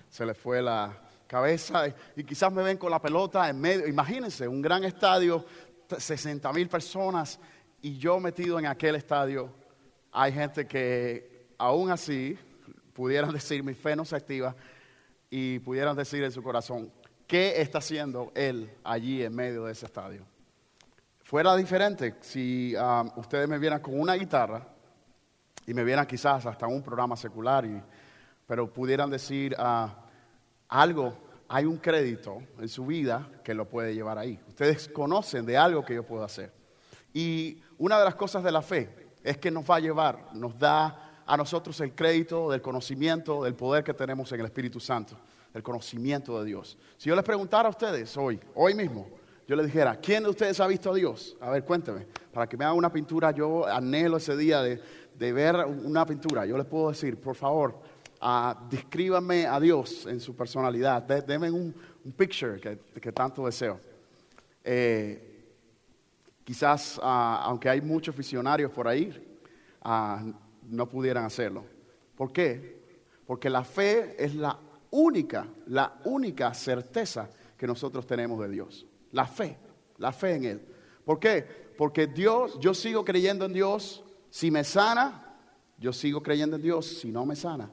se 0.07 0.23
le 0.23 0.36
fue 0.36 0.62
la 0.62 0.95
cabeza, 1.25 1.88
y, 1.88 1.95
y 2.17 2.23
quizás 2.23 2.53
me 2.53 2.62
ven 2.62 2.77
con 2.77 2.91
la 2.91 3.01
pelota 3.01 3.49
en 3.49 3.60
medio, 3.60 3.88
imagínense, 3.88 4.47
un 4.47 4.62
gran 4.62 4.84
estadio, 4.84 5.43
60 5.97 6.53
mil 6.53 6.69
personas, 6.69 7.39
y 7.81 7.97
yo 7.97 8.19
metido 8.19 8.60
en 8.60 8.67
aquel 8.67 8.93
estadio 8.93 9.61
hay 10.12 10.34
gente 10.34 10.67
que 10.67 11.47
aún 11.58 11.89
así 11.89 12.38
pudieran 12.93 13.32
decir 13.34 13.63
mi 13.63 13.74
fe 13.74 13.95
no 13.95 14.06
se 14.06 14.15
activa 14.15 14.56
y 15.30 15.60
pudieran 15.60 15.95
decir 15.95 16.24
en 16.24 16.32
su 16.32 16.43
corazón, 16.43 16.91
¿qué 17.26 17.62
está 17.62 17.78
haciendo 17.78 18.32
él 18.36 18.69
allí 18.84 19.24
en 19.24 19.34
medio 19.34 19.65
de 19.65 19.71
ese 19.71 19.86
estadio? 19.86 20.26
Fuera 21.24 21.56
diferente 21.56 22.15
si 22.19 22.76
um, 22.76 23.10
ustedes 23.15 23.47
me 23.47 23.58
vieran 23.58 23.80
con 23.80 23.97
una 23.97 24.15
guitarra 24.15 24.67
y 25.65 25.74
me 25.74 25.84
vieran 25.86 26.06
quizás 26.06 26.45
hasta 26.45 26.67
un 26.67 26.84
programa 26.84 27.15
secular, 27.15 27.65
pero 28.45 28.71
pudieran 28.71 29.10
decir 29.10 29.56
uh, 29.58 29.88
algo, 30.67 31.17
hay 31.47 31.65
un 31.65 31.78
crédito 31.78 32.41
en 32.60 32.67
su 32.67 32.86
vida 32.86 33.30
que 33.45 33.54
lo 33.54 33.69
puede 33.69 33.93
llevar 33.93 34.17
ahí. 34.17 34.38
Ustedes 34.50 34.89
conocen 34.89 35.45
de 35.45 35.58
algo 35.58 35.86
que 35.86 35.95
yo 35.95 36.04
puedo 36.04 36.26
hacer. 36.26 36.52
Y 37.13 37.62
una 37.78 37.97
de 37.97 38.06
las 38.06 38.15
cosas 38.15 38.43
de 38.43 38.52
la 38.52 38.62
fe 38.62 39.11
es 39.23 39.38
que 39.38 39.51
nos 39.51 39.69
va 39.69 39.75
a 39.75 39.79
llevar, 39.79 40.29
nos 40.34 40.57
da 40.57 41.23
a 41.25 41.38
nosotros 41.38 41.79
el 41.81 41.93
crédito 41.93 42.49
del 42.51 42.62
conocimiento, 42.62 43.43
del 43.43 43.55
poder 43.55 43.84
que 43.84 43.93
tenemos 43.93 44.31
en 44.31 44.39
el 44.39 44.45
Espíritu 44.47 44.79
Santo, 44.79 45.15
el 45.53 45.63
conocimiento 45.63 46.39
de 46.39 46.45
Dios. 46.45 46.77
Si 46.97 47.10
yo 47.10 47.15
les 47.15 47.23
preguntara 47.23 47.67
a 47.67 47.71
ustedes 47.71 48.15
hoy, 48.17 48.39
hoy 48.55 48.73
mismo, 48.73 49.07
yo 49.47 49.55
les 49.55 49.65
dijera, 49.65 49.97
¿quién 49.97 50.23
de 50.23 50.29
ustedes 50.29 50.60
ha 50.60 50.67
visto 50.67 50.91
a 50.91 50.95
Dios? 50.95 51.36
A 51.41 51.49
ver, 51.49 51.63
cuénteme, 51.63 52.05
para 52.34 52.47
que 52.47 52.57
me 52.57 52.65
haga 52.65 52.73
una 52.73 52.91
pintura, 52.91 53.31
yo 53.31 53.65
anhelo 53.65 54.17
ese 54.17 54.36
día 54.38 54.62
de, 54.62 54.79
ver 55.34 55.55
una 55.65 56.05
pintura. 56.05 56.45
Yo 56.45 56.57
les 56.57 56.65
puedo 56.65 56.89
decir, 56.89 57.17
por 57.17 57.36
favor, 57.36 57.75
uh, 58.21 58.53
descríbanme 58.69 59.45
a 59.45 59.60
Dios 59.60 60.07
en 60.07 60.19
su 60.19 60.36
personalidad, 60.36 61.03
denme 61.03 61.51
un, 61.51 61.75
picture 62.17 62.60
que, 62.60 63.12
tanto 63.12 63.45
deseo. 63.45 63.79
Eh, 64.63 65.31
Quizás, 66.43 66.99
ah, 67.04 67.41
aunque 67.45 67.69
hay 67.69 67.82
muchos 67.82 68.15
visionarios 68.15 68.71
por 68.71 68.88
ahí, 68.88 69.12
ah, 69.82 70.23
no 70.63 70.88
pudieran 70.89 71.25
hacerlo. 71.25 71.65
¿Por 72.15 72.32
qué? 72.32 72.82
Porque 73.25 73.49
la 73.49 73.63
fe 73.63 74.15
es 74.23 74.36
la 74.36 74.60
única, 74.91 75.47
la 75.67 75.99
única 76.06 76.54
certeza 76.54 77.30
que 77.58 77.67
nosotros 77.67 78.06
tenemos 78.06 78.39
de 78.41 78.49
Dios. 78.49 78.86
La 79.12 79.25
fe, 79.25 79.58
la 79.97 80.12
fe 80.12 80.36
en 80.36 80.45
Él. 80.45 80.62
¿Por 81.06 81.19
qué? 81.19 81.45
Porque 81.77 82.08
Dios, 82.08 82.60
yo 82.60 82.73
sigo 82.73 83.04
creyendo 83.06 83.45
en 83.45 83.54
Dios. 83.54 84.04
Si 84.30 84.51
me 84.51 84.63
sana, 84.63 85.36
yo 85.77 85.93
sigo 85.93 86.21
creyendo 86.21 86.56
en 86.56 86.62
Dios. 86.62 86.86
Si 86.86 87.12
no 87.12 87.25
me 87.25 87.36
sana, 87.36 87.69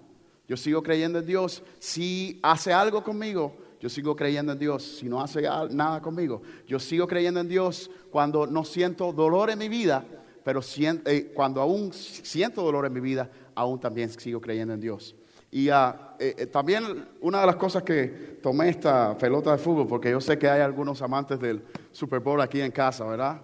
yo 0.47 0.57
sigo 0.57 0.83
creyendo 0.83 1.19
en 1.19 1.27
Dios. 1.27 1.63
Si 1.79 2.39
hace 2.43 2.73
algo 2.73 3.03
conmigo, 3.03 3.55
yo 3.81 3.89
sigo 3.89 4.17
creyendo 4.17 4.53
en 4.53 4.59
Dios 4.59 4.83
si 4.83 5.09
no 5.09 5.21
hace 5.21 5.43
nada 5.71 6.01
conmigo. 6.01 6.43
Yo 6.67 6.79
sigo 6.79 7.07
creyendo 7.07 7.41
en 7.41 7.49
Dios 7.49 7.91
cuando 8.11 8.47
no 8.47 8.65
siento 8.65 9.13
dolor 9.13 9.51
en 9.51 9.59
mi 9.59 9.69
vida, 9.69 10.05
pero 10.45 10.61
eh, 11.05 11.33
cuando 11.35 11.61
aún 11.61 11.93
siento 11.93 12.63
dolor 12.63 12.87
en 12.87 12.93
mi 12.93 13.01
vida, 13.01 13.31
aún 13.55 13.79
también 13.79 14.11
sigo 14.11 14.41
creyendo 14.41 14.75
en 14.75 14.81
Dios. 14.81 15.15
Y 15.51 15.71
ah, 15.71 16.15
eh, 16.19 16.35
eh, 16.39 16.47
también 16.47 17.09
una 17.21 17.41
de 17.41 17.47
las 17.47 17.57
cosas 17.57 17.83
que 17.83 18.39
tomé 18.43 18.69
esta 18.69 19.17
pelota 19.17 19.53
de 19.53 19.59
fútbol, 19.59 19.87
porque 19.87 20.11
yo 20.11 20.21
sé 20.21 20.39
que 20.39 20.49
hay 20.49 20.61
algunos 20.61 21.01
amantes 21.01 21.41
del 21.41 21.63
Super 21.93 22.21
Bowl 22.21 22.41
aquí 22.41 22.61
en 22.61 22.71
casa, 22.71 23.05
¿verdad? 23.05 23.41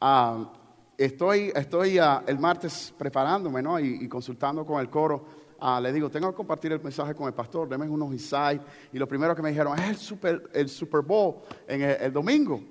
Ah, 0.00 0.52
estoy 0.96 1.52
estoy 1.54 1.98
ah, 1.98 2.22
el 2.26 2.38
martes 2.38 2.94
preparándome 2.96 3.62
¿no? 3.62 3.80
y, 3.80 4.06
consultando 4.08 4.64
con 4.64 4.80
el 4.80 4.88
coro. 4.88 5.39
Le 5.80 5.92
digo, 5.92 6.10
tengo 6.10 6.30
que 6.30 6.36
compartir 6.36 6.72
el 6.72 6.82
mensaje 6.82 7.14
con 7.14 7.26
el 7.26 7.34
pastor, 7.34 7.68
denme 7.68 7.88
unos 7.88 8.12
insights. 8.12 8.64
Y 8.92 8.98
lo 8.98 9.06
primero 9.06 9.34
que 9.34 9.42
me 9.42 9.50
dijeron 9.50 9.78
es 9.78 9.88
el 9.88 9.96
Super, 9.96 10.50
el 10.52 10.68
super 10.68 11.02
Bowl 11.02 11.42
en 11.66 11.82
el, 11.82 12.12
domingo. 12.12 12.62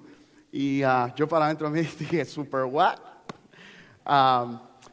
Y 0.51 0.79
yo 1.15 1.27
para 1.27 1.45
adentro 1.45 1.69
me 1.69 1.81
dije, 1.99 2.25
¿Super 2.25 2.63
what? 2.63 2.97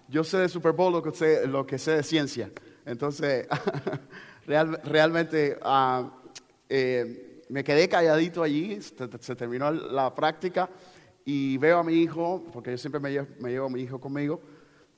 yo 0.09 0.23
sé 0.23 0.39
de 0.39 0.49
Super 0.49 0.73
Bowl 0.73 0.93
lo 0.93 1.03
que 1.03 1.13
sé, 1.13 1.47
lo 1.47 1.67
que 1.67 1.79
sé 1.79 1.93
de 1.93 2.03
ciencia. 2.03 2.51
Entonces, 2.85 3.47
realmente 4.47 5.59
ah, 5.63 6.11
eh, 6.69 7.43
me 7.49 7.65
quedé 7.65 7.89
calladito 7.89 8.43
allí, 8.43 8.81
se, 8.81 9.37
terminó 9.37 9.71
la 9.71 10.15
práctica 10.15 10.69
y 11.25 11.57
veo 11.59 11.79
a 11.79 11.83
mi 11.83 11.95
hijo, 11.95 12.45
porque 12.53 12.71
yo 12.71 12.79
siempre 12.79 13.01
me 13.01 13.11
llevo, 13.51 13.67
a 13.67 13.71
mi 13.71 13.81
hijo 13.81 14.01
conmigo, 14.01 14.41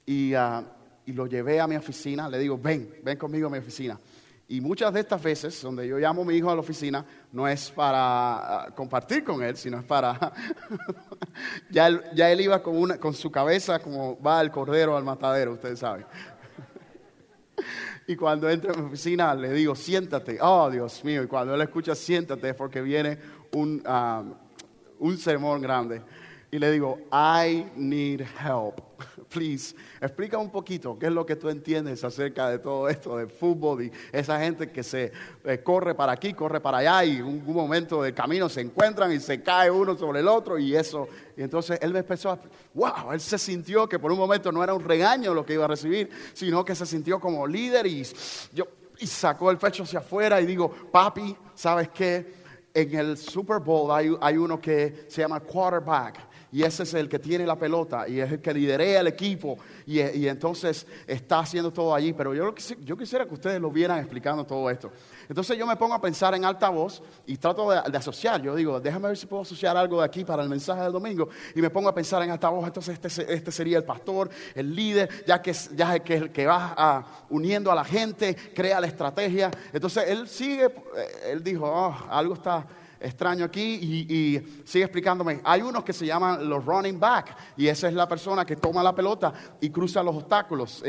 y, 0.04 0.34
ah, 0.34 0.64
y 1.08 1.12
lo 1.14 1.26
llevé 1.26 1.58
a 1.58 1.66
mi 1.66 1.74
oficina, 1.74 2.28
le 2.28 2.38
digo, 2.38 2.58
ven, 2.58 2.96
ven 3.02 3.16
conmigo 3.16 3.46
a 3.46 3.50
mi 3.50 3.56
oficina. 3.56 3.98
Y 4.46 4.60
muchas 4.60 4.92
de 4.92 5.00
estas 5.00 5.22
veces, 5.22 5.62
donde 5.62 5.88
yo 5.88 5.96
llamo 5.96 6.20
a 6.20 6.24
mi 6.26 6.34
hijo 6.34 6.50
a 6.50 6.54
la 6.54 6.60
oficina, 6.60 7.02
no 7.32 7.48
es 7.48 7.70
para 7.70 8.64
ah, 8.64 8.74
compartir 8.74 9.24
con 9.24 9.42
él, 9.42 9.56
sino 9.56 9.78
es 9.78 9.84
para... 9.84 10.34
ya, 11.70 11.86
él, 11.86 12.02
ya, 12.14 12.30
él, 12.30 12.42
iba 12.42 12.62
con, 12.62 12.76
una, 12.76 12.98
con 12.98 13.14
su 13.14 13.30
cabeza 13.30 13.78
como 13.78 14.20
va 14.20 14.42
el 14.42 14.50
cordero 14.50 14.98
al 14.98 15.04
matadero, 15.04 15.54
ustedes 15.54 15.78
saben. 15.78 16.04
y 18.06 18.14
cuando 18.14 18.50
entra 18.50 18.74
a 18.74 18.76
mi 18.76 18.86
oficina 18.88 19.34
le 19.34 19.50
digo, 19.54 19.74
siéntate. 19.74 20.36
Oh, 20.42 20.70
Dios 20.70 21.02
mío. 21.04 21.22
Y 21.22 21.26
cuando 21.26 21.54
él 21.54 21.60
escucha, 21.62 21.94
siéntate, 21.94 22.52
porque 22.52 22.82
viene 22.82 23.18
un, 23.52 23.82
ah, 23.86 24.24
un 24.98 25.16
sermón 25.16 25.62
grande 25.62 26.02
y 26.50 26.58
le 26.58 26.70
digo, 26.70 26.98
I 27.10 27.66
need 27.76 28.20
help. 28.20 28.82
Please, 29.28 29.74
explica 30.00 30.38
un 30.38 30.50
poquito 30.50 30.98
qué 30.98 31.06
es 31.06 31.12
lo 31.12 31.26
que 31.26 31.36
tú 31.36 31.50
entiendes 31.50 32.02
acerca 32.02 32.48
de 32.48 32.58
todo 32.58 32.88
esto 32.88 33.18
del 33.18 33.28
fútbol 33.28 33.82
y 33.82 33.92
esa 34.10 34.40
gente 34.40 34.70
que 34.70 34.82
se 34.82 35.12
eh, 35.44 35.62
corre 35.62 35.94
para 35.94 36.12
aquí, 36.12 36.32
corre 36.32 36.60
para 36.60 36.78
allá 36.78 37.04
y 37.04 37.16
en 37.16 37.24
un, 37.24 37.44
momento 37.44 38.02
del 38.02 38.14
camino 38.14 38.48
se 38.48 38.62
encuentran 38.62 39.12
y 39.12 39.20
se 39.20 39.42
cae 39.42 39.70
uno 39.70 39.96
sobre 39.98 40.20
el 40.20 40.28
otro 40.28 40.58
y 40.58 40.74
eso. 40.74 41.08
Y 41.36 41.42
entonces 41.42 41.78
él 41.82 41.92
me 41.92 41.98
empezó 41.98 42.30
a, 42.30 42.38
wow, 42.72 43.12
él 43.12 43.20
se 43.20 43.36
sintió 43.36 43.86
que 43.86 43.98
por 43.98 44.10
un 44.10 44.18
momento 44.18 44.50
no 44.50 44.64
era 44.64 44.72
un 44.72 44.82
regaño 44.82 45.34
lo 45.34 45.44
que 45.44 45.54
iba 45.54 45.66
a 45.66 45.68
recibir, 45.68 46.08
sino 46.32 46.64
que 46.64 46.74
se 46.74 46.86
sintió 46.86 47.20
como 47.20 47.46
líder 47.46 47.86
y 47.86 48.04
yo 48.54 48.66
y 49.00 49.06
sacó 49.06 49.50
el 49.50 49.58
pecho 49.58 49.84
hacia 49.84 50.00
afuera 50.00 50.40
y 50.40 50.46
digo, 50.46 50.70
papi, 50.90 51.36
¿sabes 51.54 51.88
qué? 51.90 52.38
En 52.74 52.94
el 52.94 53.16
Super 53.16 53.60
Bowl 53.60 53.90
hay, 53.92 54.10
hay 54.20 54.36
uno 54.36 54.60
que 54.60 55.06
se 55.08 55.20
llama 55.20 55.40
quarterback 55.40 56.18
y 56.50 56.62
ese 56.62 56.82
es 56.84 56.94
el 56.94 57.08
que 57.08 57.18
tiene 57.18 57.44
la 57.44 57.56
pelota 57.56 58.08
y 58.08 58.20
es 58.20 58.32
el 58.32 58.40
que 58.40 58.54
liderea 58.54 59.00
el 59.00 59.08
equipo 59.08 59.58
y, 59.86 60.00
entonces 60.28 60.86
está 61.06 61.40
haciendo 61.40 61.72
todo 61.72 61.94
allí. 61.94 62.12
Pero 62.12 62.34
yo, 62.34 62.54
yo, 62.80 62.96
quisiera 62.96 63.26
que 63.26 63.34
ustedes 63.34 63.60
lo 63.60 63.70
vieran 63.70 63.98
explicando 63.98 64.44
todo 64.44 64.68
esto. 64.70 64.90
Entonces 65.28 65.56
yo 65.58 65.66
me 65.66 65.76
pongo 65.76 65.94
a 65.94 66.00
pensar 66.00 66.34
en 66.34 66.44
alta 66.44 66.68
voz 66.68 67.02
y 67.26 67.36
trato 67.36 67.70
de, 67.70 67.78
asociar. 67.96 68.40
Yo 68.42 68.54
digo, 68.54 68.80
déjame 68.80 69.08
ver 69.08 69.16
si 69.16 69.26
puedo 69.26 69.42
asociar 69.42 69.76
algo 69.76 69.98
de 69.98 70.04
aquí 70.04 70.24
para 70.24 70.42
el 70.42 70.48
mensaje 70.48 70.82
del 70.82 70.92
domingo. 70.92 71.28
Y 71.54 71.60
me 71.60 71.70
pongo 71.70 71.88
a 71.88 71.94
pensar 71.94 72.22
en 72.22 72.30
alta 72.30 72.48
voz. 72.48 72.66
Entonces 72.66 72.98
este, 73.00 73.32
este 73.32 73.52
sería 73.52 73.78
el 73.78 73.84
pastor, 73.84 74.30
el 74.54 74.74
líder, 74.74 75.24
ya 75.26 75.42
que, 75.42 75.52
ya 75.74 75.96
es 75.96 76.10
el 76.10 76.30
que 76.30 76.46
va 76.46 77.06
uniendo 77.30 77.70
a 77.70 77.74
la 77.74 77.84
gente, 77.84 78.34
crea 78.54 78.80
la 78.80 78.86
estrategia. 78.86 79.50
Entonces 79.72 80.04
él 80.08 80.28
sigue, 80.28 80.66
eh, 80.66 81.30
él 81.32 81.42
dijo, 81.42 81.66
oh, 81.66 81.94
algo 82.10 82.34
está 82.34 82.66
extraño 83.00 83.44
aquí 83.44 83.78
y, 83.80 84.62
sigue 84.64 84.84
explicándome. 84.84 85.40
Hay 85.44 85.62
unos 85.62 85.84
que 85.84 85.92
se 85.92 86.06
llaman 86.06 86.48
los 86.48 86.64
running 86.64 86.98
back 86.98 87.36
y 87.56 87.68
esa 87.68 87.88
es 87.88 87.94
la 87.94 88.08
persona 88.08 88.44
que 88.44 88.56
toma 88.56 88.82
la 88.82 88.94
pelota 88.94 89.32
y 89.60 89.70
cruza 89.70 90.02
los 90.02 90.16
obstáculos. 90.16 90.82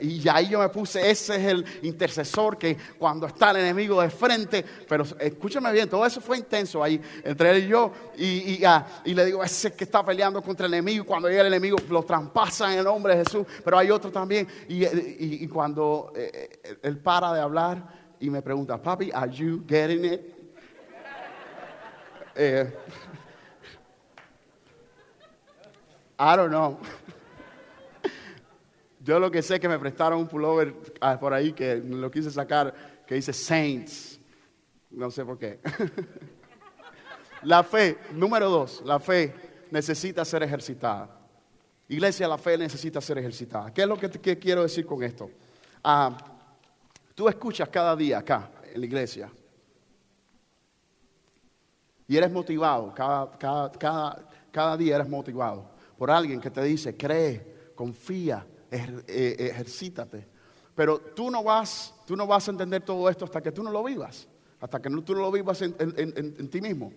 y 0.00 0.28
ahí 0.28 0.48
yo 0.48 0.60
me 0.60 0.68
puse, 0.68 1.10
ese 1.10 1.36
es 1.36 1.44
el 1.46 1.64
intercesor 1.82 2.56
que 2.56 2.76
cuando 2.98 3.26
está 3.26 3.50
el 3.50 3.58
enemigo 3.58 4.00
de 4.00 4.10
frente, 4.10 4.64
pero 4.88 5.04
escúchame 5.18 5.72
bien, 5.72 5.88
todo 5.88 6.04
eso 6.04 6.20
fue 6.20 6.38
intenso 6.38 6.82
ahí 6.82 7.00
entre 7.24 7.50
él 7.50 7.64
y 7.64 7.68
yo 7.68 7.92
y, 8.16 8.64
ah, 8.64 8.86
le 9.04 9.24
digo, 9.24 9.42
ese 9.42 9.74
que 9.74 9.84
está 9.84 10.04
peleando 10.04 10.42
contra 10.42 10.66
el 10.66 10.74
enemigo, 10.74 11.04
cuando 11.04 11.28
llega 11.28 11.42
el 11.42 11.48
enemigo 11.48 11.78
lo 11.88 12.02
traspasa 12.02 12.72
en 12.72 12.80
el 12.80 12.84
nombre 12.84 13.16
de 13.16 13.24
Jesús, 13.24 13.46
pero 13.64 13.78
hay 13.78 13.90
otro 13.90 14.10
también 14.10 14.46
y, 14.68 15.46
cuando 15.48 16.12
eh, 16.14 16.60
eh, 16.62 16.78
él 16.82 16.98
para 16.98 17.32
de 17.32 17.40
hablar 17.40 18.16
y 18.20 18.30
me 18.30 18.42
pregunta, 18.42 18.80
papi, 18.80 19.10
are 19.12 19.30
you 19.30 19.64
getting 19.66 20.04
it? 20.04 20.37
Eh, 22.40 22.72
I 26.20 26.36
don't 26.36 26.50
know. 26.50 26.78
Yo 29.00 29.18
lo 29.18 29.28
que 29.28 29.42
sé 29.42 29.56
es 29.56 29.60
que 29.60 29.68
me 29.68 29.76
prestaron 29.76 30.20
un 30.20 30.28
pullover 30.28 30.72
ah, 31.00 31.18
por 31.18 31.34
ahí 31.34 31.52
que 31.52 31.76
lo 31.76 32.08
quise 32.12 32.30
sacar 32.30 32.72
que 33.04 33.16
dice 33.16 33.32
Saints. 33.32 34.20
No 34.90 35.10
sé 35.10 35.24
por 35.24 35.36
qué. 35.36 35.58
La 37.42 37.64
fe, 37.64 37.98
número 38.12 38.48
dos, 38.50 38.82
la 38.84 38.98
fe 38.98 39.32
necesita 39.70 40.24
ser 40.24 40.42
ejercitada. 40.42 41.08
Iglesia, 41.88 42.26
la 42.26 42.36
fe 42.36 42.58
necesita 42.58 43.00
ser 43.00 43.18
ejercitada. 43.18 43.72
¿Qué 43.72 43.82
es 43.82 43.88
lo 43.88 43.96
que, 43.96 44.38
quiero 44.38 44.62
decir 44.62 44.84
con 44.84 45.04
esto? 45.04 45.30
Ah, 45.84 46.16
tú 47.14 47.28
escuchas 47.28 47.68
cada 47.68 47.94
día 47.94 48.18
acá 48.18 48.50
en 48.74 48.80
la 48.80 48.86
iglesia 48.86 49.30
y 52.08 52.16
eres 52.16 52.32
motivado, 52.32 52.92
cada, 52.94 54.76
día 54.78 54.96
eres 54.96 55.08
motivado 55.08 55.70
por 55.96 56.10
alguien 56.10 56.40
que 56.40 56.50
te 56.50 56.62
dice, 56.64 56.96
cree, 56.96 57.72
confía, 57.74 58.46
eh, 58.70 59.36
ejercítate. 59.38 60.26
Pero 60.74 60.98
tú 60.98 61.30
no, 61.30 61.44
vas, 61.44 61.94
tú 62.06 62.16
no 62.16 62.26
vas 62.26 62.48
a 62.48 62.52
entender 62.52 62.82
todo 62.82 63.10
esto 63.10 63.26
hasta 63.26 63.42
que 63.42 63.52
tú 63.52 63.62
no 63.62 63.70
lo 63.70 63.84
vivas, 63.84 64.26
hasta 64.58 64.80
que 64.80 64.88
tú 64.88 65.12
no 65.14 65.20
lo 65.20 65.30
vivas 65.30 65.60
en, 65.60 66.48
ti 66.50 66.60
mismo. 66.62 66.92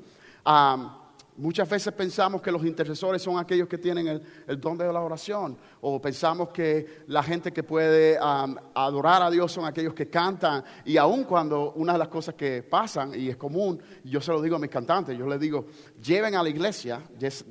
Muchas 1.38 1.70
veces 1.70 1.94
pensamos 1.94 2.42
que 2.42 2.52
los 2.52 2.66
intercesores 2.66 3.22
son 3.22 3.40
aquellos 3.40 3.68
que 3.68 3.78
tienen 3.78 4.22
el, 4.48 4.60
don 4.60 4.78
de 4.78 4.92
la 4.92 5.02
oración, 5.02 5.58
o 5.80 6.02
pensamos 6.02 6.50
que 6.50 7.04
la 7.08 7.24
gente 7.24 7.54
que 7.54 7.64
puede 7.64 8.18
adorar 8.20 9.24
a 9.24 9.32
Dios 9.32 9.52
son 9.52 9.66
aquellos 9.66 9.94
que 9.94 10.10
cantan, 10.10 10.64
y 10.86 10.98
aun 10.98 11.24
cuando 11.24 11.72
una 11.74 11.94
de 11.94 12.00
las 12.00 12.10
cosas 12.10 12.36
que 12.36 12.64
pasan, 12.64 13.14
y 13.16 13.30
es 13.30 13.38
común, 13.38 13.82
yo 14.04 14.20
se 14.20 14.32
lo 14.32 14.42
digo 14.42 14.58
a 14.58 14.60
mis 14.60 14.70
cantantes, 14.70 15.18
yo 15.18 15.26
les 15.26 15.40
digo, 15.40 15.68
lleven 16.04 16.36
a 16.36 16.44
la 16.44 16.50
iglesia, 16.50 17.02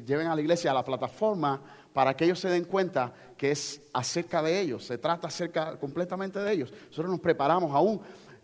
lleven 0.07 0.26
a 0.26 0.35
la 0.35 0.41
iglesia 0.41 0.70
a 0.70 0.74
la 0.74 0.85
plataforma 0.85 1.61
para 1.93 2.14
que 2.14 2.24
ellos 2.24 2.39
se 2.39 2.49
den 2.49 2.64
cuenta 2.64 3.12
que 3.37 3.51
es 3.51 3.81
acerca 3.93 4.43
de 4.43 4.61
ellos, 4.61 4.85
se 4.85 4.99
trata 4.99 5.28
acerca 5.28 5.76
completamente 5.78 6.39
de 6.39 6.53
ellos. 6.53 6.72
Nosotros 6.89 7.11
nos 7.11 7.20
preparamos 7.20 7.74
aún. 7.74 8.01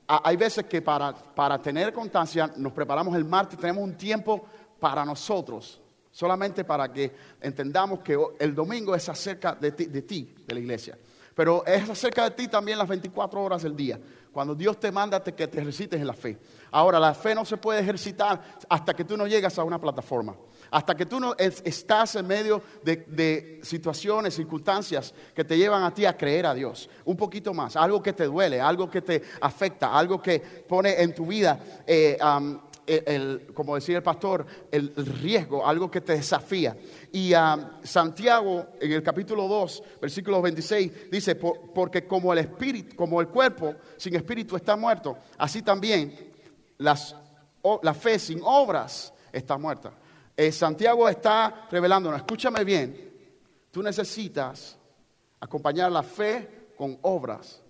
Hay 0.09 0.37
veces 0.37 0.65
que 0.67 0.81
para, 0.81 1.13
para 1.13 1.61
tener 1.61 1.93
constancia 1.93 2.51
nos 2.57 2.73
preparamos 2.73 3.15
el 3.17 3.25
martes, 3.25 3.59
tenemos 3.59 3.85
un 3.85 3.97
tiempo 3.97 4.47
para 4.79 5.05
nosotros, 5.05 5.81
solamente 6.11 6.65
para 6.65 6.93
que 6.93 7.13
entendamos 7.41 8.01
que 8.01 8.19
el 8.39 8.55
domingo 8.55 8.95
es 8.95 9.09
acerca 9.09 9.55
de 9.55 9.73
ti, 9.73 9.87
de, 9.87 10.03
ti, 10.03 10.35
de 10.47 10.55
la 10.55 10.61
iglesia. 10.61 10.99
Pero 11.37 11.67
es 11.67 11.89
acerca 11.91 12.25
de 12.25 12.31
ti 12.31 12.49
también 12.49 12.79
las 12.79 12.89
24 12.89 13.43
horas 13.43 13.63
del 13.63 13.77
día. 13.77 14.01
Cuando 14.33 14.55
Dios 14.55 14.81
te 14.81 14.91
manda 14.91 15.23
que 15.23 15.47
te 15.47 15.61
ejercites 15.61 16.01
en 16.01 16.07
la 16.07 16.15
fe. 16.15 16.39
Ahora, 16.71 16.99
la 16.99 17.13
fe 17.13 17.35
no 17.35 17.45
se 17.45 17.59
puede 17.59 17.81
ejercitar 17.81 18.43
hasta 18.71 18.95
que 18.95 19.05
tú 19.05 19.19
no 19.19 19.27
llegas 19.27 19.59
a 19.59 19.65
una 19.65 19.79
plataforma. 19.79 20.35
Hasta 20.71 20.95
que 20.95 21.05
tú 21.05 21.21
no 21.21 21.35
estás 21.39 22.17
en 22.17 22.27
medio 22.27 22.63
de, 22.83 23.61
situaciones, 23.63 24.35
circunstancias 24.35 25.13
que 25.35 25.45
te 25.45 25.59
llevan 25.59 25.83
a 25.83 25.93
ti 25.93 26.07
a 26.07 26.17
creer 26.17 26.47
a 26.47 26.55
Dios. 26.55 26.89
Un 27.05 27.19
poquito 27.19 27.53
más. 27.53 27.77
Algo 27.77 28.03
que 28.03 28.15
te 28.15 28.25
duele, 28.25 28.59
algo 28.59 28.91
que 28.91 29.03
te 29.03 29.23
afecta, 29.43 29.93
algo 29.95 30.23
que 30.23 30.41
pone 30.41 31.03
en 31.03 31.15
tu 31.15 31.27
vida 31.27 31.59
eh, 31.87 32.17
el, 32.87 33.53
como 33.53 33.75
decía 33.75 33.97
el 33.97 34.03
pastor, 34.03 34.47
el, 34.71 34.95
riesgo, 34.95 35.67
algo 35.67 35.91
que 35.91 36.01
te 36.01 36.15
desafía. 36.15 36.77
Y 37.13 37.33
a 37.33 37.79
Santiago, 37.83 38.69
en 38.81 38.93
el 38.93 39.03
capítulo 39.03 39.49
2, 39.49 39.83
versículo 40.01 40.41
26, 40.41 41.11
dice, 41.11 41.35
porque 41.35 42.07
como 42.07 42.33
el 42.33 42.41
espíritu, 42.41 42.97
como 42.97 43.21
el 43.21 43.29
cuerpo 43.29 43.75
sin 43.97 44.15
espíritu 44.15 44.57
está 44.57 44.77
muerto, 44.77 45.19
así 45.39 45.63
también 45.63 46.33
las, 46.79 47.17
la 47.83 47.95
fe 47.95 48.19
sin 48.19 48.41
obras 48.43 49.13
está 49.33 49.59
muerta. 49.59 49.93
Eh, 50.37 50.53
Santiago 50.53 51.09
está 51.09 51.67
revelándonos, 51.71 52.21
escúchame 52.21 52.63
bien, 52.63 53.13
tú 53.71 53.83
necesitas 53.83 54.77
acompañar 55.41 55.91
la 55.91 56.03
fe 56.03 56.69
con 56.77 56.99
obras. 57.03 57.61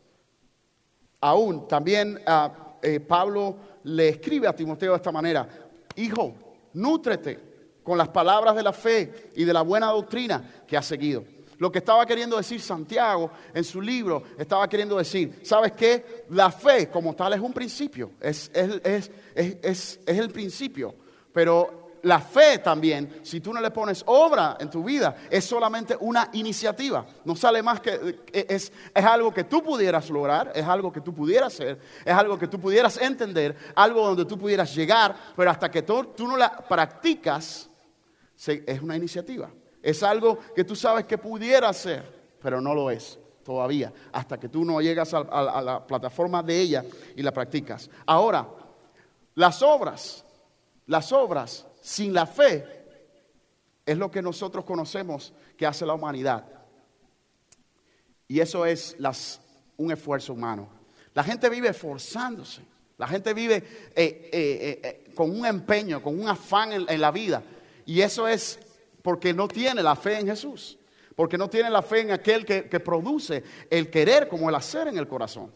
Aún 1.21 1.67
también 1.67 2.21
uh, 2.27 3.07
Pablo 3.07 3.57
le 3.87 4.09
escribe 4.09 4.49
a 4.49 4.55
Timoteo 4.55 4.93
de 4.93 4.97
esta 4.97 5.12
manera, 5.12 5.49
hijo, 5.95 6.34
nútrete 6.72 7.39
con 7.82 7.97
las 7.97 8.09
palabras 8.09 8.57
de 8.57 8.62
la 8.62 8.72
fe 8.72 9.30
y 9.37 9.45
de 9.45 9.53
la 9.53 9.62
buena 9.62 9.87
doctrina 9.87 10.64
que 10.66 10.76
has 10.76 10.87
seguido. 10.87 11.24
Lo 11.59 11.70
que 11.70 11.78
estaba 11.78 12.05
queriendo 12.05 12.37
decir 12.37 12.61
Santiago 12.61 13.30
en 13.55 13.62
su 13.62 13.80
libro, 13.80 14.24
estaba 14.37 14.68
queriendo 14.68 14.99
decir, 14.99 15.39
¿sabes 15.43 15.72
qué? 15.72 16.24
La 16.30 16.51
fe 16.51 16.89
como 16.89 17.14
tal 17.14 17.34
es 17.34 17.41
un 17.41 17.53
principio, 17.53 18.11
es, 18.20 18.51
es, 18.53 19.11
es, 19.34 20.01
es 20.05 20.18
el 20.18 20.30
principio, 20.30 20.95
pero 21.32 21.86
la 22.07 22.21
fe 22.21 22.59
también, 22.59 23.19
si 23.25 23.41
tú 23.41 23.53
no 23.53 23.61
le 23.61 23.73
pones 23.73 24.05
obra 24.07 24.57
en 24.61 24.71
tu 24.71 24.85
vida, 24.85 25.17
es 25.29 25.45
solamente 25.45 25.97
una 25.99 26.31
iniciativa. 26.35 27.05
No 27.25 27.35
sale 27.35 27.65
más 27.65 27.81
que 27.81 28.21
es, 28.33 28.73
es, 28.95 29.05
algo 29.05 29.35
que 29.35 29.43
tú 29.43 29.61
pudieras 29.61 30.09
lograr, 30.09 30.53
es 30.55 30.65
algo 30.65 30.93
que 30.93 31.01
tú 31.01 31.13
pudieras 31.13 31.53
hacer, 31.53 31.81
es 32.05 32.15
algo 32.15 32.39
que 32.39 32.47
tú 32.47 32.61
pudieras 32.61 32.97
entender, 32.99 33.57
algo 33.75 34.07
donde 34.07 34.25
tú 34.25 34.39
pudieras 34.39 34.73
llegar, 34.73 35.17
pero 35.35 35.51
hasta 35.51 35.69
que 35.69 35.83
tú, 35.83 36.15
no 36.19 36.37
la 36.37 36.57
practicas, 36.57 37.69
es 38.37 38.81
una 38.81 38.95
iniciativa. 38.95 39.51
Es 39.83 40.05
algo 40.05 40.39
que 40.55 40.63
tú 40.63 40.77
sabes 40.77 41.07
que 41.07 41.19
pudiera 41.19 41.73
ser, 41.73 42.37
pero 42.41 42.61
no 42.61 42.73
lo 42.73 42.89
es 42.89 43.19
todavía, 43.43 43.93
hasta 44.13 44.39
que 44.39 44.49
tú 44.49 44.65
no 44.65 44.81
llegas 44.81 45.13
a 45.13 45.61
la 45.61 45.85
plataforma 45.85 46.41
de 46.41 46.61
ella 46.61 46.85
y 47.17 47.23
la 47.23 47.33
practicas. 47.33 47.91
Ahora, 48.07 48.47
las 49.35 49.61
obras, 49.61 50.25
las 50.87 51.11
obras 51.11 51.66
sin 51.87 52.12
la 52.12 52.26
fe 52.26 52.66
es 53.87 53.97
lo 53.97 54.11
que 54.11 54.20
nosotros 54.20 54.64
conocemos 54.64 55.32
que 55.57 55.64
hace 55.64 55.87
la 55.87 55.95
humanidad. 55.95 56.45
Y 58.26 58.41
eso 58.41 58.66
es 58.66 58.97
un 59.76 59.93
esfuerzo 59.93 60.32
humano. 60.32 60.68
La 61.14 61.22
gente 61.22 61.49
vive 61.49 61.68
esforzándose. 61.68 62.62
La 62.99 63.07
gente 63.07 63.32
vive 63.32 63.59
eh, 63.95 64.30
eh, 64.32 64.80
eh, 64.82 65.12
con 65.14 65.30
un 65.30 65.47
empeño, 65.47 66.03
con 66.03 66.18
un 66.18 66.28
afán 66.28 66.72
en, 66.72 67.01
la 67.01 67.12
vida. 67.12 67.45
Y 67.84 68.01
eso 68.01 68.26
es 68.26 68.59
porque 69.01 69.32
no 69.32 69.47
tiene 69.47 69.80
la 69.80 69.95
fe 69.95 70.18
en 70.18 70.26
Jesús. 70.26 70.80
Porque 71.14 71.39
no 71.39 71.49
tiene 71.49 71.70
la 71.70 71.82
fe 71.82 72.01
en 72.01 72.11
aquel 72.11 72.45
que, 72.45 72.68
que 72.68 72.80
produce 72.80 73.45
el 73.70 73.91
querer 73.91 74.26
como 74.26 74.49
el 74.49 74.57
hacer 74.57 74.89
en 74.89 74.99
el 74.99 75.07
corazón 75.07 75.53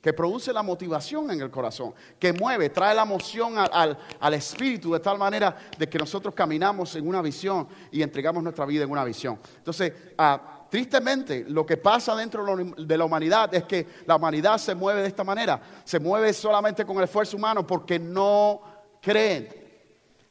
que 0.00 0.12
produce 0.12 0.52
la 0.52 0.62
motivación 0.62 1.30
en 1.30 1.40
el 1.40 1.50
corazón, 1.50 1.94
que 2.18 2.32
mueve, 2.32 2.70
trae 2.70 2.94
la 2.94 3.02
emoción 3.02 3.54
al, 3.58 4.34
espíritu 4.34 4.92
de 4.92 5.00
tal 5.00 5.18
manera 5.18 5.54
de 5.76 5.88
que 5.88 5.98
nosotros 5.98 6.34
caminamos 6.34 6.94
en 6.96 7.06
una 7.06 7.20
visión 7.20 7.68
y 7.92 8.02
entregamos 8.02 8.42
nuestra 8.42 8.64
vida 8.64 8.84
en 8.84 8.90
una 8.90 9.04
visión. 9.04 9.38
Entonces, 9.58 9.92
ah, 10.16 10.66
tristemente, 10.70 11.44
lo 11.48 11.66
que 11.66 11.76
pasa 11.76 12.16
dentro 12.16 12.46
de 12.56 12.96
la 12.96 13.04
humanidad 13.04 13.52
es 13.54 13.64
que 13.64 13.86
la 14.06 14.16
humanidad 14.16 14.56
se 14.56 14.74
mueve 14.74 15.02
de 15.02 15.08
esta 15.08 15.24
manera, 15.24 15.60
se 15.84 16.00
mueve 16.00 16.32
solamente 16.32 16.86
con 16.86 16.96
el 16.96 17.04
esfuerzo 17.04 17.36
humano 17.36 17.66
porque 17.66 17.98
no 17.98 18.62
creen. 19.02 19.48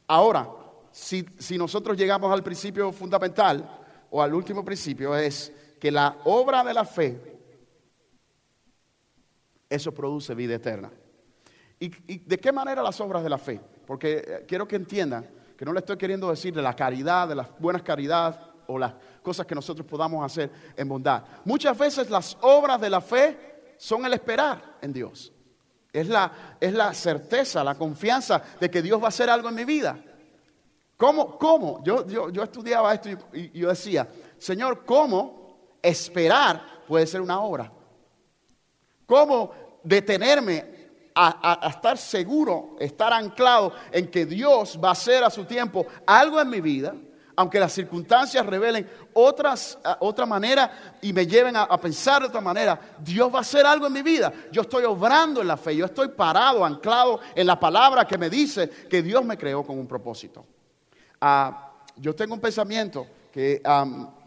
Ahora, 0.07 0.49
si, 0.91 1.24
si 1.38 1.59
nosotros 1.59 1.95
llegamos 1.95 2.34
al 2.34 2.41
principio 2.41 2.91
fundamental 2.91 3.70
o 4.09 4.20
al 4.20 4.34
último 4.34 4.65
principio, 4.65 5.15
es 5.15 5.51
que 5.80 5.91
la 5.91 6.17
obra 6.24 6.63
de 6.63 6.74
la 6.74 6.86
fe 6.86 7.28
eso 9.70 9.93
produce 9.93 10.34
vida 10.34 10.55
eterna. 10.55 10.91
¿Y, 11.80 11.89
de 12.17 12.38
qué 12.39 12.51
manera 12.51 12.84
las 12.84 12.99
obras 12.99 13.24
de 13.24 13.30
la 13.30 13.38
fe? 13.38 13.61
Porque 13.86 14.24
eh, 14.26 14.45
quiero 14.47 14.67
que 14.67 14.76
entiendan 14.76 15.30
que 15.57 15.63
no 15.63 15.72
le 15.72 15.80
estoy 15.80 15.97
queriendo 15.97 16.30
decir 16.30 16.53
de 16.53 16.61
la 16.61 16.76
caridad, 16.76 17.28
de 17.28 17.36
las 17.36 17.47
buenas 17.59 17.84
caridades 17.84 18.36
o 18.67 18.78
las 18.78 18.93
cosas 19.22 19.45
que 19.45 19.55
nosotros 19.55 19.88
podamos 19.88 20.26
hacer 20.26 20.51
en 20.76 20.88
bondad. 20.88 21.24
Muchas 21.45 21.78
veces 21.78 22.09
las 22.09 22.38
obras 22.41 22.82
de 22.82 22.89
la 22.89 23.01
fe 23.01 23.76
son 23.78 24.05
el 24.05 24.13
esperar 24.13 24.78
en 24.82 24.91
Dios. 24.91 25.32
Es 25.91 26.07
la, 26.07 26.55
es 26.59 26.74
la 26.74 26.93
certeza, 26.93 27.63
la 27.63 27.76
confianza 27.76 28.41
de 28.59 28.70
que 28.70 28.82
Dios 28.82 29.01
va 29.01 29.05
a 29.05 29.09
hacer 29.09 29.30
algo 29.30 29.49
en 29.49 29.55
mi 29.55 29.65
vida. 29.65 29.97
¿Cómo? 30.97 31.38
¿Cómo? 31.38 31.82
Yo, 31.84 32.05
yo, 32.07 32.30
yo 32.30 32.43
estudiaba 32.43 32.93
esto 32.93 33.09
y 33.34 33.57
yo 33.57 33.70
decía, 33.70 34.07
Señor, 34.38 34.86
¿cómo 34.86 35.78
esperar 35.82 36.84
puede 36.88 37.07
ser 37.07 37.22
una 37.22 37.39
obra? 37.39 37.72
¿Cómo 39.10 39.51
detenerme 39.84 40.66
a, 41.16 41.68
estar 41.68 41.97
seguro, 41.97 42.76
estar 42.80 43.12
anclado 43.12 43.74
en 43.91 44.07
que 44.07 44.24
Dios 44.24 44.80
va 44.82 44.89
a 44.89 44.91
hacer 44.91 45.24
a 45.24 45.32
su 45.32 45.45
tiempo 45.45 45.88
algo 46.05 46.39
en 46.39 46.49
mi 46.49 46.62
vida? 46.62 46.93
aunque 47.36 47.57
las 47.57 47.72
circunstancias 47.72 48.45
revelen 48.45 48.86
otras, 49.14 49.80
otra 49.99 50.26
manera 50.26 50.97
y 51.01 51.14
me 51.14 51.26
lleven 51.26 51.55
a, 51.55 51.80
pensar 51.80 52.22
de 52.22 52.28
otra 52.28 52.41
manera, 52.41 52.78
Dios 52.99 53.34
va 53.34 53.38
a 53.38 53.41
hacer 53.41 53.66
algo 53.66 53.88
en 53.88 53.93
mi 53.93 54.01
vida. 54.01 54.34
Yo 54.51 54.64
estoy 54.64 54.84
obrando 54.84 55.39
en 55.39 55.47
la 55.47 55.55
fe, 55.55 55.74
yo 55.74 55.86
estoy 55.86 56.10
parado, 56.10 56.66
anclado 56.66 57.22
en 57.34 57.47
la 57.47 57.57
palabra 57.57 58.05
que 58.05 58.18
me 58.18 58.30
dice 58.30 58.70
que 58.89 59.01
Dios 59.01 59.24
me 59.24 59.38
creó 59.38 59.64
con 59.64 59.80
un 59.80 59.88
propósito. 59.88 60.45
Ah, 61.22 61.72
yo 61.95 62.14
tengo 62.14 62.34
un 62.34 62.41
pensamiento 62.41 63.07
que 63.32 63.62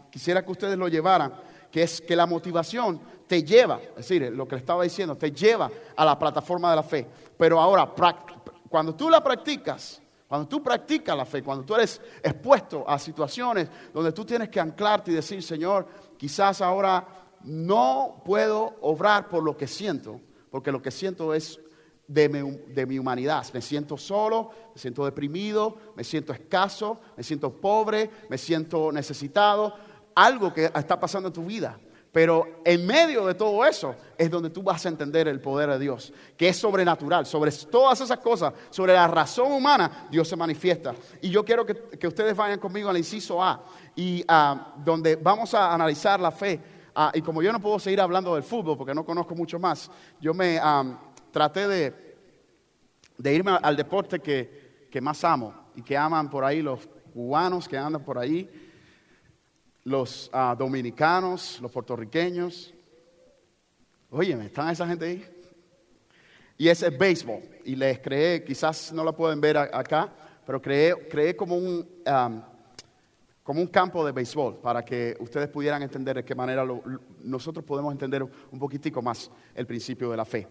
quisiera 0.09 0.43
que 0.43 0.51
ustedes 0.51 0.75
lo 0.75 0.87
llevaran, 0.87 1.35
que 1.71 1.83
es 1.83 2.01
que 2.01 2.15
la 2.15 2.25
motivación 2.25 2.99
te 3.27 3.43
lleva, 3.43 3.79
es 3.81 3.95
decir, 3.95 4.31
lo 4.33 4.47
que 4.47 4.55
le 4.55 4.59
estaba 4.59 4.83
diciendo, 4.83 5.15
te 5.15 5.31
lleva 5.31 5.69
a 5.95 6.05
la 6.05 6.17
plataforma 6.17 6.69
de 6.69 6.75
la 6.75 6.83
fe. 6.83 7.07
Pero 7.37 7.59
ahora, 7.59 7.93
cuando 8.69 8.95
tú 8.95 9.09
la 9.09 9.23
practicas, 9.23 10.01
cuando 10.27 10.47
tú 10.47 10.63
practicas 10.63 11.15
la 11.15 11.25
fe, 11.25 11.43
cuando 11.43 11.63
tú 11.63 11.75
eres 11.75 12.01
expuesto 12.21 12.83
a 12.87 12.97
situaciones 12.97 13.69
donde 13.93 14.11
tú 14.11 14.25
tienes 14.25 14.49
que 14.49 14.59
anclarte 14.59 15.11
y 15.11 15.15
decir, 15.15 15.43
Señor, 15.43 15.87
quizás 16.17 16.61
ahora 16.61 17.05
no 17.43 18.21
puedo 18.25 18.77
obrar 18.81 19.29
por 19.29 19.43
lo 19.43 19.55
que 19.55 19.67
siento, 19.67 20.19
porque 20.49 20.71
lo 20.71 20.81
que 20.81 20.91
siento 20.91 21.33
es 21.33 21.59
de 22.07 22.29
mi, 22.29 22.57
de 22.73 22.85
mi, 22.85 22.99
humanidad. 22.99 23.45
Me 23.53 23.61
siento 23.61 23.97
solo, 23.97 24.51
me 24.73 24.81
siento 24.81 25.05
deprimido, 25.05 25.77
me 25.95 26.03
siento 26.03 26.33
escaso, 26.33 26.99
me 27.15 27.23
siento 27.23 27.51
pobre, 27.53 28.09
me 28.29 28.37
siento 28.37 28.91
necesitado. 28.91 29.75
Algo 30.15 30.53
que 30.53 30.65
está 30.65 30.99
pasando 30.99 31.27
en 31.27 31.33
tu 31.33 31.45
vida. 31.45 31.79
Pero 32.13 32.61
en 32.63 32.85
medio 32.85 33.25
de 33.25 33.33
todo 33.33 33.65
eso 33.65 33.95
es 34.15 34.29
donde 34.29 34.51
tú 34.51 34.61
vas 34.61 34.85
a 34.85 34.89
entender 34.89 35.27
el 35.27 35.41
poder 35.41 35.71
de 35.71 35.79
Dios, 35.79 36.13
que 36.37 36.47
es 36.47 36.55
sobrenatural. 36.55 37.25
Sobre 37.25 37.51
todas 37.51 37.99
esas 38.01 38.19
cosas, 38.19 38.53
sobre 38.69 38.93
la 38.93 39.07
razón 39.07 39.51
humana, 39.51 40.07
Dios 40.11 40.27
se 40.27 40.35
manifiesta. 40.35 40.93
Y 41.23 41.31
yo 41.31 41.43
quiero 41.43 41.65
que, 41.65 42.07
ustedes 42.07 42.37
vayan 42.37 42.59
conmigo 42.59 42.87
al 42.87 42.97
inciso 42.97 43.41
A, 43.41 43.63
y 43.95 44.23
ah, 44.27 44.75
donde 44.85 45.15
vamos 45.15 45.55
a 45.55 45.73
analizar 45.73 46.19
la 46.19 46.29
fe. 46.29 46.61
Ah, 46.93 47.11
y 47.15 47.21
como 47.23 47.41
yo 47.41 47.51
no 47.51 47.59
puedo 47.59 47.79
seguir 47.79 47.99
hablando 47.99 48.35
del 48.35 48.43
fútbol 48.43 48.77
porque 48.77 48.93
no 48.93 49.03
conozco 49.03 49.33
mucho 49.33 49.57
más, 49.57 49.89
yo 50.21 50.35
me 50.35 50.59
ah, 50.61 50.83
traté 51.31 51.67
de, 51.67 52.15
de, 53.17 53.33
irme 53.33 53.57
al 53.59 53.75
deporte 53.75 54.19
que, 54.19 54.87
que 54.91 55.01
más 55.01 55.23
amo 55.23 55.51
y 55.75 55.81
que 55.81 55.97
aman 55.97 56.29
por 56.29 56.45
ahí 56.45 56.61
los 56.61 56.87
cubanos 57.11 57.67
que 57.67 57.75
andan 57.75 58.03
por 58.03 58.19
ahí 58.19 58.62
los 59.83 60.29
ah, 60.33 60.55
dominicanos, 60.57 61.59
los 61.61 61.71
puertorriqueños. 61.71 62.73
Oye, 64.09 64.33
¿están 64.45 64.69
esa 64.69 64.87
gente 64.87 65.05
ahí? 65.05 65.25
Y 66.57 66.67
ese 66.67 66.87
es 66.87 66.97
béisbol. 66.97 67.41
Y 67.65 67.75
les 67.75 67.99
creé, 67.99 68.43
quizás 68.43 68.93
no 68.93 69.03
lo 69.03 69.15
pueden 69.15 69.41
ver 69.41 69.57
acá, 69.57 70.13
pero 70.45 70.61
creé, 70.61 71.07
creé 71.09 71.35
como, 71.35 71.57
un, 71.57 71.87
como 73.41 73.61
un 73.61 73.67
campo 73.67 74.05
de 74.05 74.11
béisbol 74.11 74.57
para 74.57 74.83
que 74.83 75.17
ustedes 75.19 75.49
pudieran 75.49 75.81
entender 75.81 76.17
de 76.17 76.25
qué 76.25 76.35
manera 76.35 76.65
nosotros 77.23 77.65
podemos 77.65 77.91
entender 77.91 78.23
un 78.23 78.59
poquitico 78.59 79.01
más 79.01 79.31
el 79.55 79.65
principio 79.65 80.11
de 80.11 80.17
la 80.17 80.25
fe. 80.25 80.47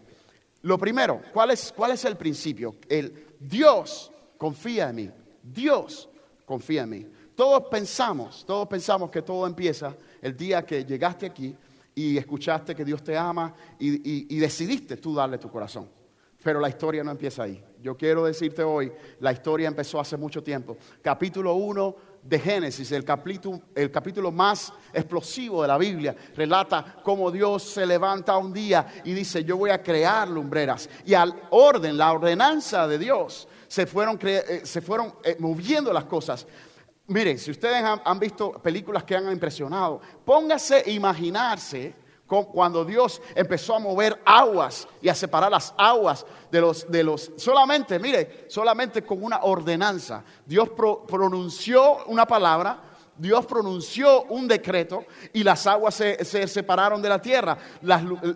Lo 0.63 0.79
primero, 0.79 1.21
¿cuál 1.33 1.51
es, 1.51 1.73
cuál 1.75 1.93
es 1.93 2.05
el 2.05 2.17
principio? 2.17 2.77
El 2.89 3.35
Dios 3.41 4.13
confía 4.39 4.91
en 4.91 4.97
mí. 4.97 5.11
Dios 5.43 6.09
confía 6.45 6.83
en 6.83 6.91
mí. 6.91 7.07
Todos 7.35 7.65
pensamos, 7.71 8.45
todos 8.47 8.69
pensamos 8.69 9.11
que 9.11 9.23
todo 9.23 9.47
empieza 9.47 9.97
el 10.21 10.37
día 10.37 10.65
que 10.65 10.85
llegaste 10.85 11.27
aquí 11.27 11.57
y 11.95 12.19
escuchaste 12.19 12.75
que 12.75 12.85
Dios 12.85 13.03
te 13.03 13.17
ama 13.17 13.55
y, 13.79 14.39
decidiste 14.39 14.97
tú 14.97 15.15
darle 15.15 15.39
tu 15.39 15.51
corazón. 15.51 15.89
Pero 16.43 16.59
la 16.61 16.69
historia 16.69 17.05
no 17.05 17.13
empieza 17.13 17.45
ahí. 17.45 17.63
Yo 17.81 17.97
quiero 17.97 18.25
decirte 18.25 18.63
hoy, 18.63 18.93
la 19.21 19.33
historia 19.33 19.69
empezó 19.69 20.01
hace 20.01 20.17
mucho 20.17 20.43
tiempo. 20.43 20.77
Capítulo 21.01 21.55
1 21.55 21.97
de 22.23 22.39
Génesis, 22.39 22.91
el 22.93 23.05
capítulo, 23.05 23.61
el 23.75 23.91
capítulo 23.91 24.33
más 24.33 24.73
explosivo 24.93 25.63
de 25.63 25.69
la 25.69 25.79
Biblia, 25.79 26.15
relata 26.35 27.01
cómo 27.03 27.31
Dios 27.31 27.63
se 27.63 27.87
levanta 27.87 28.37
un 28.37 28.53
día 28.53 28.87
y 29.05 29.13
dice, 29.13 29.45
yo 29.45 29.57
voy 29.57 29.71
a 29.71 29.83
crear 29.83 30.29
lumbreras. 30.29 30.89
Y 31.05 31.15
al 31.15 31.33
orden, 31.51 31.97
la 31.97 32.13
ordenanza 32.13 32.89
de 32.89 32.99
Dios, 32.99 33.47
se 33.69 33.87
fueron, 33.87 34.19
eh, 34.23 34.63
se 34.65 34.81
fueron 34.81 35.15
eh, 35.25 35.37
moviendo 35.39 35.93
las 35.93 36.05
cosas. 36.05 36.47
Miren, 37.07 37.39
si 37.39 37.51
ustedes 37.51 37.83
han, 37.83 38.19
visto 38.19 38.53
películas 38.53 39.05
que 39.05 39.17
han 39.17 39.31
impresionado, 39.31 40.01
póngase 40.25 40.85
a 40.87 40.91
imaginarse 40.91 41.95
cuando 42.27 42.85
Dios 42.85 43.21
empezó 43.35 43.75
a 43.75 43.79
mover 43.79 44.21
aguas 44.25 44.89
y 45.03 45.09
a 45.09 45.15
separar 45.15 45.51
las 45.51 45.75
aguas 45.77 46.25
de 46.51 46.61
los, 46.61 46.91
de 46.91 47.05
los 47.05 47.31
solamente, 47.37 47.99
mire, 47.99 48.47
solamente 48.49 49.03
con 49.03 49.23
una 49.23 49.41
ordenanza. 49.43 50.25
Dios 50.47 50.71
pronunció 50.71 52.05
una 52.07 52.25
palabra 52.25 52.92
Dios 53.17 53.47
pronunció 53.47 54.25
un 54.25 54.49
decreto 54.49 55.05
y 55.33 55.45
las 55.45 55.67
aguas 55.67 55.95
se, 55.95 56.47
separaron 56.49 57.01
de 57.01 57.09
la 57.09 57.21
tierra. 57.21 57.57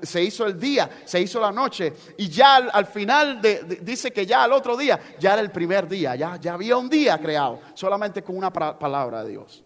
se 0.03 0.23
hizo 0.23 0.47
el 0.47 0.59
día, 0.59 1.03
se 1.05 1.21
hizo 1.21 1.41
la 1.41 1.51
noche. 1.51 1.93
Y 2.19 2.29
ya 2.29 2.57
al, 2.57 2.87
final 2.87 3.41
dice 3.83 4.13
que 4.13 4.27
ya 4.27 4.45
al 4.45 4.53
otro 4.53 4.77
día, 4.77 5.01
ya 5.19 5.33
era 5.33 5.43
el 5.43 5.51
primer 5.51 5.89
día, 5.89 6.15
ya, 6.15 6.37
ya 6.37 6.55
había 6.55 6.77
un 6.77 6.89
día 6.89 7.19
creado, 7.19 7.61
solamente 7.75 8.23
con 8.23 8.37
una 8.37 8.53
palabra 8.53 9.25
de 9.25 9.31
Dios. 9.31 9.66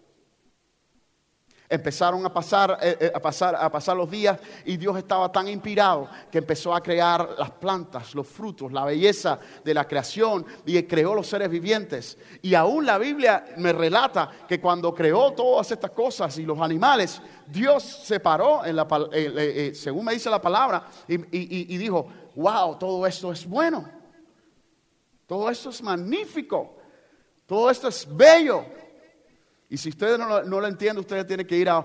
Empezaron 1.73 2.25
a 2.25 2.33
pasar, 2.33 2.77
eh, 2.81 2.97
eh, 2.99 3.11
a, 3.15 3.19
pasar, 3.21 3.55
a 3.55 3.71
pasar 3.71 3.95
los 3.95 4.11
días 4.11 4.37
y 4.65 4.75
Dios 4.75 4.97
estaba 4.97 5.31
tan 5.31 5.47
inspirado 5.47 6.09
que 6.29 6.39
empezó 6.39 6.75
a 6.75 6.83
crear 6.83 7.29
las 7.39 7.51
plantas, 7.51 8.13
los 8.13 8.27
frutos, 8.27 8.73
la 8.73 8.83
belleza 8.83 9.39
de 9.63 9.73
la 9.73 9.87
creación 9.87 10.45
y 10.65 10.83
creó 10.83 11.15
los 11.15 11.27
seres 11.27 11.49
vivientes. 11.49 12.17
Y 12.41 12.55
aún 12.55 12.85
la 12.85 12.97
Biblia 12.97 13.45
me 13.55 13.71
relata 13.71 14.29
que 14.45 14.59
cuando 14.59 14.93
creó 14.93 15.31
todas 15.31 15.71
estas 15.71 15.91
cosas 15.91 16.37
y 16.39 16.43
los 16.43 16.59
animales, 16.59 17.21
Dios 17.47 17.83
se 17.83 18.19
paró, 18.19 18.65
en 18.65 18.75
la, 18.75 18.85
eh, 19.13 19.71
según 19.73 20.03
me 20.03 20.13
dice 20.13 20.29
la 20.29 20.41
palabra, 20.41 20.85
y, 21.07 21.15
y 21.73 21.77
dijo, 21.77 22.05
wow, 22.35 22.77
todo 22.77 23.07
esto 23.07 23.31
es 23.31 23.47
bueno, 23.47 23.89
todo 25.25 25.49
esto 25.49 25.69
es 25.69 25.81
magnífico, 25.81 26.75
todo 27.45 27.69
esto 27.69 27.87
es 27.87 28.05
bello. 28.09 28.65
Y 29.71 29.77
si 29.77 29.87
ustedes 29.87 30.19
no 30.19 30.41
lo, 30.41 30.67
entienden, 30.67 30.99
ustedes 30.99 31.25
tienen 31.25 31.47
que 31.47 31.55
ir 31.55 31.69
a, 31.69 31.79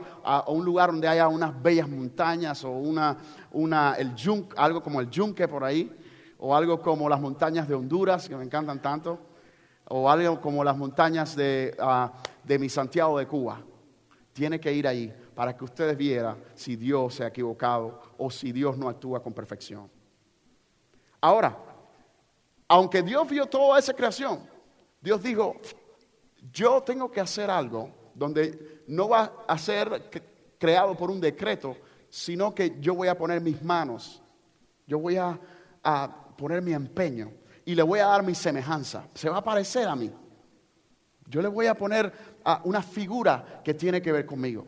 un 0.49 0.65
lugar 0.65 0.91
donde 0.91 1.07
haya 1.07 1.29
unas 1.29 1.63
bellas 1.63 1.89
montañas 1.89 2.65
o 2.65 2.73
una, 2.73 3.17
una, 3.53 3.95
el 3.95 4.13
algo 4.57 4.83
como 4.83 5.01
el 5.01 5.09
yunque 5.09 5.47
por 5.47 5.63
ahí, 5.63 5.97
o 6.37 6.53
algo 6.53 6.83
como 6.83 7.09
las 7.09 7.21
montañas 7.21 7.69
de 7.69 7.77
Honduras, 7.77 8.29
que 8.29 8.35
me 8.35 8.43
encantan 8.43 8.83
tanto, 8.83 9.21
o 9.85 10.11
algo 10.11 10.41
como 10.41 10.65
las 10.65 10.77
montañas 10.77 11.37
de, 11.37 11.77
uh, 11.79 12.11
de 12.43 12.59
mi 12.59 12.69
Santiago 12.69 13.21
de 13.21 13.29
Cuba. 13.29 13.61
Tiene 14.33 14.59
que 14.59 14.73
ir 14.73 14.89
ahí 14.89 15.15
para 15.33 15.57
que 15.57 15.63
ustedes 15.63 15.97
vieran 15.97 16.39
si 16.57 16.75
Dios 16.75 17.15
se 17.15 17.23
ha 17.23 17.29
equivocado 17.29 18.03
o 18.19 18.33
si 18.33 18.51
Dios 18.51 18.77
no 18.77 18.89
actúa 18.89 19.23
con 19.23 19.33
perfección. 19.33 19.89
Ahora, 21.21 21.57
aunque 22.67 23.01
Dios 23.01 23.29
vio 23.31 23.47
toda 23.47 23.79
esa 23.79 23.95
creación, 23.95 24.41
Dios 25.01 25.23
dijo, 25.23 25.55
yo 26.57 26.83
tengo 26.83 27.13
que 27.13 27.21
hacer 27.21 27.51
algo 27.51 27.91
donde 28.15 28.83
no 28.87 29.11
va 29.11 29.45
a 29.47 29.59
ser 29.59 30.11
creado 30.59 30.97
por 30.97 31.11
un 31.11 31.21
decreto, 31.21 31.77
sino 32.09 32.55
que 32.55 32.79
yo 32.81 32.95
voy 32.95 33.09
a 33.09 33.19
poner 33.19 33.43
mis 33.43 33.63
manos, 33.63 34.23
yo 34.87 34.99
voy 34.99 35.17
a, 35.17 35.39
poner 36.37 36.61
mi 36.61 36.73
empeño 36.73 37.31
y 37.65 37.75
le 37.75 37.83
voy 37.83 38.01
a 38.01 38.07
dar 38.07 38.23
mi 38.23 38.35
semejanza. 38.35 39.07
Se 39.15 39.29
va 39.29 39.39
a 39.39 39.45
parecer 39.45 39.87
a 39.87 39.95
mí. 39.95 40.11
Yo 41.29 41.41
le 41.43 41.49
voy 41.49 41.67
a 41.67 41.75
poner 41.75 42.13
a 42.43 42.61
una 42.65 42.83
figura 42.83 43.61
que 43.63 43.75
tiene 43.75 44.03
que 44.03 44.13
ver 44.13 44.27
conmigo. 44.27 44.67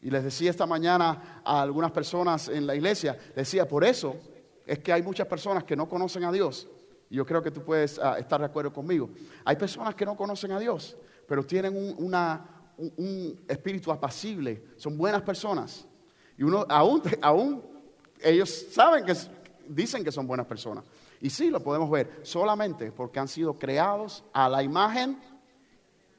Y 0.00 0.10
les 0.10 0.24
decía 0.24 0.50
esta 0.50 0.66
mañana 0.66 1.42
a 1.44 1.62
algunas 1.62 1.92
personas 1.92 2.48
en 2.48 2.66
la 2.66 2.74
iglesia, 2.74 3.16
decía, 3.34 3.66
por 3.66 3.84
eso 3.84 4.16
es 4.66 4.80
que 4.80 4.92
hay 4.92 5.02
muchas 5.02 5.26
personas 5.26 5.64
que 5.64 5.76
no 5.76 5.88
conocen 5.88 6.24
a 6.24 6.32
Dios 6.32 6.68
yo 7.10 7.24
creo 7.24 7.42
que 7.42 7.50
tú 7.50 7.62
puedes 7.62 7.98
ah, 7.98 8.18
estar 8.18 8.40
de 8.40 8.46
acuerdo 8.46 8.72
conmigo. 8.72 9.10
Hay 9.44 9.56
personas 9.56 9.94
que 9.94 10.04
no 10.04 10.16
conocen 10.16 10.52
a 10.52 10.58
Dios, 10.58 10.96
pero 11.26 11.44
tienen 11.44 11.74
un, 11.76 12.14
espíritu 13.48 13.90
apacible, 13.90 14.64
son 14.76 14.96
buenas 14.96 15.22
personas. 15.22 15.86
Y 16.36 16.42
uno, 16.44 16.64
aún, 16.68 17.02
aún 17.20 17.62
ellos 18.20 18.66
saben 18.70 19.04
que 19.04 19.14
dicen 19.68 20.04
que 20.04 20.12
son 20.12 20.26
buenas 20.26 20.46
personas. 20.46 20.84
Y 21.20 21.30
sí, 21.30 21.50
lo 21.50 21.60
podemos 21.60 21.90
ver 21.90 22.20
solamente 22.22 22.92
porque 22.92 23.18
han 23.18 23.28
sido 23.28 23.58
creados 23.58 24.24
a 24.32 24.48
la 24.48 24.62
imagen 24.62 25.18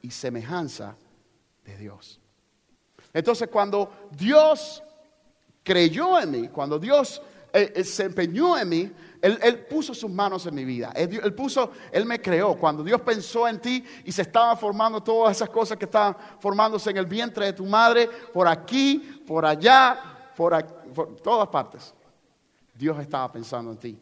y 0.02 0.10
semejanza 0.10 0.96
de 1.64 1.76
Dios. 1.76 2.20
Entonces, 3.12 3.48
cuando 3.48 3.90
Dios 4.10 4.82
creyó 5.62 6.20
en 6.20 6.30
mí, 6.30 6.48
cuando 6.48 6.78
Dios 6.78 7.22
eh, 7.52 7.72
eh, 7.74 7.84
se 7.84 8.04
empeñó 8.04 8.58
en 8.58 8.68
mí, 8.68 8.92
él, 9.22 9.66
puso 9.68 9.94
sus 9.94 10.10
manos 10.10 10.46
en 10.46 10.54
mi 10.54 10.64
vida. 10.64 10.92
Él, 10.94 11.34
puso, 11.34 11.72
él 11.92 12.06
me 12.06 12.20
creó. 12.20 12.56
Cuando 12.56 12.82
Dios 12.82 13.00
pensó 13.02 13.46
en 13.46 13.60
ti 13.60 13.84
y 14.04 14.12
se 14.12 14.22
estaban 14.22 14.56
formando 14.56 15.02
todas 15.02 15.36
esas 15.36 15.50
cosas 15.50 15.76
que 15.76 15.84
estaban 15.84 16.16
formándose 16.38 16.90
en 16.90 16.96
el 16.96 17.06
vientre 17.06 17.46
de 17.46 17.52
tu 17.52 17.66
madre, 17.66 18.08
por 18.32 18.48
aquí, 18.48 19.22
por 19.26 19.44
allá, 19.44 20.30
por, 20.36 21.16
todas 21.22 21.48
partes. 21.48 21.94
Dios 22.74 22.98
estaba 22.98 23.30
pensando 23.30 23.72
en 23.72 23.76
ti. 23.76 23.98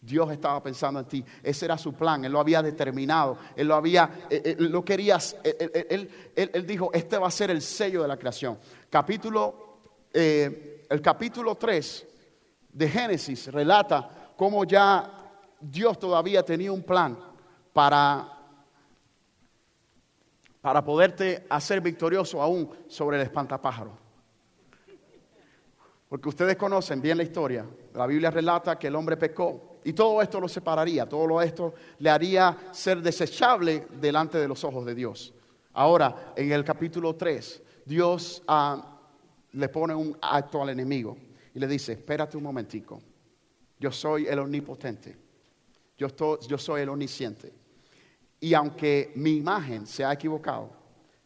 Dios 0.00 0.30
estaba 0.30 0.62
pensando 0.62 1.00
en 1.00 1.06
ti. 1.06 1.24
Ese 1.42 1.64
era 1.66 1.76
su 1.76 1.92
plan. 1.92 2.24
Él 2.24 2.32
lo 2.32 2.40
había 2.40 2.62
determinado. 2.62 3.36
Él 3.54 3.68
lo 3.68 3.74
había, 3.74 4.26
él, 4.30 4.56
lo 4.70 4.84
querías. 4.84 5.36
Él, 5.44 6.66
dijo, 6.66 6.90
este 6.94 7.18
va 7.18 7.28
a 7.28 7.30
ser 7.30 7.50
el 7.50 7.60
sello 7.60 8.02
de 8.02 8.08
la 8.08 8.16
creación. 8.16 8.58
Capítulo, 8.88 9.80
eh, 10.14 10.86
el 10.88 11.02
capítulo 11.02 11.56
3 11.56 12.06
de 12.72 12.88
Génesis 12.88 13.52
relata 13.52 14.25
cómo 14.36 14.64
ya 14.64 15.10
Dios 15.60 15.98
todavía 15.98 16.44
tenía 16.44 16.70
un 16.70 16.82
plan 16.82 17.18
para, 17.72 18.28
para 20.60 20.84
poderte 20.84 21.46
hacer 21.48 21.80
victorioso 21.80 22.40
aún 22.40 22.70
sobre 22.88 23.16
el 23.16 23.22
espantapájaro. 23.22 24.06
Porque 26.08 26.28
ustedes 26.28 26.56
conocen 26.56 27.00
bien 27.00 27.16
la 27.16 27.24
historia. 27.24 27.66
La 27.94 28.06
Biblia 28.06 28.30
relata 28.30 28.78
que 28.78 28.86
el 28.86 28.94
hombre 28.94 29.16
pecó 29.16 29.76
y 29.84 29.92
todo 29.92 30.20
esto 30.22 30.40
lo 30.40 30.48
separaría, 30.48 31.08
todo 31.08 31.40
esto 31.40 31.74
le 31.98 32.10
haría 32.10 32.56
ser 32.72 33.00
desechable 33.00 33.86
delante 34.00 34.38
de 34.38 34.48
los 34.48 34.62
ojos 34.64 34.84
de 34.84 34.94
Dios. 34.94 35.32
Ahora, 35.72 36.32
en 36.36 36.52
el 36.52 36.64
capítulo 36.64 37.14
3, 37.14 37.62
Dios 37.84 38.42
ah, 38.48 38.98
le 39.52 39.68
pone 39.68 39.94
un 39.94 40.16
acto 40.20 40.62
al 40.62 40.70
enemigo 40.70 41.16
y 41.54 41.58
le 41.58 41.66
dice, 41.66 41.92
espérate 41.92 42.36
un 42.36 42.42
momentico. 42.42 43.00
Yo 43.78 43.92
soy 43.92 44.26
el 44.26 44.38
omnipotente. 44.38 45.16
Yo, 45.96 46.08
yo 46.46 46.58
soy 46.58 46.82
el 46.82 46.88
omnisciente. 46.88 47.52
Y 48.40 48.54
aunque 48.54 49.12
mi 49.16 49.36
imagen 49.36 49.86
se 49.86 50.04
ha 50.04 50.12
equivocado, 50.12 50.70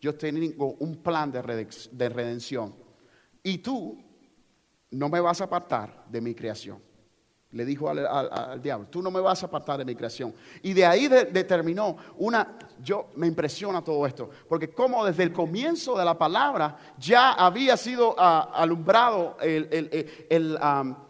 yo 0.01 0.15
tengo 0.15 0.77
un 0.79 0.97
plan 0.97 1.31
de 1.31 2.09
redención. 2.09 2.75
Y 3.43 3.59
tú 3.59 3.99
no 4.91 5.09
me 5.09 5.21
vas 5.21 5.41
a 5.41 5.45
apartar 5.45 6.07
de 6.09 6.21
mi 6.21 6.35
creación 6.35 6.90
le 7.53 7.65
dijo 7.65 7.89
al, 7.89 8.63
diablo, 8.63 8.87
tú 8.89 9.03
no 9.03 9.11
me 9.11 9.21
vas 9.21 9.43
a 9.43 9.47
apartar 9.47 9.79
de 9.79 9.85
mi 9.85 9.97
creación. 9.97 10.33
Y 10.63 10.73
de 10.73 10.87
ahí 10.87 11.09
determinó 11.09 11.97
una, 12.19 12.57
yo 12.81 13.09
me 13.17 13.27
impresiona 13.27 13.83
todo 13.83 14.07
esto, 14.07 14.31
porque 14.49 14.71
como 14.71 15.05
desde 15.05 15.25
el 15.25 15.33
comienzo 15.33 15.99
de 15.99 16.05
la 16.05 16.17
palabra 16.17 16.77
ya 16.97 17.33
había 17.33 17.77
sido 17.77 18.15
ah, 18.17 18.53
alumbrado 18.55 19.37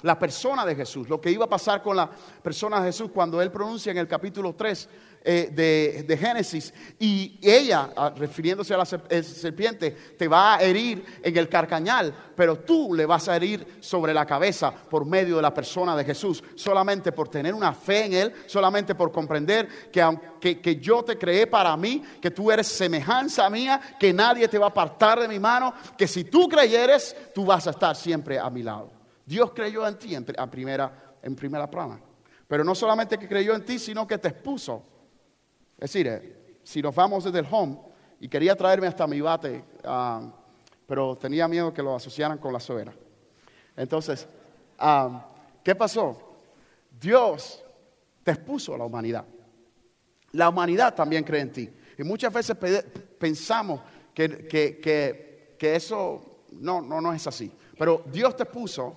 la 0.02 0.18
persona 0.18 0.64
de 0.64 0.74
Jesús, 0.74 1.08
lo 1.10 1.20
que 1.20 1.30
iba 1.30 1.44
a 1.44 1.48
pasar 1.48 1.82
con 1.82 1.96
la 1.96 2.08
persona 2.42 2.80
de 2.80 2.86
Jesús 2.86 3.10
cuando 3.12 3.42
él 3.42 3.50
pronuncia 3.50 3.92
en 3.92 3.98
el 3.98 4.08
capítulo 4.08 4.54
3 4.54 4.88
eh, 5.22 6.04
de, 6.06 6.16
Génesis 6.16 6.72
y 6.98 7.38
ella, 7.42 7.90
ah, 7.94 8.12
refiriéndose 8.16 8.72
a 8.72 8.78
la 8.78 8.86
serpiente, 8.86 9.90
te 10.16 10.26
va 10.26 10.54
a 10.54 10.62
herir 10.62 11.04
en 11.22 11.36
el 11.36 11.46
carcañal, 11.46 12.14
pero 12.34 12.60
tú 12.60 12.94
le 12.94 13.04
vas 13.04 13.28
a 13.28 13.36
herir 13.36 13.78
sobre 13.80 14.14
la 14.14 14.24
cabeza 14.24 14.72
por 14.72 15.04
medio 15.04 15.36
de 15.36 15.42
la 15.42 15.52
persona 15.52 15.94
de 15.94 16.04
Jesús, 16.04 16.42
solamente 16.54 17.12
por 17.12 17.28
tener 17.28 17.52
una 17.52 17.74
fe 17.74 18.06
en 18.06 18.12
Él, 18.14 18.32
solamente 18.46 18.94
por 18.94 19.12
comprender 19.12 19.90
que, 19.90 20.60
que 20.60 20.76
yo 20.76 21.02
te 21.02 21.18
creé 21.18 21.46
para 21.46 21.76
mí, 21.76 22.02
que 22.20 22.30
tú 22.30 22.50
eres 22.50 22.66
semejanza 22.68 23.50
mía, 23.50 23.78
que 24.00 24.14
nadie 24.14 24.48
te 24.48 24.56
va 24.56 24.66
a 24.66 24.70
apartar 24.70 25.20
de 25.20 25.28
mi 25.28 25.38
mano, 25.38 25.74
que 25.98 26.08
si 26.08 26.24
tú 26.24 26.48
creyeres, 26.48 27.14
tú 27.34 27.44
vas 27.44 27.66
a 27.66 27.70
estar 27.70 27.94
siempre 27.94 28.38
a 28.38 28.48
mi 28.48 28.62
lado. 28.62 28.90
Dios 29.26 29.52
creyó 29.54 29.86
en 29.86 29.98
ti 29.98 30.14
en, 30.14 30.24
primera, 30.24 31.18
en 31.22 31.36
primera 31.36 31.70
plana. 31.70 32.00
Pero 32.48 32.64
no 32.64 32.74
solamente 32.74 33.18
que 33.18 33.28
creyó 33.28 33.54
en 33.54 33.64
ti, 33.64 33.78
sino 33.78 34.06
que 34.06 34.18
te 34.18 34.28
expuso 34.28 34.82
es 35.80 35.92
decir, 35.92 36.06
eh, 36.08 36.36
si 36.62 36.82
nos 36.82 36.94
vamos 36.94 37.24
desde 37.24 37.38
el 37.38 37.46
home, 37.50 37.78
y 38.20 38.28
quería 38.28 38.54
traerme 38.54 38.86
hasta 38.86 39.06
mi 39.06 39.20
bate, 39.22 39.64
ah, 39.82 40.30
pero 40.86 41.16
tenía 41.16 41.48
miedo 41.48 41.72
que 41.72 41.82
lo 41.82 41.96
asociaran 41.96 42.36
con 42.36 42.52
la 42.52 42.60
suegra. 42.60 42.92
Entonces, 43.74 44.28
ah, 44.78 45.26
¿qué 45.64 45.74
pasó? 45.74 46.36
Dios 47.00 47.64
te 48.22 48.32
expuso 48.32 48.74
a 48.74 48.78
la 48.78 48.84
humanidad. 48.84 49.24
La 50.32 50.50
humanidad 50.50 50.94
también 50.94 51.24
cree 51.24 51.40
en 51.40 51.52
ti. 51.52 51.70
Y 51.96 52.02
muchas 52.04 52.32
veces 52.32 52.56
pensamos 53.18 53.80
que, 54.12 54.46
que, 54.46 55.74
eso 55.74 56.44
no, 56.52 56.82
no, 56.82 57.00
no 57.00 57.12
es 57.14 57.26
así. 57.26 57.50
Pero 57.78 58.04
Dios 58.12 58.36
te 58.36 58.44
puso 58.44 58.94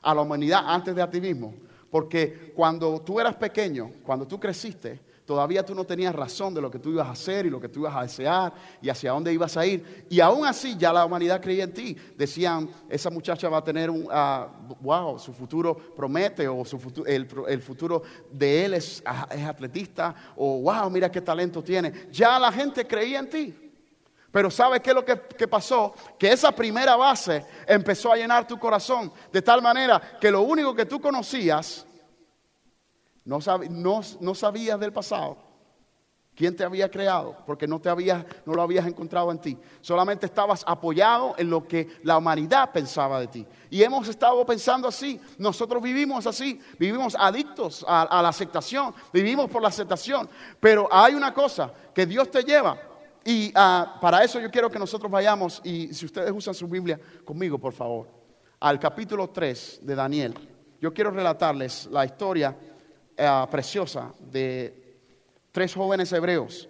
a 0.00 0.14
la 0.14 0.22
humanidad 0.22 0.62
antes 0.64 0.94
de 0.94 1.02
a 1.02 1.10
ti 1.10 1.20
mismo. 1.20 1.54
Porque 1.90 2.52
cuando 2.56 3.02
tú 3.02 3.20
eras 3.20 3.36
pequeño, 3.36 3.92
cuando 4.02 4.26
tú 4.26 4.40
creciste, 4.40 5.00
Todavía 5.24 5.64
tú 5.64 5.74
no 5.74 5.84
tenías 5.84 6.14
razón 6.14 6.52
de 6.52 6.60
lo 6.60 6.70
que 6.70 6.78
tú 6.78 6.90
ibas 6.90 7.06
a 7.06 7.12
hacer 7.12 7.46
y 7.46 7.50
lo 7.50 7.58
que 7.58 7.68
tú 7.68 7.80
ibas 7.80 7.96
a 7.96 8.02
desear 8.02 8.52
y 8.82 8.90
hacia 8.90 9.12
dónde 9.12 9.32
ibas 9.32 9.56
a 9.56 9.64
ir. 9.64 10.06
Y 10.10 10.20
aún 10.20 10.44
así 10.44 10.76
ya 10.76 10.92
la 10.92 11.06
humanidad 11.06 11.40
creía 11.40 11.64
en 11.64 11.72
ti. 11.72 11.96
Decían, 12.16 12.68
esa 12.90 13.08
muchacha 13.08 13.48
va 13.48 13.58
a 13.58 13.64
tener 13.64 13.88
un, 13.88 14.06
wow, 14.80 15.18
su 15.18 15.32
futuro 15.32 15.74
promete 15.96 16.46
o 16.46 16.62
su 16.66 16.78
futuro, 16.78 17.06
el, 17.06 17.62
futuro 17.62 18.02
de 18.30 18.66
él 18.66 18.74
es, 18.74 19.02
ah, 19.06 19.26
es 19.30 19.44
atletista 19.46 20.14
o 20.36 20.60
wow, 20.60 20.90
mira 20.90 21.10
qué 21.10 21.22
talento 21.22 21.64
tiene. 21.64 22.08
Ya 22.12 22.38
la 22.38 22.52
gente 22.52 22.86
creía 22.86 23.20
en 23.20 23.30
ti. 23.30 23.64
Pero 24.34 24.50
¿sabes 24.50 24.80
qué 24.80 24.90
es 24.90 24.96
lo 24.96 25.04
que, 25.04 25.46
pasó? 25.46 25.94
Que 26.18 26.32
esa 26.32 26.50
primera 26.50 26.96
base 26.96 27.46
empezó 27.68 28.12
a 28.12 28.16
llenar 28.16 28.46
tu 28.46 28.58
corazón 28.58 29.12
de 29.32 29.40
tal 29.40 29.62
manera 29.62 30.18
que 30.20 30.28
lo 30.28 30.42
único 30.42 30.74
que 30.74 30.84
tú 30.84 31.00
conocías 31.00 31.86
no, 33.24 34.34
sabías 34.34 34.78
del 34.78 34.92
pasado, 34.92 35.38
¿Quién 36.34 36.56
te 36.56 36.64
había 36.64 36.90
creado? 36.90 37.36
Porque 37.46 37.68
no, 37.68 37.80
te 37.80 37.88
habías, 37.88 38.24
no 38.44 38.54
lo 38.54 38.62
habías 38.62 38.86
encontrado 38.88 39.30
en 39.30 39.38
ti. 39.38 39.56
Solamente 39.80 40.26
estabas 40.26 40.64
apoyado 40.66 41.34
en 41.38 41.48
lo 41.48 41.66
que 41.66 42.00
la 42.02 42.18
humanidad 42.18 42.72
pensaba 42.72 43.20
de 43.20 43.28
ti. 43.28 43.46
Y 43.70 43.84
hemos 43.84 44.08
estado 44.08 44.44
pensando 44.44 44.88
así. 44.88 45.20
Nosotros 45.38 45.80
vivimos 45.80 46.26
así. 46.26 46.60
Vivimos 46.76 47.14
adictos 47.16 47.84
a, 47.86 48.20
la 48.20 48.28
aceptación. 48.28 48.92
Vivimos 49.12 49.48
por 49.48 49.62
la 49.62 49.68
aceptación. 49.68 50.28
Pero 50.58 50.88
hay 50.90 51.14
una 51.14 51.32
cosa 51.32 51.72
que 51.94 52.04
Dios 52.04 52.28
te 52.28 52.42
lleva. 52.42 52.78
Y 53.24 53.52
ah, 53.54 53.96
para 54.00 54.24
eso 54.24 54.40
yo 54.40 54.50
quiero 54.50 54.68
que 54.68 54.78
nosotros 54.80 55.12
vayamos. 55.12 55.60
Y 55.62 55.94
si 55.94 56.04
ustedes 56.04 56.32
usan 56.32 56.52
su 56.52 56.66
Biblia 56.66 56.98
conmigo, 57.24 57.58
por 57.58 57.72
favor. 57.72 58.08
Al 58.58 58.80
capítulo 58.80 59.30
3 59.30 59.80
de 59.82 59.94
Daniel. 59.94 60.34
Yo 60.80 60.92
quiero 60.92 61.12
relatarles 61.12 61.86
la 61.86 62.04
historia 62.04 62.56
eh, 63.16 63.46
preciosa 63.50 64.12
de 64.18 64.98
tres 65.52 65.74
jóvenes 65.74 66.12
hebreos 66.12 66.68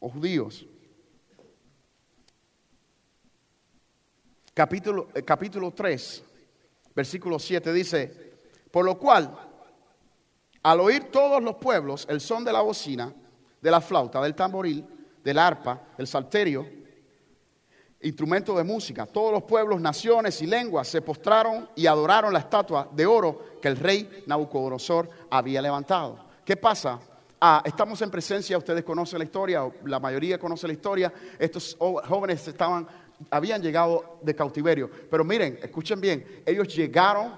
o 0.00 0.08
judíos. 0.08 0.66
Capítulo, 4.54 5.08
eh, 5.14 5.22
capítulo 5.22 5.70
3, 5.70 6.24
versículo 6.94 7.38
7 7.38 7.72
dice, 7.72 8.32
por 8.70 8.84
lo 8.84 8.98
cual, 8.98 9.36
al 10.62 10.80
oír 10.80 11.10
todos 11.10 11.42
los 11.42 11.56
pueblos 11.56 12.06
el 12.10 12.20
son 12.20 12.44
de 12.44 12.52
la 12.52 12.60
bocina, 12.60 13.14
de 13.60 13.70
la 13.70 13.80
flauta, 13.80 14.20
del 14.20 14.34
tamboril, 14.34 14.84
del 15.22 15.38
arpa, 15.38 15.80
del 15.96 16.06
salterio, 16.06 16.66
instrumento 18.02 18.56
de 18.56 18.64
música, 18.64 19.06
todos 19.06 19.32
los 19.32 19.42
pueblos, 19.42 19.80
naciones 19.80 20.40
y 20.42 20.46
lenguas 20.46 20.88
se 20.88 21.02
postraron 21.02 21.68
y 21.74 21.86
adoraron 21.86 22.32
la 22.32 22.38
estatua 22.38 22.88
de 22.92 23.06
oro 23.06 23.58
que 23.60 23.68
el 23.68 23.76
rey 23.76 24.24
Nabucodonosor 24.26 25.08
había 25.30 25.60
levantado. 25.60 26.18
¿Qué 26.44 26.56
pasa? 26.56 27.00
Ah, 27.40 27.62
estamos 27.64 28.00
en 28.02 28.10
presencia, 28.10 28.58
ustedes 28.58 28.84
conocen 28.84 29.18
la 29.18 29.24
historia, 29.24 29.68
la 29.84 30.00
mayoría 30.00 30.38
conoce 30.38 30.66
la 30.66 30.72
historia. 30.72 31.12
Estos 31.38 31.76
jóvenes 31.78 32.46
estaban, 32.48 32.86
habían 33.30 33.62
llegado 33.62 34.18
de 34.22 34.34
cautiverio. 34.34 34.90
Pero 35.10 35.24
miren, 35.24 35.58
escuchen 35.62 36.00
bien, 36.00 36.42
ellos 36.46 36.68
llegaron 36.74 37.32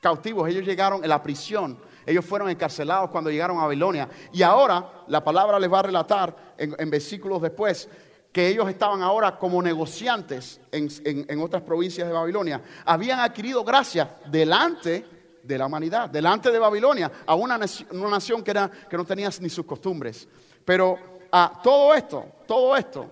cautivos, 0.00 0.48
ellos 0.48 0.64
llegaron 0.64 1.02
en 1.02 1.08
la 1.10 1.22
prisión. 1.22 1.78
Ellos 2.06 2.24
fueron 2.24 2.48
encarcelados 2.48 3.10
cuando 3.10 3.30
llegaron 3.30 3.58
a 3.58 3.62
Babilonia. 3.62 4.08
Y 4.32 4.42
ahora 4.42 5.04
la 5.06 5.22
palabra 5.22 5.58
les 5.58 5.72
va 5.72 5.80
a 5.80 5.82
relatar 5.82 6.54
en, 6.56 6.90
versículos 6.90 7.40
después 7.40 7.88
que 8.32 8.48
ellos 8.48 8.68
estaban 8.68 9.02
ahora 9.02 9.38
como 9.38 9.60
negociantes 9.60 10.60
en, 10.70 10.88
en 11.04 11.40
otras 11.40 11.62
provincias 11.62 12.06
de 12.06 12.14
Babilonia. 12.14 12.62
Habían 12.84 13.18
adquirido 13.18 13.64
gracia 13.64 14.16
delante 14.30 15.04
de 15.42 15.58
la 15.58 15.66
humanidad, 15.66 16.08
delante 16.08 16.50
de 16.50 16.58
Babilonia, 16.58 17.10
a 17.26 17.34
una, 17.34 17.58
nación 17.58 18.42
que, 18.42 18.50
era, 18.50 18.70
que 18.70 18.96
no 18.96 19.04
tenía 19.04 19.30
ni 19.40 19.48
sus 19.48 19.64
costumbres. 19.64 20.28
Pero 20.64 20.98
a 21.30 21.60
todo 21.62 21.94
esto, 21.94 22.24
todo 22.46 22.76
esto, 22.76 23.06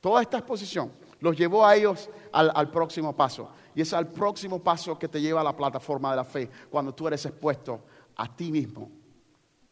toda 0.00 0.22
esta 0.22 0.38
exposición 0.38 0.92
los 1.20 1.36
llevó 1.36 1.66
a 1.66 1.74
ellos 1.76 2.08
al, 2.32 2.50
al 2.54 2.70
próximo 2.70 3.14
paso. 3.14 3.50
Y 3.74 3.82
es 3.82 3.92
al 3.92 4.08
próximo 4.08 4.62
paso 4.62 4.98
que 4.98 5.08
te 5.08 5.20
lleva 5.20 5.40
a 5.40 5.44
la 5.44 5.56
plataforma 5.56 6.10
de 6.10 6.16
la 6.16 6.24
fe, 6.24 6.50
cuando 6.70 6.94
tú 6.94 7.06
eres 7.06 7.24
expuesto 7.26 7.80
a 8.16 8.34
ti 8.34 8.50
mismo. 8.50 8.90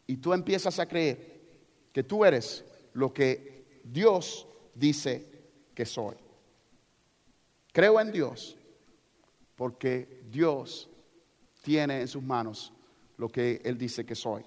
Y 0.07 0.18
tú 0.18 0.33
empiezas 0.33 0.79
a 0.79 0.87
creer 0.87 1.41
que 1.93 2.03
tú 2.03 2.24
eres 2.24 2.64
lo 2.93 3.12
que 3.12 3.83
Dios 3.85 4.47
dice 4.77 5.27
que 5.74 5.87
soy. 5.87 6.16
Creo 7.72 8.01
en 8.01 8.12
Dios 8.12 8.57
porque 9.57 10.22
Dios 10.31 10.89
tiene 11.62 12.03
en 12.03 12.09
sus 12.09 12.22
manos 12.22 12.72
lo 13.16 13.29
que 13.29 13.61
Él 13.64 13.77
dice 13.77 14.05
que 14.05 14.14
soy. 14.14 14.45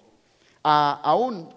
aún, 0.63 1.49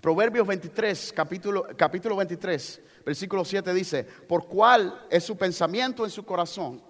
Proverbios 0.00 0.46
23, 0.46 1.12
capítulo, 1.12 1.66
capítulo 1.76 2.16
23, 2.16 2.82
versículo 3.06 3.44
7 3.44 3.72
dice, 3.72 4.04
por 4.04 4.46
cuál 4.46 5.06
es 5.10 5.24
su 5.24 5.36
pensamiento 5.36 6.04
en 6.04 6.10
su 6.10 6.24
corazón, 6.24 6.82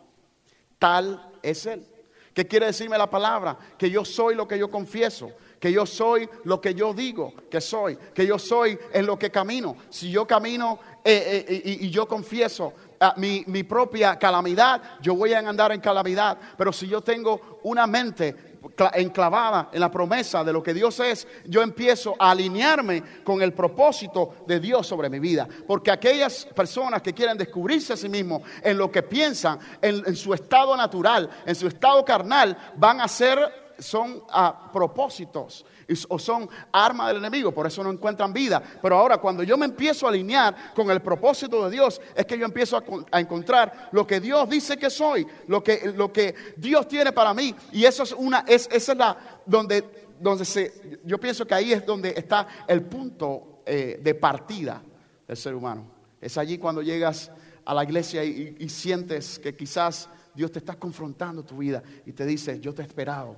tal 0.78 1.32
es 1.42 1.66
Él. 1.66 1.86
¿Qué 2.32 2.46
quiere 2.46 2.66
decirme 2.66 2.98
la 2.98 3.08
palabra? 3.08 3.56
Que 3.78 3.88
yo 3.88 4.04
soy 4.04 4.34
lo 4.34 4.48
que 4.48 4.58
yo 4.58 4.68
confieso, 4.68 5.32
que 5.58 5.72
yo 5.72 5.86
soy 5.86 6.28
lo 6.44 6.60
que 6.60 6.74
yo 6.74 6.92
digo 6.92 7.32
que 7.50 7.60
soy, 7.60 7.96
que 8.14 8.26
yo 8.26 8.38
soy 8.38 8.78
en 8.92 9.06
lo 9.06 9.18
que 9.18 9.30
camino. 9.30 9.76
Si 9.90 10.10
yo 10.10 10.26
camino 10.26 10.78
eh, 11.04 11.44
eh, 11.48 11.62
y, 11.82 11.90
yo 11.90 12.06
confieso 12.06 12.72
mi, 13.16 13.44
mi 13.46 13.62
propia 13.62 14.18
calamidad, 14.18 15.00
yo 15.00 15.14
voy 15.14 15.32
a 15.32 15.38
andar 15.38 15.72
en 15.72 15.80
calamidad. 15.80 16.38
Pero 16.56 16.72
si 16.72 16.88
yo 16.88 17.00
tengo 17.00 17.58
una 17.62 17.86
mente 17.86 18.54
enclavada 18.94 19.68
en 19.72 19.80
la 19.80 19.90
promesa 19.90 20.42
de 20.42 20.52
lo 20.52 20.62
que 20.62 20.74
Dios 20.74 20.98
es, 21.00 21.26
yo 21.46 21.62
empiezo 21.62 22.14
a 22.18 22.30
alinearme 22.30 23.02
con 23.22 23.42
el 23.42 23.52
propósito 23.52 24.36
de 24.46 24.60
Dios 24.60 24.86
sobre 24.86 25.10
mi 25.10 25.18
vida. 25.18 25.46
Porque 25.66 25.90
aquellas 25.90 26.46
personas 26.46 27.02
que 27.02 27.12
quieren 27.12 27.36
descubrirse 27.36 27.92
a 27.92 27.96
sí 27.96 28.08
mismos 28.08 28.42
en 28.62 28.78
lo 28.78 28.90
que 28.90 29.02
piensan, 29.02 29.58
en, 29.80 30.16
su 30.16 30.32
estado 30.34 30.76
natural, 30.76 31.28
en 31.44 31.54
su 31.54 31.66
estado 31.66 32.04
carnal, 32.04 32.56
van 32.76 33.00
a 33.00 33.08
ser 33.08 33.63
son 33.78 34.22
a 34.30 34.70
propósitos 34.72 35.64
o 36.08 36.18
son 36.18 36.48
armas 36.72 37.08
del 37.08 37.18
enemigo, 37.18 37.52
por 37.52 37.66
eso 37.66 37.82
no 37.82 37.90
encuentran 37.90 38.32
vida. 38.32 38.62
Pero 38.80 38.96
ahora 38.96 39.18
cuando 39.18 39.42
yo 39.42 39.56
me 39.56 39.66
empiezo 39.66 40.06
a 40.06 40.10
alinear 40.10 40.74
con 40.74 40.90
el 40.90 41.00
propósito 41.00 41.64
de 41.64 41.70
Dios, 41.70 42.00
es 42.14 42.26
que 42.26 42.38
yo 42.38 42.44
empiezo 42.44 42.82
a, 43.10 43.20
encontrar 43.20 43.90
lo 43.92 44.06
que 44.06 44.20
Dios 44.20 44.48
dice 44.48 44.76
que 44.76 44.90
soy, 44.90 45.26
lo 45.46 45.62
que, 45.62 45.92
lo 45.94 46.12
que 46.12 46.34
Dios 46.56 46.88
tiene 46.88 47.12
para 47.12 47.34
mí. 47.34 47.54
Y 47.72 47.84
eso 47.84 48.02
es 48.02 48.12
una, 48.12 48.44
es, 48.46 48.68
esa 48.72 48.92
es 48.92 48.98
la, 48.98 49.16
donde, 49.46 50.08
donde 50.20 50.44
se, 50.44 51.00
yo 51.04 51.18
pienso 51.18 51.46
que 51.46 51.54
ahí 51.54 51.72
es 51.72 51.84
donde 51.84 52.14
está 52.16 52.46
el 52.66 52.82
punto 52.82 53.62
eh, 53.66 54.00
de 54.02 54.14
partida 54.14 54.82
del 55.26 55.36
ser 55.36 55.54
humano. 55.54 55.86
Es 56.20 56.38
allí 56.38 56.58
cuando 56.58 56.82
llegas 56.82 57.30
a 57.64 57.74
la 57.74 57.84
iglesia 57.84 58.24
y, 58.24 58.56
y 58.58 58.68
sientes 58.68 59.38
que 59.38 59.54
quizás 59.54 60.08
Dios 60.34 60.50
te 60.50 60.58
está 60.58 60.74
confrontando 60.74 61.44
tu 61.44 61.58
vida 61.58 61.82
y 62.04 62.12
te 62.12 62.26
dice, 62.26 62.60
yo 62.60 62.74
te 62.74 62.82
he 62.82 62.84
esperado, 62.84 63.36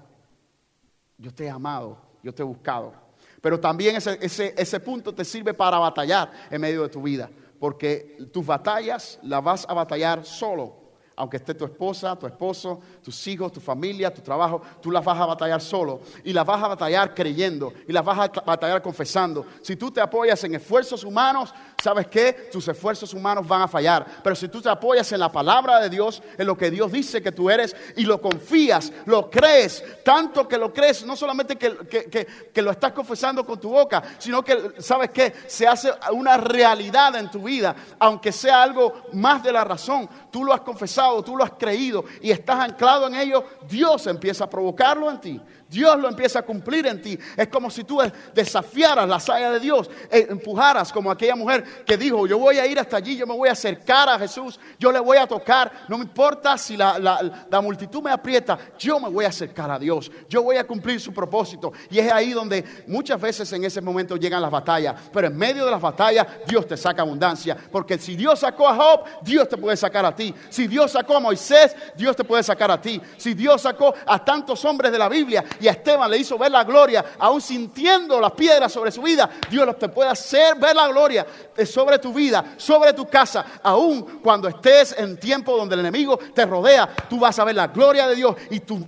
yo 1.18 1.32
te 1.32 1.44
he 1.44 1.50
amado, 1.50 1.98
yo 2.22 2.34
te 2.34 2.42
he 2.42 2.44
buscado. 2.44 2.92
Pero 3.40 3.60
también 3.60 3.96
ese, 3.96 4.18
ese, 4.20 4.80
punto 4.80 5.14
te 5.14 5.24
sirve 5.24 5.54
para 5.54 5.78
batallar 5.78 6.32
en 6.50 6.60
medio 6.60 6.82
de 6.82 6.88
tu 6.88 7.02
vida, 7.02 7.30
porque 7.60 8.18
tus 8.32 8.44
batallas 8.44 9.18
las 9.22 9.42
vas 9.42 9.66
a 9.68 9.74
batallar 9.74 10.24
solo 10.24 10.86
aunque 11.16 11.38
esté 11.38 11.54
tu 11.54 11.64
esposa, 11.64 12.14
tu 12.16 12.26
esposo, 12.26 12.80
tus 13.02 13.26
hijos, 13.26 13.50
tu 13.50 13.60
familia, 13.60 14.12
tu 14.12 14.20
trabajo, 14.20 14.60
tú 14.82 14.90
las 14.90 15.02
vas 15.02 15.18
a 15.18 15.24
batallar 15.24 15.62
solo 15.62 16.00
y 16.22 16.32
las 16.32 16.44
vas 16.44 16.62
a 16.62 16.68
batallar 16.68 17.14
creyendo 17.14 17.72
y 17.88 17.92
las 17.92 18.04
vas 18.04 18.18
a 18.18 18.40
batallar 18.42 18.82
confesando. 18.82 19.46
Si 19.62 19.76
tú 19.76 19.90
te 19.90 20.00
apoyas 20.00 20.44
en 20.44 20.54
esfuerzos 20.54 21.02
humanos, 21.04 21.54
¿sabes 21.82 22.06
qué? 22.08 22.48
Tus 22.50 22.66
esfuerzos 22.68 23.12
humanos 23.14 23.46
van 23.46 23.62
a 23.62 23.68
fallar. 23.68 24.06
Pero 24.22 24.34
si 24.34 24.48
tú 24.48 24.60
te 24.60 24.68
apoyas 24.68 25.10
en 25.12 25.20
la 25.20 25.30
palabra 25.30 25.80
de 25.80 25.90
Dios, 25.90 26.22
en 26.36 26.46
lo 26.46 26.56
que 26.56 26.70
Dios 26.70 26.90
dice 26.90 27.22
que 27.22 27.32
tú 27.32 27.50
eres 27.50 27.76
y 27.96 28.04
lo 28.04 28.20
confías, 28.20 28.92
lo 29.04 29.30
crees, 29.30 29.84
tanto 30.04 30.48
que 30.48 30.58
lo 30.58 30.72
crees, 30.72 31.04
no 31.04 31.16
solamente 31.16 31.56
que, 31.56 32.26
que 32.52 32.62
lo 32.62 32.70
estás 32.70 32.92
confesando 32.92 33.44
con 33.44 33.60
tu 33.60 33.70
boca, 33.70 34.02
sino 34.18 34.42
que, 34.42 34.74
¿sabes 34.78 35.10
qué? 35.10 35.32
Se 35.46 35.66
hace 35.66 35.92
una 36.12 36.36
realidad 36.36 37.14
en 37.16 37.30
tu 37.30 37.42
vida, 37.42 37.74
aunque 37.98 38.32
sea 38.32 38.62
algo 38.62 39.02
más 39.12 39.42
de 39.42 39.52
la 39.52 39.64
razón. 39.64 40.08
Tú 40.30 40.44
lo 40.44 40.52
has 40.52 40.60
confesado 40.60 40.86
tú 41.22 41.36
lo 41.36 41.44
has 41.44 41.52
creído 41.52 42.04
y 42.20 42.30
estás 42.30 42.60
anclado 42.60 43.06
en 43.06 43.14
ello, 43.14 43.44
Dios 43.68 44.06
empieza 44.06 44.44
a 44.44 44.50
provocarlo 44.50 45.10
en 45.10 45.20
ti. 45.20 45.40
Dios 45.68 45.98
lo 45.98 46.08
empieza 46.08 46.40
a 46.40 46.42
cumplir 46.42 46.86
en 46.86 47.00
ti. 47.00 47.18
Es 47.36 47.48
como 47.48 47.70
si 47.70 47.84
tú 47.84 48.00
desafiaras 48.34 49.08
la 49.08 49.20
saya 49.20 49.50
de 49.50 49.60
Dios, 49.60 49.90
e 50.10 50.26
empujaras 50.30 50.92
como 50.92 51.10
aquella 51.10 51.36
mujer 51.36 51.64
que 51.84 51.96
dijo, 51.96 52.26
yo 52.26 52.38
voy 52.38 52.58
a 52.58 52.66
ir 52.66 52.78
hasta 52.78 52.96
allí, 52.96 53.16
yo 53.16 53.26
me 53.26 53.34
voy 53.34 53.48
a 53.48 53.52
acercar 53.52 54.08
a 54.08 54.18
Jesús, 54.18 54.58
yo 54.78 54.92
le 54.92 55.00
voy 55.00 55.16
a 55.16 55.26
tocar, 55.26 55.72
no 55.88 55.98
me 55.98 56.04
importa 56.04 56.56
si 56.56 56.76
la, 56.76 56.98
la 56.98 57.60
multitud 57.60 58.02
me 58.02 58.10
aprieta, 58.10 58.58
yo 58.78 59.00
me 59.00 59.08
voy 59.08 59.24
a 59.24 59.28
acercar 59.28 59.70
a 59.70 59.78
Dios, 59.78 60.10
yo 60.28 60.42
voy 60.42 60.56
a 60.56 60.66
cumplir 60.66 61.00
su 61.00 61.12
propósito. 61.12 61.72
Y 61.90 61.98
es 61.98 62.10
ahí 62.12 62.32
donde 62.32 62.64
muchas 62.86 63.20
veces 63.20 63.52
en 63.52 63.64
ese 63.64 63.80
momento 63.80 64.16
llegan 64.16 64.42
las 64.42 64.50
batallas, 64.50 64.94
pero 65.12 65.26
en 65.26 65.36
medio 65.36 65.64
de 65.64 65.70
las 65.70 65.80
batallas 65.80 66.26
Dios 66.46 66.66
te 66.66 66.76
saca 66.76 67.02
abundancia, 67.02 67.56
porque 67.70 67.98
si 67.98 68.16
Dios 68.16 68.40
sacó 68.40 68.68
a 68.68 68.76
Job, 68.76 69.04
Dios 69.22 69.48
te 69.48 69.56
puede 69.56 69.76
sacar 69.76 70.04
a 70.04 70.14
ti. 70.14 70.34
Si 70.48 70.66
Dios 70.66 70.92
sacó 70.92 71.16
a 71.16 71.20
Moisés, 71.20 71.74
Dios 71.96 72.16
te 72.16 72.24
puede 72.24 72.42
sacar 72.42 72.70
a 72.70 72.80
ti. 72.80 73.00
Si 73.16 73.34
Dios 73.34 73.62
sacó 73.62 73.94
a 74.06 74.24
tantos 74.24 74.64
hombres 74.64 74.92
de 74.92 74.98
la 74.98 75.08
Biblia, 75.08 75.44
y 75.60 75.68
a 75.68 75.72
Esteban 75.72 76.10
le 76.10 76.18
hizo 76.18 76.38
ver 76.38 76.50
la 76.50 76.64
gloria, 76.64 77.04
aún 77.18 77.40
sintiendo 77.40 78.20
las 78.20 78.32
piedras 78.32 78.72
sobre 78.72 78.90
su 78.90 79.02
vida, 79.02 79.28
Dios 79.50 79.78
te 79.78 79.88
puede 79.88 80.10
hacer 80.10 80.56
ver 80.56 80.74
la 80.74 80.88
gloria 80.88 81.26
sobre 81.64 81.98
tu 81.98 82.12
vida, 82.12 82.54
sobre 82.56 82.92
tu 82.92 83.06
casa, 83.06 83.44
aún 83.62 84.20
cuando 84.22 84.48
estés 84.48 84.94
en 84.98 85.18
tiempo 85.18 85.56
donde 85.56 85.74
el 85.74 85.80
enemigo 85.80 86.18
te 86.34 86.44
rodea, 86.44 86.88
tú 87.08 87.18
vas 87.18 87.38
a 87.38 87.44
ver 87.44 87.54
la 87.54 87.68
gloria 87.68 88.06
de 88.06 88.14
Dios 88.14 88.36
y 88.50 88.60
tu, 88.60 88.84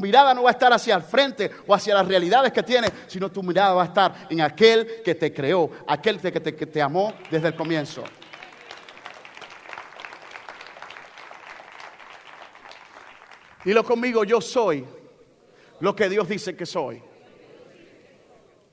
mirada 0.00 0.34
no 0.34 0.44
va 0.44 0.50
a 0.50 0.52
estar 0.52 0.72
hacia 0.72 0.94
el 0.94 1.02
frente 1.02 1.50
o 1.66 1.74
hacia 1.74 1.94
las 1.94 2.06
realidades 2.06 2.52
que 2.52 2.62
tienes, 2.62 2.92
sino 3.06 3.30
tu 3.30 3.42
mirada 3.42 3.74
va 3.74 3.82
a 3.82 3.86
estar 3.86 4.26
en 4.30 4.40
aquel 4.40 5.02
que 5.04 5.14
te 5.14 5.32
creó, 5.32 5.70
aquel 5.86 6.20
que 6.20 6.36
que 6.36 6.66
te 6.66 6.82
amó 6.82 7.12
desde 7.30 7.48
el 7.48 7.56
comienzo. 7.56 8.04
Dilo 13.64 13.82
conmigo, 13.82 14.22
yo 14.22 14.40
soy 14.40 14.86
lo 15.80 15.94
que 15.94 16.08
Dios 16.08 16.28
dice 16.28 16.56
que 16.56 16.66
soy. 16.66 17.02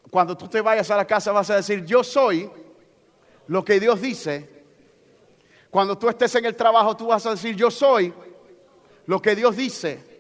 cuando 0.09 0.37
tú 0.37 0.47
te 0.47 0.61
vayas 0.61 0.91
a 0.91 0.97
la 0.97 1.07
casa 1.07 1.31
vas 1.31 1.49
a 1.49 1.55
decir, 1.55 1.83
yo 1.85 2.03
soy 2.03 2.49
lo 3.47 3.65
que 3.65 3.79
Dios 3.79 3.99
dice. 3.99 4.47
Cuando 5.71 5.97
tú 5.97 6.07
estés 6.07 6.35
en 6.35 6.45
el 6.45 6.55
trabajo 6.55 6.95
tú 6.95 7.07
vas 7.07 7.25
a 7.25 7.31
decir, 7.31 7.55
yo 7.55 7.71
soy 7.71 8.13
lo 9.07 9.21
que 9.21 9.35
Dios 9.35 9.55
dice. 9.55 10.13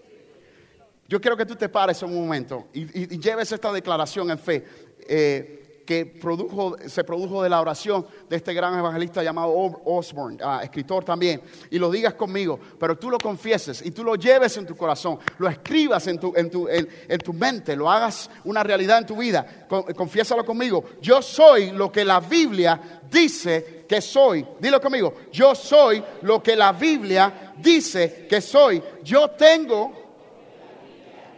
Yo 1.07 1.21
quiero 1.21 1.37
que 1.37 1.45
tú 1.45 1.55
te 1.55 1.69
pares 1.69 2.01
un 2.01 2.15
momento 2.15 2.69
y, 2.73 3.19
lleves 3.19 3.51
esta 3.51 3.71
declaración 3.71 4.31
en 4.31 4.39
fe. 4.39 4.65
Eh, 5.07 5.62
que 5.85 6.05
produjo, 6.05 6.77
se 6.87 7.03
produjo 7.03 7.43
de 7.43 7.49
la 7.49 7.61
oración 7.61 8.05
de 8.29 8.37
este 8.37 8.53
gran 8.53 8.77
evangelista 8.77 9.21
llamado 9.23 9.53
Osborne, 9.85 10.37
ah, 10.41 10.61
escritor 10.63 11.03
también, 11.03 11.41
y 11.69 11.77
lo 11.77 11.91
digas 11.91 12.13
conmigo, 12.13 12.59
pero 12.79 12.97
tú 12.97 13.09
lo 13.09 13.17
confieses 13.17 13.85
y 13.85 13.91
tú 13.91 14.03
lo 14.03 14.15
lleves 14.15 14.55
en 14.57 14.65
tu 14.65 14.75
corazón, 14.75 15.19
lo 15.37 15.47
escribas 15.49 16.07
en 16.07 16.19
tu, 16.19 16.33
en 16.35 16.49
tu, 16.49 16.67
en, 16.69 17.19
tu 17.19 17.33
mente, 17.33 17.75
lo 17.75 17.89
hagas 17.89 18.29
una 18.45 18.63
realidad 18.63 18.99
en 18.99 19.05
tu 19.05 19.17
vida, 19.17 19.67
confiésalo 19.95 20.45
conmigo. 20.45 20.83
Yo 21.01 21.21
soy 21.21 21.71
lo 21.71 21.91
que 21.91 22.05
la 22.05 22.19
Biblia 22.19 23.01
dice 23.09 23.85
que 23.87 24.01
soy. 24.01 24.45
Dilo 24.59 24.79
conmigo, 24.79 25.13
yo 25.31 25.53
soy 25.55 26.03
lo 26.21 26.41
que 26.41 26.55
la 26.55 26.71
Biblia 26.71 27.53
dice 27.57 28.25
que 28.29 28.41
soy. 28.41 28.81
Yo 29.03 29.31
tengo, 29.31 29.91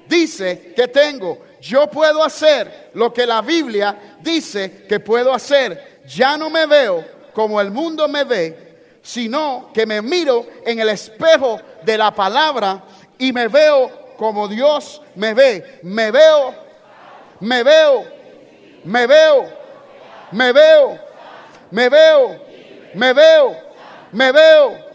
dice 0.08 0.74
que 0.76 0.88
tengo 0.88 1.45
yo 1.66 1.90
puedo 1.90 2.24
hacer 2.24 2.92
lo 2.94 3.12
que 3.12 3.26
la 3.26 3.42
Biblia 3.42 4.18
dice 4.22 4.86
que 4.88 5.00
puedo 5.00 5.34
hacer. 5.34 6.02
Ya 6.06 6.38
no 6.38 6.52
me 6.52 6.68
veo 6.68 7.04
como 7.34 7.60
el 7.60 7.72
mundo 7.72 8.08
me 8.08 8.24
ve, 8.24 9.00
sino 9.02 9.72
que 9.74 9.84
me 9.88 10.00
miro 10.04 10.46
en 10.64 10.80
el 10.80 10.90
espejo 10.90 11.60
de 11.82 11.98
la 11.98 12.14
palabra 12.14 12.84
y 13.18 13.34
me 13.34 13.48
veo 13.48 14.14
como 14.16 14.48
Dios 14.48 15.02
me 15.16 15.34
ve. 15.34 15.80
Me 15.82 16.12
veo, 16.12 16.54
me 17.40 17.64
veo, 17.64 18.06
me 18.84 19.08
veo, 19.08 19.50
me 20.32 20.52
veo, 20.52 21.00
me 21.72 21.90
veo, 21.90 22.42
me 22.94 23.14
veo, 23.14 23.58
me 24.12 24.32
veo 24.32 24.86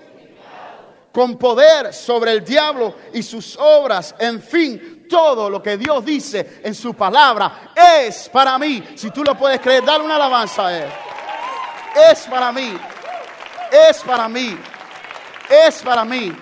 con 1.11 1.37
poder 1.37 1.93
sobre 1.93 2.31
el 2.31 2.45
diablo 2.45 2.95
y 3.13 3.25
sus 3.25 3.57
obras. 3.57 4.15
En 4.21 4.41
fin, 4.41 5.00
todo 5.11 5.51
lo 5.51 5.61
que 5.61 5.77
Dios 5.77 6.05
dice 6.05 6.61
en 6.63 6.75
su 6.75 6.95
palabra 6.95 7.73
es 7.75 8.31
para 8.31 8.57
mí. 8.59 8.83
Si 8.95 9.11
tú 9.11 9.23
lo 9.25 9.37
puedes 9.37 9.61
creer, 9.61 9.85
dale 9.85 10.05
una 10.05 10.15
alabanza 10.15 10.69
a 10.69 10.79
Él. 10.79 10.89
Es 12.11 12.21
para 12.21 12.53
mí. 12.53 12.79
Es 13.89 13.99
para 13.99 14.29
mí. 14.29 14.57
Es 15.51 15.83
para 15.83 16.05
mí. 16.05 16.33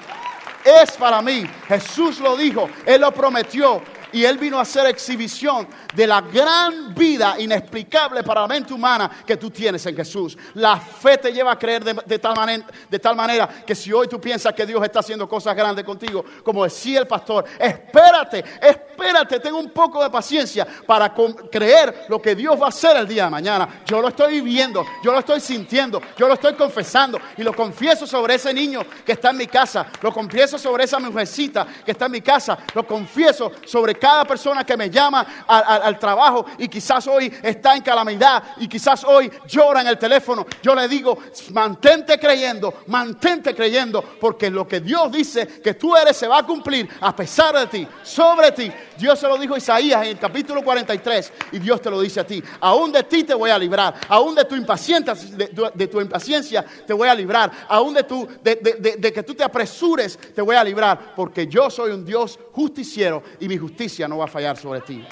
Es 0.64 0.92
para 0.92 1.22
mí. 1.22 1.50
Jesús 1.66 2.20
lo 2.20 2.36
dijo. 2.36 2.68
Él 2.84 3.00
lo 3.00 3.10
prometió 3.12 3.82
y 4.12 4.24
Él 4.24 4.38
vino 4.38 4.58
a 4.58 4.62
hacer 4.62 4.86
exhibición 4.86 5.68
de 5.94 6.06
la 6.06 6.20
gran 6.20 6.94
vida 6.94 7.36
inexplicable 7.38 8.22
para 8.22 8.42
la 8.42 8.46
mente 8.48 8.72
humana 8.72 9.10
que 9.26 9.36
tú 9.36 9.50
tienes 9.50 9.84
en 9.86 9.96
Jesús. 9.96 10.36
La 10.54 10.76
fe 10.76 11.18
te 11.18 11.32
lleva 11.32 11.52
a 11.52 11.58
creer 11.58 11.84
de, 11.84 12.18
tal, 12.18 12.34
manera, 12.34 12.66
de 12.88 12.98
tal 12.98 13.16
manera 13.16 13.48
que 13.66 13.74
si 13.74 13.92
hoy 13.92 14.08
tú 14.08 14.20
piensas 14.20 14.52
que 14.54 14.66
Dios 14.66 14.82
está 14.82 15.00
haciendo 15.00 15.28
cosas 15.28 15.54
grandes 15.54 15.84
contigo, 15.84 16.24
como 16.42 16.64
decía 16.64 17.00
el 17.00 17.06
pastor, 17.06 17.44
espérate, 17.58 18.44
espérate, 18.60 19.40
ten 19.40 19.54
un 19.54 19.70
poco 19.70 20.02
de 20.02 20.10
paciencia 20.10 20.66
para 20.86 21.14
creer 21.50 22.06
lo 22.08 22.20
que 22.20 22.34
Dios 22.34 22.60
va 22.60 22.66
a 22.66 22.68
hacer 22.70 22.96
el 22.96 23.06
día 23.06 23.24
de 23.24 23.30
mañana. 23.30 23.82
Yo 23.86 24.00
lo 24.00 24.08
estoy 24.08 24.40
viviendo, 24.40 24.84
yo 25.02 25.12
lo 25.12 25.18
estoy 25.18 25.40
sintiendo, 25.40 26.00
yo 26.16 26.28
lo 26.28 26.34
estoy 26.34 26.54
confesando 26.54 27.18
y 27.36 27.42
lo 27.42 27.54
confieso 27.54 28.06
sobre 28.06 28.34
ese 28.34 28.52
niño 28.52 28.82
que 29.04 29.12
está 29.12 29.30
en 29.30 29.36
mi 29.36 29.46
casa, 29.46 29.86
lo 30.00 30.12
confieso 30.12 30.58
sobre 30.58 30.84
esa 30.84 30.98
mujercita 30.98 31.66
que 31.84 31.92
está 31.92 32.06
en 32.06 32.12
mi 32.12 32.20
casa, 32.20 32.58
lo 32.74 32.86
confieso 32.86 33.52
sobre 33.66 33.97
cada 33.98 34.24
persona 34.24 34.64
que 34.64 34.76
me 34.76 34.90
llama 34.90 35.44
al, 35.46 35.98
trabajo 35.98 36.46
y 36.58 36.68
quizás 36.68 37.06
hoy 37.06 37.32
está 37.42 37.74
en 37.74 37.82
calamidad 37.82 38.42
y 38.58 38.68
quizás 38.68 39.04
hoy 39.04 39.30
llora 39.46 39.80
en 39.80 39.88
el 39.88 39.98
teléfono, 39.98 40.46
yo 40.62 40.74
le 40.74 40.88
digo, 40.88 41.18
mantente 41.52 42.18
creyendo, 42.18 42.82
mantente 42.86 43.54
creyendo, 43.54 44.02
porque 44.20 44.50
lo 44.50 44.66
que 44.66 44.80
Dios 44.80 45.10
dice 45.10 45.46
que 45.46 45.74
tú 45.74 45.96
eres 45.96 46.16
se 46.16 46.28
va 46.28 46.38
a 46.38 46.46
cumplir 46.46 46.88
a 47.00 47.14
pesar 47.14 47.56
de 47.58 47.66
ti, 47.66 47.88
sobre 48.02 48.52
ti. 48.52 48.70
Dios 48.96 49.18
se 49.18 49.28
lo 49.28 49.36
dijo 49.38 49.54
a 49.54 49.58
Isaías 49.58 50.02
en 50.02 50.08
el 50.10 50.18
capítulo 50.18 50.62
43 50.62 51.32
y 51.52 51.58
Dios 51.58 51.80
te 51.80 51.90
lo 51.90 52.00
dice 52.00 52.20
a 52.20 52.26
ti. 52.26 52.42
Aún 52.60 52.92
de 52.92 53.02
ti 53.04 53.24
te 53.24 53.34
voy 53.34 53.50
a 53.50 53.58
librar, 53.58 53.94
aún 54.08 54.34
de 54.34 54.44
tu 54.44 54.54
impaciencia, 54.54 55.14
de, 55.14 55.86
tu 55.86 56.00
impaciencia 56.00 56.64
te 56.86 56.92
voy 56.92 57.08
a 57.08 57.14
librar, 57.14 57.50
aún 57.68 57.94
de, 57.94 58.02
tu, 58.04 58.28
de 58.42 59.12
que 59.12 59.22
tú 59.22 59.34
te 59.34 59.44
apresures 59.44 60.18
te 60.34 60.42
voy 60.42 60.56
a 60.56 60.64
librar, 60.64 61.14
porque 61.14 61.46
yo 61.46 61.70
soy 61.70 61.92
un 61.92 62.04
Dios 62.04 62.38
justiciero 62.52 63.22
y 63.40 63.48
mi 63.48 63.56
justicia 63.56 63.87
no 64.08 64.18
va 64.18 64.24
a 64.24 64.28
fallar 64.28 64.56
sobre 64.56 64.80
ti. 64.80 65.06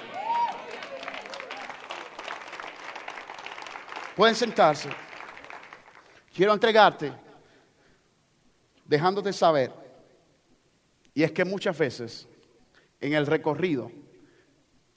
Pueden 4.16 4.34
sentarse. 4.34 4.88
Quiero 6.34 6.52
entregarte 6.52 7.12
dejándote 8.84 9.32
saber. 9.32 9.72
Y 11.14 11.22
es 11.22 11.32
que 11.32 11.44
muchas 11.44 11.76
veces 11.76 12.28
en 13.00 13.12
el 13.14 13.26
recorrido, 13.26 13.90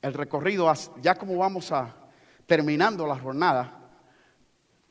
el 0.02 0.14
recorrido, 0.14 0.72
ya 1.02 1.16
como 1.16 1.38
vamos 1.38 1.72
a 1.72 1.96
terminando 2.46 3.06
la 3.06 3.18
jornada, 3.18 3.76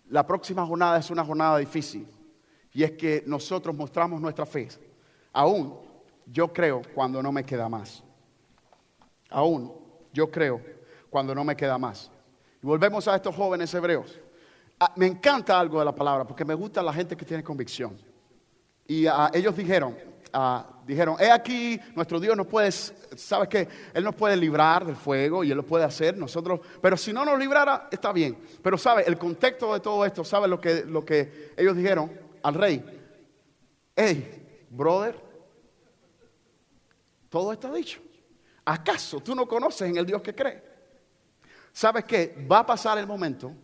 la 0.08 0.26
próxima 0.26 0.66
jornada 0.66 0.98
es 0.98 1.10
una 1.10 1.24
jornada 1.24 1.58
difícil. 1.58 2.06
Y 2.72 2.82
es 2.82 2.92
que 2.92 3.24
nosotros 3.26 3.74
mostramos 3.74 4.20
nuestra 4.20 4.46
fe. 4.46 4.68
Aún 5.32 5.78
yo 6.26 6.52
creo 6.52 6.82
cuando 6.94 7.22
no 7.22 7.32
me 7.32 7.44
queda 7.44 7.68
más. 7.68 8.02
Aún 9.30 9.72
yo 10.12 10.30
creo 10.30 10.60
cuando 11.10 11.34
no 11.34 11.44
me 11.44 11.56
queda 11.56 11.78
más. 11.78 12.10
Y 12.62 12.66
volvemos 12.66 13.06
a 13.08 13.16
estos 13.16 13.34
jóvenes 13.34 13.72
hebreos. 13.74 14.18
Ah, 14.80 14.92
me 14.96 15.06
encanta 15.06 15.58
algo 15.58 15.78
de 15.78 15.84
la 15.84 15.94
palabra 15.94 16.24
porque 16.26 16.44
me 16.44 16.54
gusta 16.54 16.82
la 16.82 16.92
gente 16.92 17.16
que 17.16 17.24
tiene 17.24 17.42
convicción. 17.42 17.98
Y 18.86 19.06
ah, 19.06 19.30
ellos 19.34 19.56
dijeron, 19.56 19.96
ah, 20.32 20.66
dijeron, 20.86 21.16
he 21.18 21.30
aquí, 21.30 21.78
nuestro 21.94 22.20
Dios 22.20 22.36
nos 22.36 22.46
puede, 22.46 22.70
¿sabes 22.72 23.48
qué? 23.48 23.68
Él 23.92 24.04
nos 24.04 24.14
puede 24.14 24.36
librar 24.36 24.84
del 24.86 24.96
fuego 24.96 25.44
y 25.44 25.50
Él 25.50 25.56
lo 25.56 25.66
puede 25.66 25.84
hacer, 25.84 26.16
nosotros, 26.16 26.60
pero 26.80 26.96
si 26.96 27.12
no 27.12 27.24
nos 27.24 27.38
librara, 27.38 27.88
está 27.90 28.12
bien. 28.12 28.38
Pero 28.62 28.78
¿sabe? 28.78 29.04
El 29.06 29.18
contexto 29.18 29.74
de 29.74 29.80
todo 29.80 30.04
esto, 30.06 30.24
¿sabe 30.24 30.48
lo 30.48 30.60
que, 30.60 30.84
lo 30.84 31.04
que 31.04 31.52
ellos 31.56 31.76
dijeron 31.76 32.10
al 32.42 32.54
rey? 32.54 32.84
Hey, 33.94 34.66
brother, 34.70 35.16
todo 37.28 37.52
está 37.52 37.72
dicho. 37.72 38.00
¿Acaso 38.70 39.20
tú 39.20 39.34
no 39.34 39.48
conoces 39.48 39.88
en 39.88 39.96
el 39.96 40.04
Dios 40.04 40.20
que 40.20 40.34
cree? 40.34 40.62
¿Sabes 41.72 42.04
qué? 42.04 42.46
Va 42.50 42.58
a 42.58 42.66
pasar 42.66 42.98
el 42.98 43.06
momento 43.06 43.54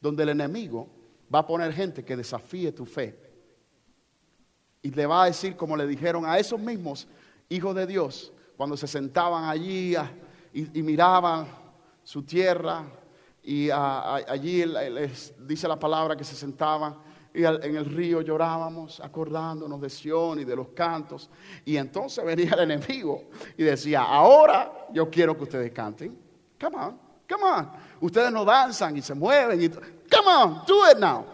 donde 0.00 0.22
el 0.22 0.30
enemigo 0.30 0.88
va 1.32 1.40
a 1.40 1.46
poner 1.46 1.70
gente 1.70 2.02
que 2.02 2.16
desafíe 2.16 2.72
tu 2.72 2.86
fe. 2.86 3.14
Y 4.80 4.90
le 4.90 5.04
va 5.04 5.24
a 5.24 5.26
decir, 5.26 5.54
como 5.54 5.76
le 5.76 5.86
dijeron 5.86 6.24
a 6.24 6.38
esos 6.38 6.58
mismos 6.58 7.06
hijos 7.50 7.74
de 7.74 7.86
Dios, 7.86 8.32
cuando 8.56 8.74
se 8.74 8.86
sentaban 8.86 9.44
allí 9.44 9.96
y, 10.54 10.82
miraban 10.82 11.46
su 12.02 12.22
tierra, 12.22 12.86
y 13.42 13.68
allí 13.68 14.64
les 14.64 15.34
dice 15.46 15.68
la 15.68 15.78
palabra 15.78 16.16
que 16.16 16.24
se 16.24 16.36
sentaban 16.36 16.96
y 17.34 17.44
en 17.44 17.76
el 17.76 17.84
río 17.86 18.20
llorábamos 18.20 19.00
acordándonos 19.00 19.80
de 19.80 19.88
Sion 19.88 20.40
y 20.40 20.44
de 20.44 20.54
los 20.54 20.68
cantos. 20.68 21.30
Y 21.64 21.76
entonces 21.76 22.24
venía 22.24 22.52
el 22.52 22.70
enemigo 22.70 23.24
y 23.56 23.62
decía, 23.62 24.02
ahora 24.02 24.86
yo 24.92 25.08
quiero 25.10 25.36
que 25.36 25.44
ustedes 25.44 25.72
canten. 25.72 26.18
Come 26.60 26.76
on, 26.76 26.98
come 27.28 27.44
on. 27.44 27.72
Ustedes 28.00 28.30
no 28.30 28.44
danzan 28.44 28.96
y 28.96 29.02
se 29.02 29.14
mueven. 29.14 29.62
Y 29.62 29.68
come 29.68 30.28
on, 30.28 30.62
do 30.66 30.90
it 30.90 30.98
now. 30.98 31.24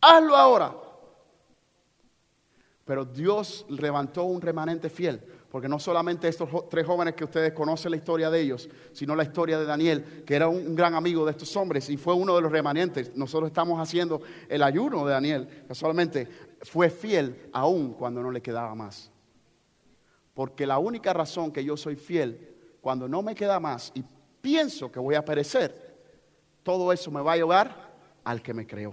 Hazlo 0.00 0.36
ahora. 0.36 0.74
Pero 2.84 3.04
Dios 3.04 3.66
levantó 3.68 4.24
un 4.24 4.40
remanente 4.40 4.88
fiel 4.90 5.33
porque 5.54 5.68
no 5.68 5.78
solamente 5.78 6.26
estos 6.26 6.68
tres 6.68 6.84
jóvenes 6.84 7.14
que 7.14 7.22
ustedes 7.22 7.52
conocen 7.52 7.92
la 7.92 7.96
historia 7.96 8.28
de 8.28 8.40
ellos, 8.40 8.68
sino 8.92 9.14
la 9.14 9.22
historia 9.22 9.56
de 9.56 9.64
Daniel, 9.64 10.24
que 10.26 10.34
era 10.34 10.48
un, 10.48 10.74
gran 10.74 10.94
amigo 10.96 11.24
de 11.24 11.30
estos 11.30 11.56
hombres 11.56 11.88
y 11.90 11.96
fue 11.96 12.12
uno 12.12 12.34
de 12.34 12.42
los 12.42 12.50
remanentes. 12.50 13.14
Nosotros 13.14 13.50
estamos 13.50 13.78
haciendo 13.78 14.20
el 14.48 14.64
ayuno 14.64 15.06
de 15.06 15.12
Daniel, 15.12 15.64
que 15.68 15.72
solamente 15.76 16.28
fue 16.62 16.90
fiel 16.90 17.50
aún 17.52 17.92
cuando 17.92 18.20
no 18.20 18.32
le 18.32 18.42
quedaba 18.42 18.74
más. 18.74 19.12
Porque 20.34 20.66
la 20.66 20.78
única 20.78 21.12
razón 21.12 21.52
que 21.52 21.62
yo 21.62 21.76
soy 21.76 21.94
fiel 21.94 22.76
cuando 22.80 23.06
no 23.06 23.22
me 23.22 23.36
queda 23.36 23.60
más 23.60 23.92
y 23.94 24.02
pienso 24.40 24.90
que 24.90 24.98
voy 24.98 25.14
a 25.14 25.24
perecer, 25.24 26.02
todo 26.64 26.92
eso 26.92 27.12
me 27.12 27.20
va 27.20 27.34
a 27.34 27.36
llevar 27.36 27.94
al 28.24 28.42
que 28.42 28.54
me 28.54 28.66
creó. 28.66 28.92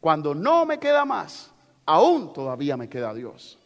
Cuando 0.00 0.34
no 0.34 0.64
me 0.64 0.78
queda 0.78 1.04
más, 1.04 1.52
aún 1.84 2.32
todavía 2.32 2.78
me 2.78 2.88
queda 2.88 3.12
Dios. 3.12 3.59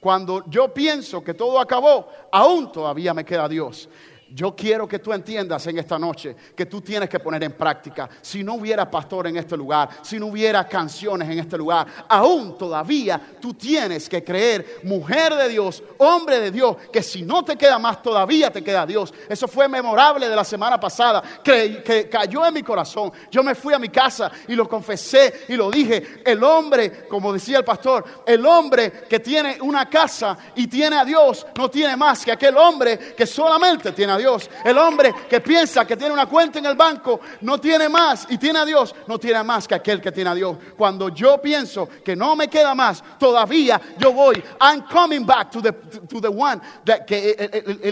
Cuando 0.00 0.44
yo 0.48 0.72
pienso 0.72 1.22
que 1.22 1.34
todo 1.34 1.60
acabó, 1.60 2.08
aún 2.32 2.72
todavía 2.72 3.12
me 3.12 3.24
queda 3.24 3.48
Dios. 3.48 3.88
Yo 4.32 4.54
quiero 4.54 4.86
que 4.86 5.00
tú 5.00 5.12
entiendas 5.12 5.66
en 5.66 5.78
esta 5.78 5.98
noche 5.98 6.36
que 6.54 6.66
tú 6.66 6.80
tienes 6.80 7.08
que 7.08 7.18
poner 7.18 7.42
en 7.42 7.52
práctica. 7.52 8.08
Si 8.22 8.44
no 8.44 8.54
hubiera 8.54 8.88
pastor 8.88 9.26
en 9.26 9.36
este 9.36 9.56
lugar, 9.56 9.88
si 10.02 10.20
no 10.20 10.26
hubiera 10.26 10.68
canciones 10.68 11.28
en 11.28 11.40
este 11.40 11.58
lugar, 11.58 11.86
aún 12.08 12.56
todavía 12.56 13.20
tú 13.40 13.54
tienes 13.54 14.08
que 14.08 14.22
creer, 14.22 14.80
mujer 14.84 15.34
de 15.34 15.48
Dios, 15.48 15.82
hombre 15.98 16.38
de 16.38 16.52
Dios, 16.52 16.76
que 16.92 17.02
si 17.02 17.22
no 17.22 17.44
te 17.44 17.56
queda 17.56 17.78
más, 17.80 18.02
todavía 18.02 18.52
te 18.52 18.62
queda 18.62 18.86
Dios. 18.86 19.12
Eso 19.28 19.48
fue 19.48 19.68
memorable 19.68 20.28
de 20.28 20.36
la 20.36 20.44
semana 20.44 20.78
pasada, 20.78 21.22
que, 21.42 21.82
que 21.82 22.08
cayó 22.08 22.46
en 22.46 22.54
mi 22.54 22.62
corazón. 22.62 23.10
Yo 23.32 23.42
me 23.42 23.56
fui 23.56 23.74
a 23.74 23.80
mi 23.80 23.88
casa 23.88 24.30
y 24.46 24.54
lo 24.54 24.68
confesé 24.68 25.46
y 25.48 25.56
lo 25.56 25.70
dije. 25.72 26.22
El 26.24 26.44
hombre, 26.44 27.08
como 27.08 27.32
decía 27.32 27.58
el 27.58 27.64
pastor, 27.64 28.04
el 28.24 28.46
hombre 28.46 29.04
que 29.08 29.18
tiene 29.18 29.58
una 29.60 29.90
casa 29.90 30.38
y 30.54 30.68
tiene 30.68 30.96
a 30.96 31.04
Dios, 31.04 31.46
no 31.58 31.68
tiene 31.68 31.96
más 31.96 32.24
que 32.24 32.30
aquel 32.30 32.56
hombre 32.56 33.14
que 33.16 33.26
solamente 33.26 33.90
tiene 33.90 34.12
a 34.12 34.16
Dios. 34.16 34.19
El 34.64 34.78
hombre 34.78 35.14
que 35.28 35.40
piensa 35.40 35.84
que 35.84 35.96
tiene 35.96 36.12
una 36.12 36.26
cuenta 36.26 36.58
en 36.58 36.66
el 36.66 36.74
banco 36.74 37.20
no 37.40 37.58
tiene 37.58 37.88
más 37.88 38.26
y 38.28 38.38
tiene 38.38 38.58
a 38.58 38.64
Dios, 38.64 38.94
no 39.06 39.18
tiene 39.18 39.42
más 39.42 39.66
que 39.66 39.74
aquel 39.74 40.00
que 40.00 40.12
tiene 40.12 40.30
a 40.30 40.34
Dios. 40.34 40.56
Cuando 40.76 41.08
yo 41.08 41.40
pienso 41.40 41.88
que 42.04 42.14
no 42.14 42.36
me 42.36 42.48
queda 42.48 42.74
más, 42.74 43.02
todavía 43.18 43.80
yo 43.98 44.12
voy. 44.12 44.42
I'm 44.60 44.82
coming 44.82 45.24
back 45.24 45.50
to 45.50 45.62
the, 45.62 45.72
to 45.72 46.20
the 46.20 46.28
one 46.28 46.60
que, 47.06 47.36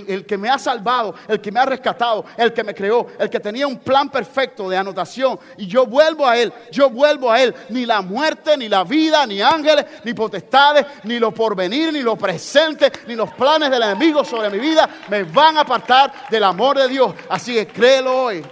el, 0.09 0.27
que 0.27 0.37
me 0.37 0.49
ha 0.49 0.59
salvado, 0.59 1.15
el 1.27 1.41
que 1.41 1.51
me 1.51 1.61
ha 1.61 1.67
rescatado, 1.67 2.25
el 2.37 2.53
que 2.53 2.65
me 2.65 2.75
creó, 2.75 3.07
el 3.19 3.31
que 3.31 3.41
tenía 3.41 3.67
un 3.67 3.79
plan 3.79 4.09
perfecto 4.09 4.69
de 4.69 4.77
anotación. 4.77 5.39
Y 5.57 5.67
yo 5.67 5.87
vuelvo 5.87 6.27
a 6.27 6.37
Él, 6.37 6.53
yo 6.71 6.91
vuelvo 6.91 7.31
a 7.31 7.41
Él. 7.43 7.55
Ni 7.71 7.87
la 7.87 8.03
muerte, 8.03 8.57
ni 8.57 8.69
la 8.69 8.85
vida, 8.85 9.27
ni 9.27 9.41
ángeles, 9.41 9.87
ni 10.05 10.15
potestades, 10.15 10.87
ni 11.05 11.19
lo 11.19 11.33
porvenir, 11.33 11.93
ni 11.93 12.03
lo 12.03 12.17
presente, 12.17 12.93
ni 13.07 13.15
los 13.15 13.33
planes 13.33 13.71
del 13.71 13.83
enemigo 13.83 14.25
sobre 14.25 14.51
mi 14.51 14.59
vida 14.59 14.89
me 15.09 15.23
van 15.25 15.57
a 15.57 15.61
apartar 15.61 16.13
del 16.31 16.45
amor 16.45 16.79
de 16.79 16.89
Dios. 16.89 17.15
Así 17.29 17.55
que 17.55 17.67
créelo 17.67 18.25
hoy 18.25 18.45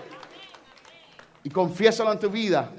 y 1.43 1.51
confiésalo 1.51 2.13
en 2.13 2.19
tu 2.19 2.31
vida. 2.31 2.71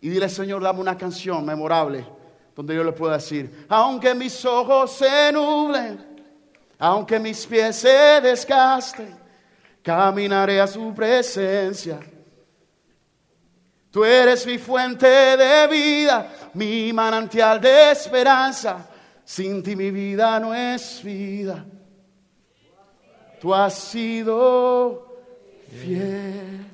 Y 0.00 0.08
dile, 0.08 0.28
Señor, 0.28 0.62
dame 0.62 0.80
una 0.80 0.96
canción 0.96 1.44
memorable 1.44 2.06
donde 2.54 2.74
yo 2.74 2.84
le 2.84 2.92
pueda 2.92 3.14
decir, 3.14 3.66
aunque 3.68 4.14
mis 4.14 4.44
ojos 4.44 4.92
se 4.92 5.32
nublen, 5.32 6.24
aunque 6.78 7.18
mis 7.18 7.46
pies 7.46 7.76
se 7.76 8.20
desgasten, 8.20 9.16
caminaré 9.82 10.60
a 10.60 10.66
su 10.66 10.92
presencia. 10.92 12.00
Tú 13.90 14.04
eres 14.04 14.46
mi 14.46 14.58
fuente 14.58 15.06
de 15.06 15.66
vida, 15.68 16.32
mi 16.54 16.92
manantial 16.92 17.60
de 17.60 17.92
esperanza. 17.92 18.88
Sin 19.24 19.62
ti 19.62 19.76
mi 19.76 19.90
vida 19.90 20.40
no 20.40 20.54
es 20.54 21.02
vida. 21.04 21.64
Tú 23.42 23.52
has 23.52 23.76
sido 23.76 25.20
fiel. 25.80 26.64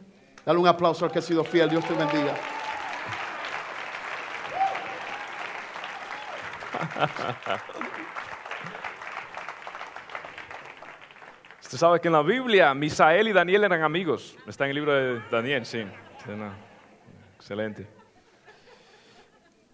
Dale 0.44 0.58
un 0.58 0.68
aplauso 0.68 1.06
al 1.06 1.10
que 1.10 1.20
ha 1.20 1.22
sido 1.22 1.42
fiel. 1.42 1.70
Dios 1.70 1.82
te 1.82 1.94
bendiga. 1.94 2.34
Usted 11.62 11.78
sabe 11.78 12.00
que 12.00 12.08
en 12.08 12.12
la 12.12 12.20
Biblia 12.20 12.74
Misael 12.74 13.28
y 13.28 13.32
Daniel 13.32 13.64
eran 13.64 13.82
amigos. 13.82 14.36
Está 14.46 14.64
en 14.64 14.70
el 14.70 14.76
libro 14.76 14.92
de 14.92 15.22
Daniel, 15.30 15.64
sí. 15.64 15.86
Excelente. 17.38 17.86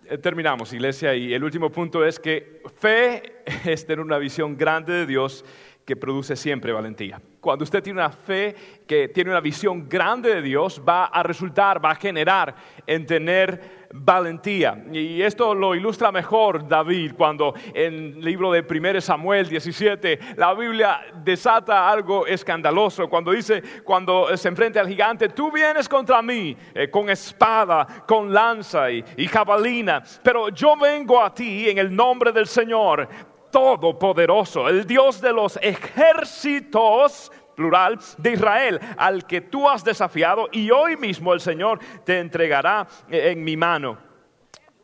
Eh, 0.07 0.19
terminamos, 0.19 0.73
iglesia, 0.73 1.13
y 1.15 1.35
el 1.35 1.43
último 1.43 1.71
punto 1.71 2.05
es 2.05 2.21
que 2.21 2.63
fe 2.77 3.43
es 3.65 3.85
tener 3.85 4.05
una 4.05 4.19
visión 4.19 4.57
grande 4.57 4.93
de 4.93 5.07
Dios 5.07 5.45
que 5.85 5.97
produce 5.97 6.35
siempre 6.37 6.73
valentía. 6.73 7.21
Cuando 7.41 7.63
usted 7.63 7.83
tiene 7.83 8.01
una 8.01 8.11
fe 8.11 8.55
que 8.87 9.09
tiene 9.09 9.31
una 9.31 9.41
visión 9.41 9.87
grande 9.87 10.35
de 10.35 10.41
Dios, 10.41 10.81
va 10.87 11.05
a 11.05 11.23
resultar, 11.23 11.85
va 11.85 11.91
a 11.91 11.95
generar 11.95 12.55
en 12.87 13.05
tener 13.05 13.85
valentía. 13.93 14.83
Y 14.91 15.21
esto 15.21 15.55
lo 15.55 15.75
ilustra 15.75 16.11
mejor 16.11 16.67
David 16.67 17.13
cuando 17.17 17.55
en 17.75 18.15
el 18.15 18.21
libro 18.25 18.51
de 18.51 18.65
1 18.67 19.01
Samuel 19.03 19.47
17 19.47 20.19
la 20.37 20.55
Biblia 20.55 21.01
desata 21.23 21.91
algo 21.91 22.27
escandaloso. 22.27 23.09
Cuando 23.11 23.33
dice, 23.33 23.63
cuando 23.85 24.35
se 24.39 24.49
enfrenta 24.49 24.81
al 24.81 24.89
gigante, 24.89 25.29
tú 25.29 25.53
vienes 25.53 25.87
contra 25.87 26.23
mí 26.23 26.57
eh, 26.75 26.89
con 26.91 27.11
espada, 27.11 28.05
con 28.07 28.33
lanza 28.33 28.91
y, 28.91 29.05
y 29.19 29.27
jabalina, 29.27 30.03
pero 30.23 30.49
yo 30.49 30.77
vengo 30.79 31.21
a 31.21 31.33
ti 31.35 31.69
en 31.69 31.77
el 31.77 31.95
nombre 31.95 32.33
del 32.33 32.47
Señor 32.47 33.07
Todopoderoso, 33.55 34.69
el 34.69 34.85
Dios 34.85 35.21
de 35.21 35.33
los 35.33 35.57
ejércitos 35.63 37.31
plural 37.55 38.01
de 38.19 38.33
Israel, 38.33 38.81
al 38.97 39.25
que 39.29 39.43
tú 39.43 39.69
has 39.69 39.85
desafiado 39.85 40.49
y 40.51 40.73
hoy 40.73 40.97
mismo 40.97 41.33
el 41.33 41.39
Señor 41.39 41.79
te 42.05 42.19
entregará 42.19 42.85
en 43.09 43.45
mi 43.45 43.57
mano. 43.57 43.97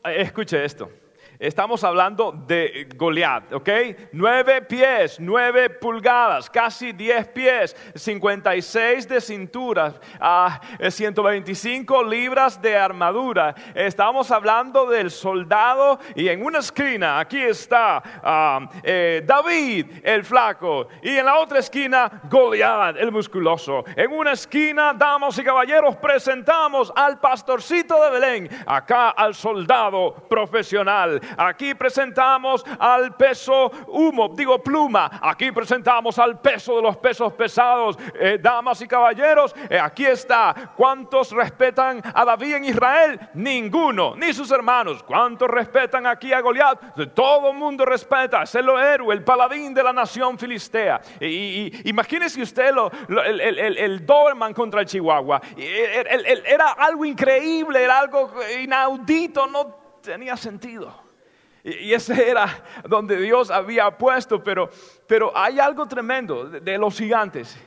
Escuche 0.05 0.65
esto. 0.65 0.89
Estamos 1.41 1.83
hablando 1.85 2.33
de 2.33 2.87
Goliat, 2.97 3.55
¿ok? 3.55 3.71
Nueve 4.13 4.61
pies, 4.61 5.19
nueve 5.19 5.71
pulgadas, 5.71 6.51
casi 6.51 6.93
diez 6.93 7.27
pies, 7.29 7.75
56 7.95 9.09
de 9.09 9.23
cintura, 9.23 9.95
125 10.87 11.99
ah, 11.99 12.05
libras 12.07 12.61
de 12.61 12.77
armadura. 12.77 13.55
Estamos 13.75 14.31
hablando 14.31 14.85
del 14.85 15.11
soldado 15.11 15.99
y 16.15 16.29
en 16.29 16.45
una 16.45 16.59
esquina, 16.59 17.19
aquí 17.19 17.41
está 17.41 18.03
ah, 18.23 18.69
eh, 18.83 19.23
David, 19.25 19.87
el 20.03 20.27
flaco, 20.27 20.89
y 21.03 21.17
en 21.17 21.25
la 21.25 21.39
otra 21.39 21.61
esquina 21.61 22.21
Goliat, 22.29 22.99
el 22.99 23.11
musculoso. 23.11 23.83
En 23.97 24.13
una 24.13 24.33
esquina, 24.33 24.93
damas 24.93 25.39
y 25.39 25.43
caballeros, 25.43 25.97
presentamos 25.97 26.93
al 26.95 27.19
pastorcito 27.19 27.99
de 28.05 28.11
Belén, 28.11 28.51
acá 28.67 29.09
al 29.09 29.35
soldado 29.35 30.13
profesional 30.29 31.19
Aquí 31.37 31.75
presentamos 31.75 32.65
al 32.79 33.17
peso 33.17 33.71
humo, 33.89 34.29
digo 34.35 34.63
pluma. 34.63 35.11
Aquí 35.23 35.53
presentamos 35.53 36.19
al 36.19 36.41
peso 36.41 36.77
de 36.77 36.83
los 36.83 36.97
pesos 36.97 37.33
pesados. 37.33 37.97
Eh, 38.19 38.39
damas 38.41 38.81
y 38.83 38.89
caballeros, 38.89 39.55
eh, 39.69 39.79
aquí 39.79 40.07
está. 40.07 40.73
¿Cuántos 40.77 41.33
respetan 41.33 42.03
a 42.15 42.25
David 42.25 42.55
en 42.55 42.65
Israel? 42.65 43.21
Ninguno, 43.35 44.15
ni 44.17 44.33
sus 44.33 44.51
hermanos. 44.51 45.03
¿Cuántos 45.03 45.49
respetan 45.49 46.07
aquí 46.07 46.33
a 46.33 46.41
Goliat? 46.41 46.81
Todo 47.15 47.51
el 47.51 47.57
mundo 47.57 47.85
respeta. 47.85 48.43
Es 48.43 48.55
el 48.55 48.69
héroe, 48.69 49.15
el 49.15 49.25
paladín 49.25 49.75
de 49.75 49.83
la 49.83 49.93
nación 49.93 50.39
filistea. 50.39 51.01
Y, 51.21 51.89
imagínese 51.89 52.43
usted 52.43 52.73
el, 53.09 53.41
el, 53.41 53.79
el, 53.79 54.07
Doberman 54.07 54.55
contra 54.55 54.81
el 54.81 54.87
Chihuahua. 54.87 55.41
Era 55.57 56.71
algo 56.73 57.05
increíble, 57.05 57.83
era 57.83 57.99
algo 57.99 58.33
inaudito, 58.63 59.47
no 59.47 59.75
tenía 60.03 60.37
sentido. 60.37 61.10
Y 61.63 61.93
ese 61.93 62.31
era 62.31 62.65
donde 62.89 63.17
Dios 63.17 63.51
había 63.51 63.91
puesto, 63.97 64.43
pero, 64.43 64.71
pero 65.07 65.37
hay 65.37 65.59
algo 65.59 65.87
tremendo 65.87 66.45
de, 66.49 66.79
los 66.79 66.97
gigantes. 66.97 67.59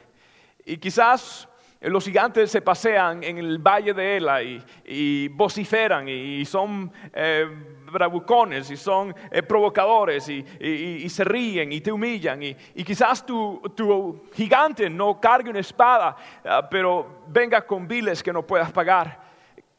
Y 0.65 0.77
quizás 0.77 1.47
los 1.79 2.05
gigantes 2.05 2.49
se 2.49 2.61
pasean 2.61 3.23
en 3.23 3.37
el 3.37 3.59
valle 3.59 3.93
de 3.93 4.17
Ela 4.17 4.41
y, 4.41 5.27
vociferan 5.27 6.07
y, 6.07 6.43
son 6.45 6.91
eh, 7.13 7.45
bravucones 7.91 8.71
y 8.71 8.77
son 8.77 9.13
eh, 9.29 9.43
provocadores 9.43 10.27
y, 10.27 11.07
se 11.09 11.23
ríen 11.23 11.71
y 11.71 11.81
te 11.81 11.91
humillan. 11.91 12.41
Y, 12.41 12.55
quizás 12.83 13.23
tu, 13.23 13.61
tu, 13.75 14.23
gigante 14.33 14.89
no 14.89 15.19
cargue 15.19 15.51
una 15.51 15.59
espada, 15.59 16.15
ah, 16.43 16.67
pero 16.67 17.23
venga 17.27 17.61
con 17.65 17.87
viles 17.87 18.23
que 18.23 18.33
no 18.33 18.41
puedas 18.41 18.71
pagar. 18.71 19.22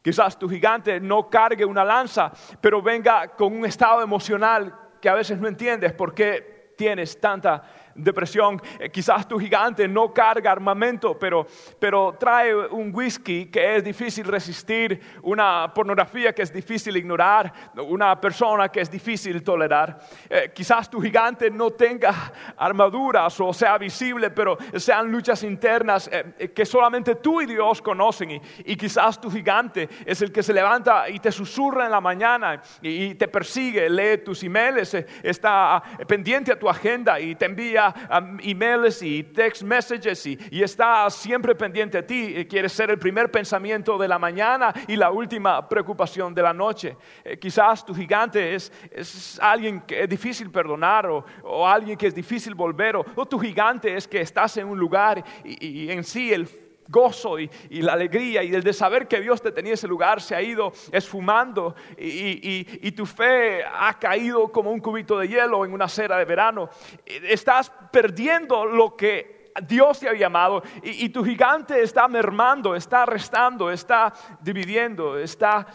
Quizás 0.05 0.37
tu 0.37 0.47
gigante 0.47 0.99
no 0.99 1.27
cargue 1.31 1.65
una 1.65 1.83
lanza, 1.83 2.31
pero 2.61 2.79
venga 2.79 3.29
con 3.29 3.51
un 3.51 3.65
estado 3.65 4.03
emocional 4.03 4.71
que 5.01 5.09
a 5.09 5.15
veces 5.15 5.39
no 5.39 5.47
entiendes 5.47 5.93
por 5.93 6.13
qué 6.13 6.73
tienes 6.77 7.19
tanta 7.19 7.63
depresión. 7.95 8.61
Eh, 8.79 8.89
quizás 8.89 9.27
tu 9.27 9.39
gigante 9.39 9.87
no 9.87 10.13
carga 10.13 10.51
armamento, 10.51 11.17
pero, 11.17 11.47
pero 11.79 12.15
trae 12.19 12.53
un 12.53 12.93
whisky 12.93 13.47
que 13.47 13.77
es 13.77 13.83
difícil 13.83 14.25
resistir, 14.25 14.99
una 15.23 15.71
pornografía 15.73 16.33
que 16.33 16.41
es 16.41 16.53
difícil 16.53 16.97
ignorar, 16.97 17.51
una 17.87 18.19
persona 18.19 18.69
que 18.69 18.81
es 18.81 18.91
difícil 18.91 19.41
tolerar. 19.43 19.99
Eh, 20.29 20.51
quizás 20.53 20.89
tu 20.89 21.01
gigante 21.01 21.49
no 21.49 21.71
tenga 21.71 22.13
armaduras 22.57 23.39
o 23.39 23.53
sea 23.53 23.77
visible, 23.77 24.29
pero 24.29 24.57
sean 24.75 25.11
luchas 25.11 25.43
internas 25.43 26.09
eh, 26.11 26.51
que 26.53 26.65
solamente 26.65 27.15
tú 27.15 27.41
y 27.41 27.45
Dios 27.45 27.81
conocen. 27.81 28.31
Y, 28.31 28.41
y, 28.65 28.75
quizás 28.75 29.19
tu 29.19 29.31
gigante 29.31 29.87
es 30.05 30.21
el 30.21 30.31
que 30.31 30.43
se 30.43 30.53
levanta 30.53 31.09
y 31.09 31.19
te 31.19 31.31
susurra 31.31 31.85
en 31.85 31.91
la 31.91 32.01
mañana 32.01 32.61
y, 32.81 33.05
y 33.05 33.15
te 33.15 33.27
persigue, 33.27 33.89
lee 33.89 34.17
tus 34.23 34.43
emails, 34.43 34.93
está 35.23 35.81
pendiente 36.07 36.51
a 36.51 36.59
tu 36.59 36.69
agenda 36.69 37.19
y 37.19 37.35
te 37.35 37.45
envía 37.45 37.84
um, 38.09 38.39
emails 38.41 39.01
y 39.01 39.23
text 39.23 39.63
messages 39.63 40.25
y, 40.25 40.37
y 40.51 40.63
está 40.63 41.09
siempre 41.09 41.55
pendiente 41.55 41.97
a 41.97 42.05
ti. 42.05 42.45
Quiere 42.49 42.69
ser 42.69 42.89
el 42.89 42.97
primer 42.97 43.29
pensamiento 43.29 43.97
de 43.97 44.07
la 44.07 44.17
mañana 44.17 44.73
y 44.87 44.95
la 44.95 45.11
última 45.11 45.67
preocupación 45.67 46.33
de 46.33 46.41
la 46.41 46.53
noche. 46.53 46.95
Eh, 47.23 47.37
quizás 47.37 47.85
tu 47.85 47.93
gigante 47.93 48.55
es, 48.55 48.71
es 48.91 49.39
alguien 49.39 49.81
que 49.81 50.03
es 50.03 50.09
difícil 50.09 50.49
perdonar 50.49 51.07
o, 51.07 51.25
o 51.43 51.67
alguien 51.67 51.97
que 51.97 52.07
es 52.07 52.15
difícil 52.15 52.55
volver 52.55 52.95
o, 52.95 53.05
o 53.15 53.25
tu 53.25 53.39
gigante 53.39 53.95
es 53.95 54.07
que 54.07 54.21
estás 54.21 54.57
en 54.57 54.67
un 54.67 54.77
lugar 54.77 55.23
y, 55.43 55.85
y 55.85 55.91
en 55.91 56.03
sí 56.03 56.33
el 56.33 56.47
gozo 56.87 57.39
y, 57.39 57.49
la 57.69 57.93
alegría 57.93 58.43
y 58.43 58.53
el 58.53 58.63
de 58.63 58.73
saber 58.73 59.07
que 59.07 59.21
Dios 59.21 59.41
te 59.41 59.51
tenía 59.51 59.73
ese 59.73 59.87
lugar 59.87 60.21
se 60.21 60.35
ha 60.35 60.41
ido 60.41 60.71
esfumando 60.91 61.75
y, 61.97 62.65
y- 62.87 62.91
tu 62.91 63.05
fe 63.05 63.61
ha 63.63 63.99
caído 63.99 64.49
como 64.51 64.71
un 64.71 64.79
cubito 64.79 65.19
de 65.19 65.27
hielo 65.27 65.65
en 65.65 65.73
una 65.73 65.89
cera 65.89 66.17
de 66.17 66.23
verano. 66.25 66.69
Estás 67.05 67.69
perdiendo 67.91 68.65
lo 68.65 68.95
que 68.95 69.51
Dios 69.67 69.99
te 69.99 70.07
ha 70.09 70.13
llamado 70.13 70.63
y 70.83 71.09
tu 71.09 71.23
gigante 71.23 71.81
está 71.81 72.07
mermando, 72.07 72.75
está 72.75 73.05
restando, 73.05 73.69
está 73.69 74.13
dividiendo, 74.41 75.17
está 75.17 75.67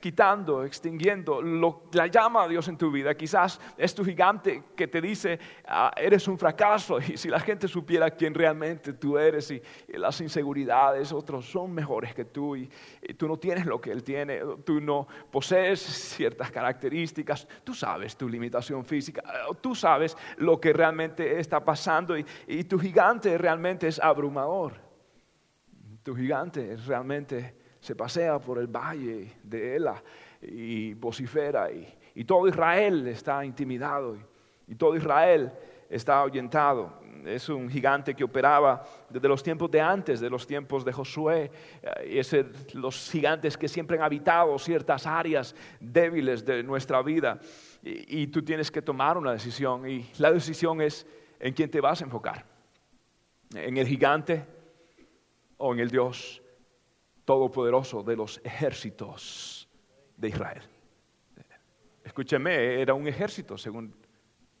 quitando, 0.00 0.64
extinguiendo 0.64 1.42
lo- 1.42 1.82
la 1.92 2.06
llama 2.06 2.44
a 2.44 2.48
Dios 2.48 2.68
en 2.68 2.78
tu 2.78 2.90
vida. 2.90 3.14
Quizás 3.16 3.60
es 3.76 3.92
tu 3.94 4.04
gigante 4.04 4.62
que 4.76 4.86
te 4.86 5.00
dice, 5.00 5.38
"Ah, 5.66 5.90
eres 5.96 6.28
un 6.28 6.38
fracaso. 6.38 6.98
Y 7.08 7.16
si 7.16 7.28
la 7.28 7.40
gente 7.40 7.66
supiera 7.66 8.10
quién 8.10 8.32
realmente 8.32 8.92
tú 8.92 9.18
eres 9.18 9.50
y, 9.50 9.60
las 9.88 10.20
inseguridades, 10.20 11.12
otros 11.12 11.46
son 11.50 11.72
mejores 11.72 12.14
que 12.14 12.24
tú 12.24 12.54
y, 12.54 12.70
y 13.02 13.14
tú 13.14 13.26
no 13.26 13.36
tienes 13.38 13.66
lo 13.66 13.80
que 13.80 13.90
él 13.90 14.04
tiene, 14.04 14.40
tú 14.64 14.80
no 14.80 15.08
posees 15.30 15.80
ciertas 15.80 16.50
características, 16.52 17.48
tú 17.64 17.74
sabes 17.74 18.16
tu 18.16 18.28
limitación 18.28 18.84
física, 18.84 19.22
eh, 19.26 19.54
tú 19.60 19.74
sabes 19.74 20.16
lo 20.36 20.60
que 20.60 20.72
realmente 20.72 21.40
está 21.40 21.64
pasando 21.64 22.16
y, 22.16 22.24
y 22.46 22.64
tu 22.64 22.78
gigante 22.78 23.36
realmente 23.36 23.88
es 23.88 23.98
abrumador. 23.98 24.74
Tu 26.04 26.14
gigante 26.14 26.76
realmente 26.86 27.57
se 27.88 27.96
pasea 27.96 28.38
por 28.38 28.58
el 28.58 28.66
valle 28.66 29.32
de 29.42 29.76
Ela 29.76 30.02
y 30.42 30.92
vocifera 30.92 31.70
y, 31.72 32.22
todo 32.24 32.46
Israel 32.46 33.06
está 33.06 33.42
intimidado 33.42 34.14
y, 34.66 34.74
todo 34.74 34.94
Israel 34.94 35.50
está 35.88 36.18
ahuyentado. 36.18 37.00
Es 37.24 37.48
un 37.48 37.70
gigante 37.70 38.14
que 38.14 38.24
operaba 38.24 38.84
desde 39.08 39.26
los 39.26 39.42
tiempos 39.42 39.70
de 39.70 39.80
antes, 39.80 40.20
de 40.20 40.28
los 40.28 40.46
tiempos 40.46 40.84
de 40.84 40.92
Josué. 40.92 41.50
Eh, 41.82 42.18
es 42.18 42.74
los 42.74 43.10
gigantes 43.10 43.56
que 43.56 43.68
siempre 43.68 43.96
han 43.96 44.02
habitado 44.02 44.58
ciertas 44.58 45.06
áreas 45.06 45.54
débiles 45.80 46.44
de 46.44 46.62
nuestra 46.62 47.00
vida. 47.00 47.40
Y, 47.82 48.20
y 48.20 48.26
tú 48.26 48.42
tienes 48.42 48.70
que 48.70 48.82
tomar 48.82 49.16
una 49.16 49.32
decisión 49.32 49.88
y 49.88 50.10
la 50.18 50.30
decisión 50.30 50.82
es 50.82 51.06
en 51.40 51.54
quién 51.54 51.70
te 51.70 51.80
vas 51.80 52.02
a 52.02 52.04
enfocar. 52.04 52.44
En 53.54 53.78
el 53.78 53.86
gigante 53.86 54.44
o 55.56 55.72
en 55.72 55.80
el 55.80 55.88
Dios 55.88 56.42
todopoderoso 57.28 58.02
de 58.02 58.16
los 58.16 58.40
ejércitos 58.42 59.68
de 60.16 60.28
Israel. 60.30 60.62
Escúcheme, 62.02 62.80
era 62.80 62.94
un 62.94 63.06
ejército, 63.06 63.58
según 63.58 63.94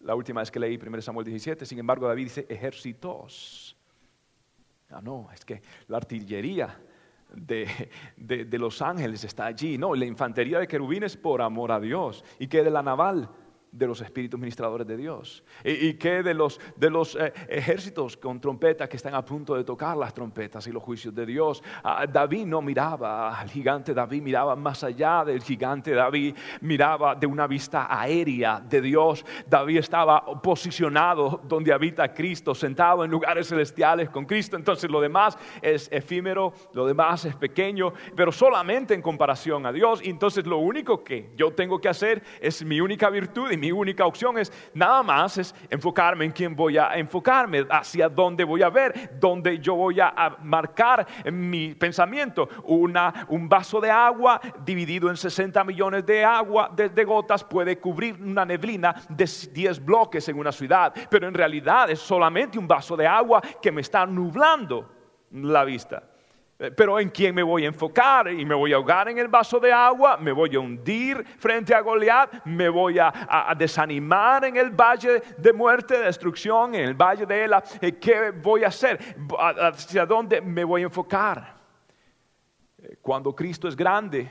la 0.00 0.14
última 0.14 0.40
vez 0.42 0.50
que 0.50 0.60
leí 0.60 0.76
1 0.76 1.00
Samuel 1.00 1.24
17. 1.24 1.64
Sin 1.64 1.78
embargo, 1.78 2.06
David 2.06 2.24
dice 2.24 2.46
ejércitos. 2.46 3.74
Ah, 4.90 5.00
no, 5.02 5.30
es 5.32 5.46
que 5.46 5.62
la 5.86 5.96
artillería 5.96 6.78
de, 7.32 7.66
de- 8.18 8.44
de 8.44 8.58
los 8.58 8.82
ángeles 8.82 9.24
está 9.24 9.46
allí. 9.46 9.78
No, 9.78 9.94
la 9.94 10.04
infantería 10.04 10.58
de 10.58 10.68
querubines 10.68 11.16
por 11.16 11.40
amor 11.40 11.72
a 11.72 11.80
Dios. 11.80 12.22
¿Y 12.38 12.48
que 12.48 12.62
de 12.62 12.70
la 12.70 12.82
naval? 12.82 13.30
De 13.70 13.86
los 13.86 14.00
espíritus 14.00 14.40
ministradores 14.40 14.86
de 14.86 14.96
Dios. 14.96 15.44
¿Y, 15.62 15.88
y 15.88 15.94
qué 15.94 16.22
de 16.22 16.34
los, 16.34 16.60
de 16.76 16.90
los 16.90 17.16
eh, 17.16 17.32
ejércitos 17.48 18.16
con 18.16 18.40
trompetas 18.40 18.88
que 18.88 18.96
están 18.96 19.14
a 19.14 19.24
punto 19.24 19.54
de 19.54 19.64
tocar 19.64 19.96
las 19.96 20.14
trompetas 20.14 20.66
y 20.66 20.72
los 20.72 20.82
juicios 20.82 21.14
de 21.14 21.26
Dios? 21.26 21.62
Ah, 21.82 22.06
David 22.06 22.46
no 22.46 22.62
miraba 22.62 23.38
al 23.38 23.50
gigante, 23.50 23.92
David 23.92 24.22
miraba 24.22 24.56
más 24.56 24.82
allá 24.84 25.24
del 25.24 25.42
gigante, 25.42 25.92
David 25.92 26.34
miraba 26.62 27.14
de 27.14 27.26
una 27.26 27.46
vista 27.46 27.86
aérea 27.90 28.60
de 28.60 28.80
Dios. 28.80 29.24
David 29.46 29.78
estaba 29.78 30.24
posicionado 30.40 31.42
donde 31.44 31.72
habita 31.72 32.12
Cristo, 32.12 32.54
sentado 32.54 33.04
en 33.04 33.10
lugares 33.10 33.48
celestiales 33.48 34.08
con 34.08 34.24
Cristo. 34.24 34.56
Entonces 34.56 34.90
lo 34.90 35.00
demás 35.00 35.36
es 35.60 35.88
efímero, 35.92 36.52
lo 36.72 36.86
demás 36.86 37.26
es 37.26 37.36
pequeño, 37.36 37.92
pero 38.16 38.32
solamente 38.32 38.94
en 38.94 39.02
comparación 39.02 39.66
a 39.66 39.72
Dios. 39.72 40.00
Y 40.02 40.10
entonces 40.10 40.46
lo 40.46 40.58
único 40.58 41.04
que 41.04 41.32
yo 41.36 41.52
tengo 41.52 41.80
que 41.80 41.88
hacer 41.88 42.22
es 42.40 42.64
mi 42.64 42.80
única 42.80 43.10
virtud 43.10 43.50
y 43.50 43.57
mi 43.58 43.72
única 43.72 44.06
opción 44.06 44.38
es 44.38 44.52
nada 44.74 45.02
más 45.02 45.38
es 45.38 45.54
enfocarme 45.70 46.24
en 46.24 46.32
quién 46.32 46.54
voy 46.54 46.78
a 46.78 46.94
enfocarme, 46.94 47.66
hacia 47.70 48.08
dónde 48.08 48.44
voy 48.44 48.62
a 48.62 48.70
ver, 48.70 49.18
dónde 49.18 49.58
yo 49.58 49.74
voy 49.74 50.00
a, 50.00 50.36
marcar 50.42 51.06
mi 51.32 51.74
pensamiento. 51.74 52.48
Una, 52.64 53.26
un 53.28 53.48
vaso 53.48 53.80
de 53.80 53.90
agua 53.90 54.40
dividido 54.64 55.10
en 55.10 55.16
60 55.16 55.62
millones 55.64 56.06
de 56.06 56.24
agua, 56.24 56.70
de, 56.74 56.88
de 56.88 57.04
gotas, 57.04 57.44
puede 57.44 57.78
cubrir 57.78 58.20
una 58.20 58.44
neblina 58.44 58.94
de 59.08 59.28
10 59.52 59.84
bloques 59.84 60.28
en 60.28 60.38
una 60.38 60.52
ciudad, 60.52 60.92
pero 61.10 61.28
en 61.28 61.34
realidad 61.34 61.90
es 61.90 61.98
solamente 61.98 62.58
un 62.58 62.68
vaso 62.68 62.96
de 62.96 63.06
agua 63.06 63.42
que 63.60 63.72
me 63.72 63.80
está 63.80 64.06
nublando 64.06 64.88
la 65.32 65.64
vista. 65.64 66.02
Eh, 66.60 66.72
Pero 66.72 66.98
en 66.98 67.08
quién 67.10 67.34
me 67.34 67.42
voy 67.42 67.64
a 67.64 67.68
enfocar 67.68 68.28
y 68.32 68.44
me 68.44 68.54
voy 68.54 68.72
a 68.72 68.76
ahogar 68.76 69.08
en 69.08 69.18
el 69.18 69.28
vaso 69.28 69.60
de 69.60 69.72
agua, 69.72 70.16
me 70.16 70.32
voy 70.32 70.54
a 70.56 70.60
hundir 70.60 71.24
frente 71.38 71.72
a 71.74 71.80
Goliat, 71.80 72.44
me 72.46 72.68
voy 72.68 72.98
a, 72.98 73.54
desanimar 73.56 74.44
en 74.44 74.56
el 74.56 74.70
valle 74.70 75.22
de 75.36 75.52
muerte, 75.52 75.96
de 75.98 76.06
destrucción, 76.06 76.74
en 76.74 76.82
el 76.88 76.94
valle 76.94 77.26
de 77.26 77.44
Ela. 77.44 77.62
Eh, 77.80 77.92
¿Qué 77.98 78.32
voy 78.32 78.64
a 78.64 78.68
hacer? 78.68 78.98
¿A- 79.38 79.68
¿Hacia 79.68 80.04
dónde 80.04 80.40
me 80.40 80.64
voy 80.64 80.82
a 80.82 80.86
enfocar? 80.86 81.56
Eh, 82.82 82.96
Cuando 83.00 83.34
Cristo 83.36 83.68
es 83.68 83.76
grande, 83.76 84.28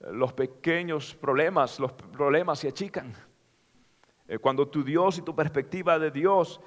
los 0.00 0.32
pequeños 0.32 1.14
problemas, 1.14 1.78
los 1.78 1.92
problemas 1.92 2.58
se 2.58 2.68
achican. 2.68 3.14
Cuando 4.40 4.66
tu 4.66 4.82
Dios 4.82 5.18
y 5.18 5.22
tu 5.22 5.34
perspectiva 5.34 5.98
de 6.00 6.10
Dios 6.10 6.60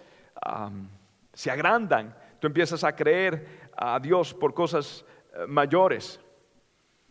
se 1.34 1.52
agrandan, 1.52 2.16
tú 2.40 2.48
empiezas 2.48 2.84
a 2.86 2.96
creer 2.96 3.59
a 3.82 4.00
Dios 4.00 4.34
por 4.34 4.54
cosas 4.54 5.06
eh, 5.34 5.46
mayores. 5.48 6.20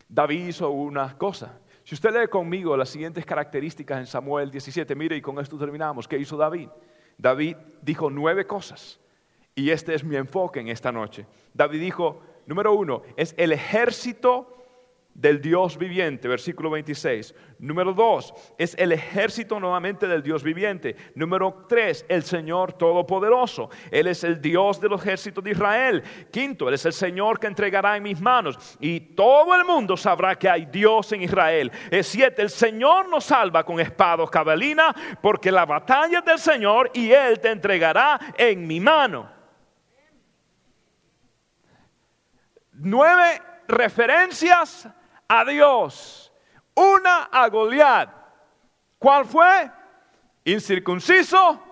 David 0.07 0.49
hizo 0.49 0.71
una 0.71 1.17
cosa. 1.17 1.59
Si 1.83 1.95
usted 1.95 2.15
lee 2.15 2.29
conmigo 2.29 2.77
las 2.77 2.91
siguientes 2.91 3.25
características 3.25 3.99
en 3.99 4.07
Samuel 4.07 4.51
17, 4.51 4.95
mire 4.95 5.17
y 5.17 5.23
con 5.23 5.39
esto 5.39 5.57
terminamos. 5.57 6.07
¿Qué 6.07 6.19
hizo 6.19 6.37
David? 6.37 6.69
David 7.17 7.57
dijo 7.81 8.11
nueve 8.11 8.47
cosas. 8.47 9.01
Y 9.55 9.71
este 9.71 9.95
es 9.95 10.05
mi 10.05 10.17
enfoque 10.17 10.61
en 10.61 10.69
esta 10.69 10.93
noche. 10.93 11.27
David 11.55 11.81
dijo, 11.81 12.23
número 12.47 12.75
uno, 12.75 13.03
es 13.17 13.35
el 13.39 13.53
ejército 13.53 14.58
del 15.19 15.41
Dios 15.41 15.77
viviente, 15.77 16.29
versículo 16.29 16.71
26. 16.71 17.35
Número 17.59 17.93
dos, 17.93 18.33
es 18.57 18.77
el 18.79 18.93
ejército 18.93 19.59
nuevamente 19.59 20.07
del 20.07 20.23
Dios 20.23 20.45
viviente. 20.45 20.95
Número 21.17 21.67
tres, 21.69 22.07
el 22.09 22.23
Señor 22.23 22.75
Todopoderoso. 22.75 23.69
Él 23.91 24.07
es 24.07 24.23
el 24.23 24.41
Dios 24.41 24.81
de 24.81 24.89
los 24.89 25.03
ejércitos 25.03 25.43
de 25.43 25.51
Israel. 25.51 26.05
Quinto, 26.31 26.69
Él 26.69 26.75
es 26.75 26.87
el 26.87 26.93
Señor 26.93 27.41
que 27.41 27.49
entregará 27.49 27.97
en 27.97 28.05
mis 28.05 28.21
manos. 28.21 28.77
Y 28.79 29.01
todo 29.01 29.57
el 29.57 29.65
mundo 29.65 29.97
sabrá 29.97 30.37
que 30.37 30.49
hay 30.49 30.67
Dios 30.67 31.11
en 31.11 31.23
Israel. 31.23 31.73
Es 31.91 32.07
siete, 32.07 32.41
el 32.41 32.51
Señor 32.51 33.09
nos 33.09 33.25
salva 33.25 33.65
con 33.65 33.81
espada 33.81 34.23
o 34.23 34.29
cabalina, 34.29 34.95
porque 35.21 35.51
la 35.51 35.67
batalla 35.67 36.21
es 36.21 36.25
del 36.25 36.39
Señor 36.39 36.93
y 36.95 37.11
Él 37.11 37.41
te 37.41 37.51
entregará 37.51 38.21
en 38.37 38.65
mi 38.65 38.79
mano. 38.79 39.29
Nueve 42.73 43.43
referencias 43.67 44.89
a 45.29 45.45
Dios. 45.45 46.33
Una 46.75 47.25
a 47.25 47.49
Goliat. 47.49 48.11
¿Cuál 48.99 49.25
fue? 49.27 49.71
Incircunciso, 50.45 51.63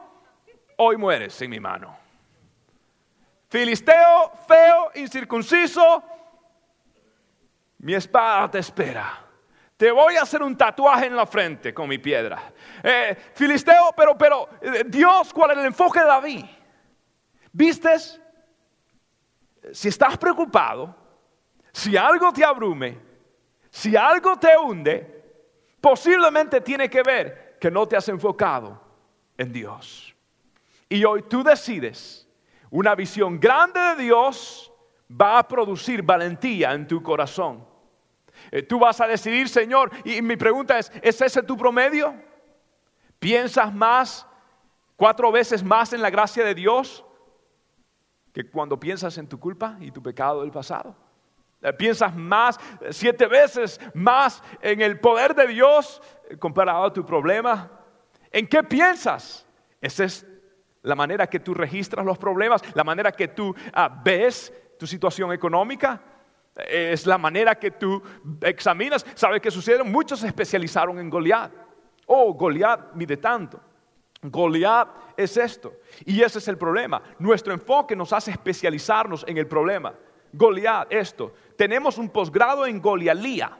hoy 0.76 0.96
mueres 0.96 1.40
en 1.40 1.50
mi 1.50 1.59
mano. 1.59 1.96
Filisteo, 3.48 4.32
feo, 4.46 4.90
incircunciso, 4.94 6.02
mi 7.78 7.94
espada 7.94 8.50
te 8.50 8.59
espera. 8.59 9.24
Te 9.76 9.90
voy 9.90 10.16
a 10.16 10.22
hacer 10.22 10.42
un 10.42 10.57
tatuaje 10.57 11.07
en 11.07 11.16
la 11.16 11.26
frente 11.26 11.72
con 11.72 11.88
mi 11.88 11.98
piedra. 11.98 12.52
Eh, 12.82 13.16
Filisteo, 13.34 13.92
pero, 13.96 14.16
pero, 14.16 14.48
eh, 14.61 14.84
Dios, 14.86 15.32
¿cuál 15.32 15.52
es 15.52 15.59
el 15.59 15.66
enfoque 15.66 16.00
de 16.00 16.07
David? 16.07 16.44
¿Vistes? 17.52 18.20
Si 19.72 19.88
estás 19.88 20.16
preocupado, 20.16 20.94
si 21.72 21.96
algo 21.96 22.32
te 22.32 22.44
abrume, 22.44 23.05
si 23.76 23.94
algo 23.94 24.38
te 24.38 24.56
hunde, 24.56 25.22
posiblemente 25.80 26.62
tiene 26.62 26.88
que 26.88 27.02
ver 27.02 27.58
que 27.60 27.70
no 27.70 27.86
te 27.86 27.94
has 27.94 28.08
enfocado 28.08 28.80
en 29.36 29.52
Dios. 29.52 30.14
Y 30.88 31.04
hoy 31.04 31.22
tú 31.22 31.42
decides, 31.42 32.26
una 32.70 32.94
visión 32.94 33.38
grande 33.38 33.78
de 33.78 34.04
Dios 34.04 34.72
va 35.10 35.38
a 35.38 35.46
producir 35.46 36.02
valentía 36.02 36.72
en 36.72 36.86
tu 36.86 37.02
corazón. 37.02 37.66
Eh, 38.50 38.62
Tú 38.62 38.78
vas 38.78 39.00
a 39.02 39.06
decidir, 39.06 39.48
Señor, 39.48 39.90
y 40.04 40.22
mi 40.22 40.36
pregunta 40.36 40.78
es, 40.78 40.90
¿es 41.02 41.20
ese 41.20 41.42
tu 41.42 41.54
promedio? 41.54 42.14
¿Piensas 43.18 43.74
más 43.74 44.26
Cuatro 44.96 45.30
veces 45.30 45.62
más 45.62 45.92
en 45.92 46.00
la 46.00 46.08
gracia 46.08 46.42
de 46.42 46.54
Dios 46.54 47.04
que 48.32 48.50
cuando 48.50 48.80
piensas 48.80 49.18
en 49.18 49.28
tu 49.28 49.38
culpa 49.38 49.76
y 49.78 49.90
tu 49.90 50.02
pecado 50.02 50.40
del 50.40 50.50
pasado. 50.50 50.96
Eh, 51.66 51.72
piensas 51.72 52.14
más, 52.14 52.60
eh, 52.80 52.92
siete 52.92 53.26
veces 53.26 53.80
más 53.92 54.40
en 54.62 54.80
el 54.80 55.00
poder 55.00 55.34
de 55.34 55.48
Dios 55.48 56.00
eh, 56.28 56.36
comparado 56.36 56.84
a 56.84 56.92
tu 56.92 57.04
problema. 57.04 57.68
¿En 58.30 58.46
qué 58.46 58.62
piensas? 58.62 59.44
Esa 59.80 60.04
es 60.04 60.24
la 60.82 60.94
manera 60.94 61.26
que 61.26 61.40
tú 61.40 61.54
registras 61.54 62.06
los 62.06 62.18
problemas, 62.18 62.62
la 62.74 62.84
manera 62.84 63.10
que 63.10 63.26
tú 63.26 63.52
ah, 63.72 64.00
ves 64.04 64.52
tu 64.78 64.86
situación 64.86 65.32
económica. 65.32 66.00
Es 66.54 67.04
la 67.04 67.18
manera 67.18 67.56
que 67.56 67.72
tú 67.72 68.00
examinas. 68.40 69.04
¿Sabes 69.14 69.40
qué 69.40 69.50
sucedieron? 69.50 69.90
Muchos 69.90 70.20
se 70.20 70.28
especializaron 70.28 71.00
en 71.00 71.10
Goliat. 71.10 71.50
Oh, 72.06 72.32
Goliat 72.32 72.94
mide 72.94 73.16
tanto. 73.16 73.60
Goliat 74.22 74.88
es 75.16 75.36
esto. 75.36 75.74
Y 76.04 76.22
ese 76.22 76.38
es 76.38 76.46
el 76.46 76.56
problema. 76.56 77.02
Nuestro 77.18 77.52
enfoque 77.52 77.96
nos 77.96 78.12
hace 78.12 78.30
especializarnos 78.30 79.24
en 79.26 79.36
el 79.36 79.49
problema. 79.49 79.92
Goliat, 80.32 80.92
esto. 80.92 81.32
Tenemos 81.57 81.99
un 81.99 82.11
posgrado 82.11 82.66
en 82.66 82.80
Golialía. 82.80 83.58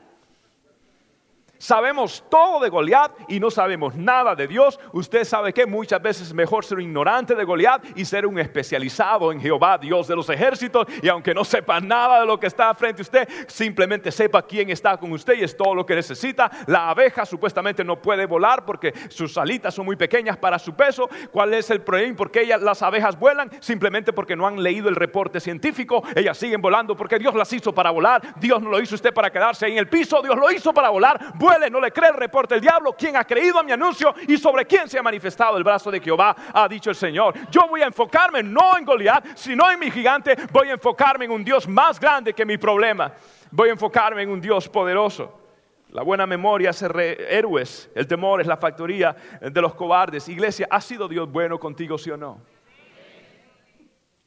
Sabemos 1.59 2.23
todo 2.29 2.59
de 2.59 2.69
Goliat 2.69 3.11
y 3.27 3.39
no 3.39 3.49
sabemos 3.49 3.95
nada 3.95 4.35
de 4.35 4.47
Dios. 4.47 4.79
Usted 4.93 5.23
sabe 5.23 5.53
que 5.53 5.65
muchas 5.65 6.01
veces 6.01 6.27
es 6.27 6.33
mejor 6.33 6.63
ser 6.63 6.77
un 6.77 6.83
ignorante 6.83 7.35
de 7.35 7.43
Goliat 7.43 7.97
y 7.97 8.05
ser 8.05 8.25
un 8.25 8.37
especializado 8.37 9.31
en 9.31 9.41
Jehová, 9.41 9.77
Dios 9.77 10.07
de 10.07 10.15
los 10.15 10.29
ejércitos. 10.29 10.85
Y 11.01 11.09
aunque 11.09 11.33
no 11.33 11.43
sepa 11.43 11.79
nada 11.79 12.19
de 12.19 12.25
lo 12.25 12.39
que 12.39 12.47
está 12.47 12.73
frente 12.75 13.01
a 13.01 13.03
usted, 13.03 13.29
simplemente 13.47 14.11
sepa 14.11 14.41
quién 14.43 14.69
está 14.69 14.97
con 14.97 15.11
usted 15.11 15.35
y 15.35 15.43
es 15.43 15.57
todo 15.57 15.73
lo 15.73 15.85
que 15.85 15.95
necesita. 15.95 16.51
La 16.67 16.89
abeja 16.89 17.25
supuestamente 17.25 17.83
no 17.83 18.01
puede 18.01 18.25
volar 18.25 18.63
porque 18.65 18.93
sus 19.09 19.37
alitas 19.37 19.73
son 19.73 19.85
muy 19.85 19.95
pequeñas 19.95 20.37
para 20.37 20.59
su 20.59 20.75
peso. 20.75 21.09
¿Cuál 21.31 21.53
es 21.53 21.69
el 21.71 21.81
problema? 21.81 22.15
¿Por 22.15 22.31
qué 22.31 22.45
las 22.45 22.81
abejas 22.81 23.17
vuelan? 23.17 23.49
Simplemente 23.59 24.13
porque 24.13 24.35
no 24.35 24.45
han 24.45 24.61
leído 24.61 24.89
el 24.89 24.95
reporte 24.95 25.39
científico. 25.39 26.03
Ellas 26.15 26.37
siguen 26.37 26.61
volando 26.61 26.95
porque 26.95 27.17
Dios 27.17 27.33
las 27.33 27.51
hizo 27.51 27.73
para 27.73 27.89
volar. 27.89 28.21
Dios 28.39 28.61
no 28.61 28.69
lo 28.69 28.79
hizo 28.79 28.95
usted 28.95 29.13
para 29.13 29.31
quedarse 29.31 29.67
en 29.67 29.77
el 29.77 29.87
piso. 29.87 30.21
Dios 30.21 30.35
lo 30.35 30.51
hizo 30.51 30.73
para 30.73 30.89
volar 30.89 31.37
no 31.69 31.79
le 31.79 31.91
cree 31.91 32.09
el 32.09 32.15
reporte 32.15 32.55
del 32.55 32.61
diablo, 32.61 32.93
quien 32.93 33.15
ha 33.15 33.23
creído 33.23 33.59
a 33.59 33.63
mi 33.63 33.71
anuncio 33.71 34.13
y 34.27 34.37
sobre 34.37 34.65
quién 34.65 34.87
se 34.89 34.99
ha 34.99 35.03
manifestado 35.03 35.57
el 35.57 35.63
brazo 35.63 35.89
de 35.91 35.99
Jehová, 35.99 36.35
ha 36.53 36.67
dicho 36.67 36.89
el 36.89 36.95
Señor. 36.95 37.33
Yo 37.49 37.67
voy 37.67 37.81
a 37.81 37.87
enfocarme 37.87 38.43
no 38.43 38.77
en 38.77 38.85
Goliat, 38.85 39.35
sino 39.35 39.69
en 39.69 39.79
mi 39.79 39.89
gigante, 39.91 40.35
voy 40.51 40.69
a 40.69 40.73
enfocarme 40.73 41.25
en 41.25 41.31
un 41.31 41.43
Dios 41.43 41.67
más 41.67 41.99
grande 41.99 42.33
que 42.33 42.45
mi 42.45 42.57
problema. 42.57 43.13
Voy 43.51 43.69
a 43.69 43.73
enfocarme 43.73 44.23
en 44.23 44.29
un 44.29 44.41
Dios 44.41 44.67
poderoso. 44.69 45.41
La 45.89 46.03
buena 46.03 46.27
memoria 46.27 46.71
hace 46.71 46.87
héroes, 47.29 47.89
el 47.95 48.07
temor 48.07 48.41
es 48.41 48.47
la 48.47 48.57
factoría 48.57 49.15
de 49.41 49.61
los 49.61 49.73
cobardes. 49.73 50.27
Iglesia, 50.27 50.67
¿ha 50.69 50.81
sido 50.81 51.07
Dios 51.07 51.31
bueno 51.31 51.59
contigo, 51.59 51.97
sí 51.97 52.11
o 52.11 52.17
no? 52.17 52.41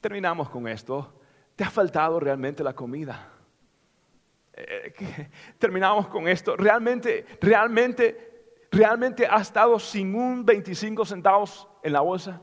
Terminamos 0.01 0.49
con 0.49 0.67
esto. 0.67 1.13
¿Te 1.55 1.65
ha 1.65 1.71
faltado 1.71 2.19
realmente 2.19 2.65
la 2.65 2.73
comida? 2.73 3.40
Eh, 4.69 5.29
terminamos 5.59 6.09
con 6.09 6.29
esto. 6.29 6.57
Realmente, 6.57 7.25
realmente, 7.41 8.67
realmente 8.71 9.27
ha 9.27 9.41
estado 9.41 9.79
sin 9.79 10.15
un 10.15 10.45
25 10.45 11.05
centavos 11.05 11.69
en 11.83 11.93
la 11.93 12.01
bolsa. 12.01 12.41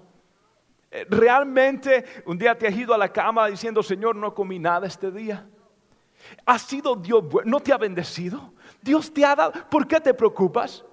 Eh, 0.89 1.05
realmente 1.09 2.05
un 2.25 2.37
día 2.37 2.57
te 2.57 2.67
has 2.67 2.75
ido 2.75 2.93
a 2.93 2.97
la 2.97 3.11
cama 3.11 3.47
diciendo, 3.47 3.83
Señor, 3.83 4.15
no 4.15 4.33
comí 4.33 4.59
nada 4.59 4.87
este 4.87 5.11
día. 5.11 5.47
¿Ha 6.45 6.57
sido 6.57 6.95
Dios? 6.95 7.23
¿No 7.45 7.59
te 7.59 7.71
ha 7.71 7.77
bendecido? 7.77 8.53
Dios 8.81 9.13
te 9.13 9.23
ha 9.23 9.35
dado. 9.35 9.53
¿Por 9.69 9.87
qué 9.87 10.01
te 10.01 10.13
preocupas? 10.13 10.83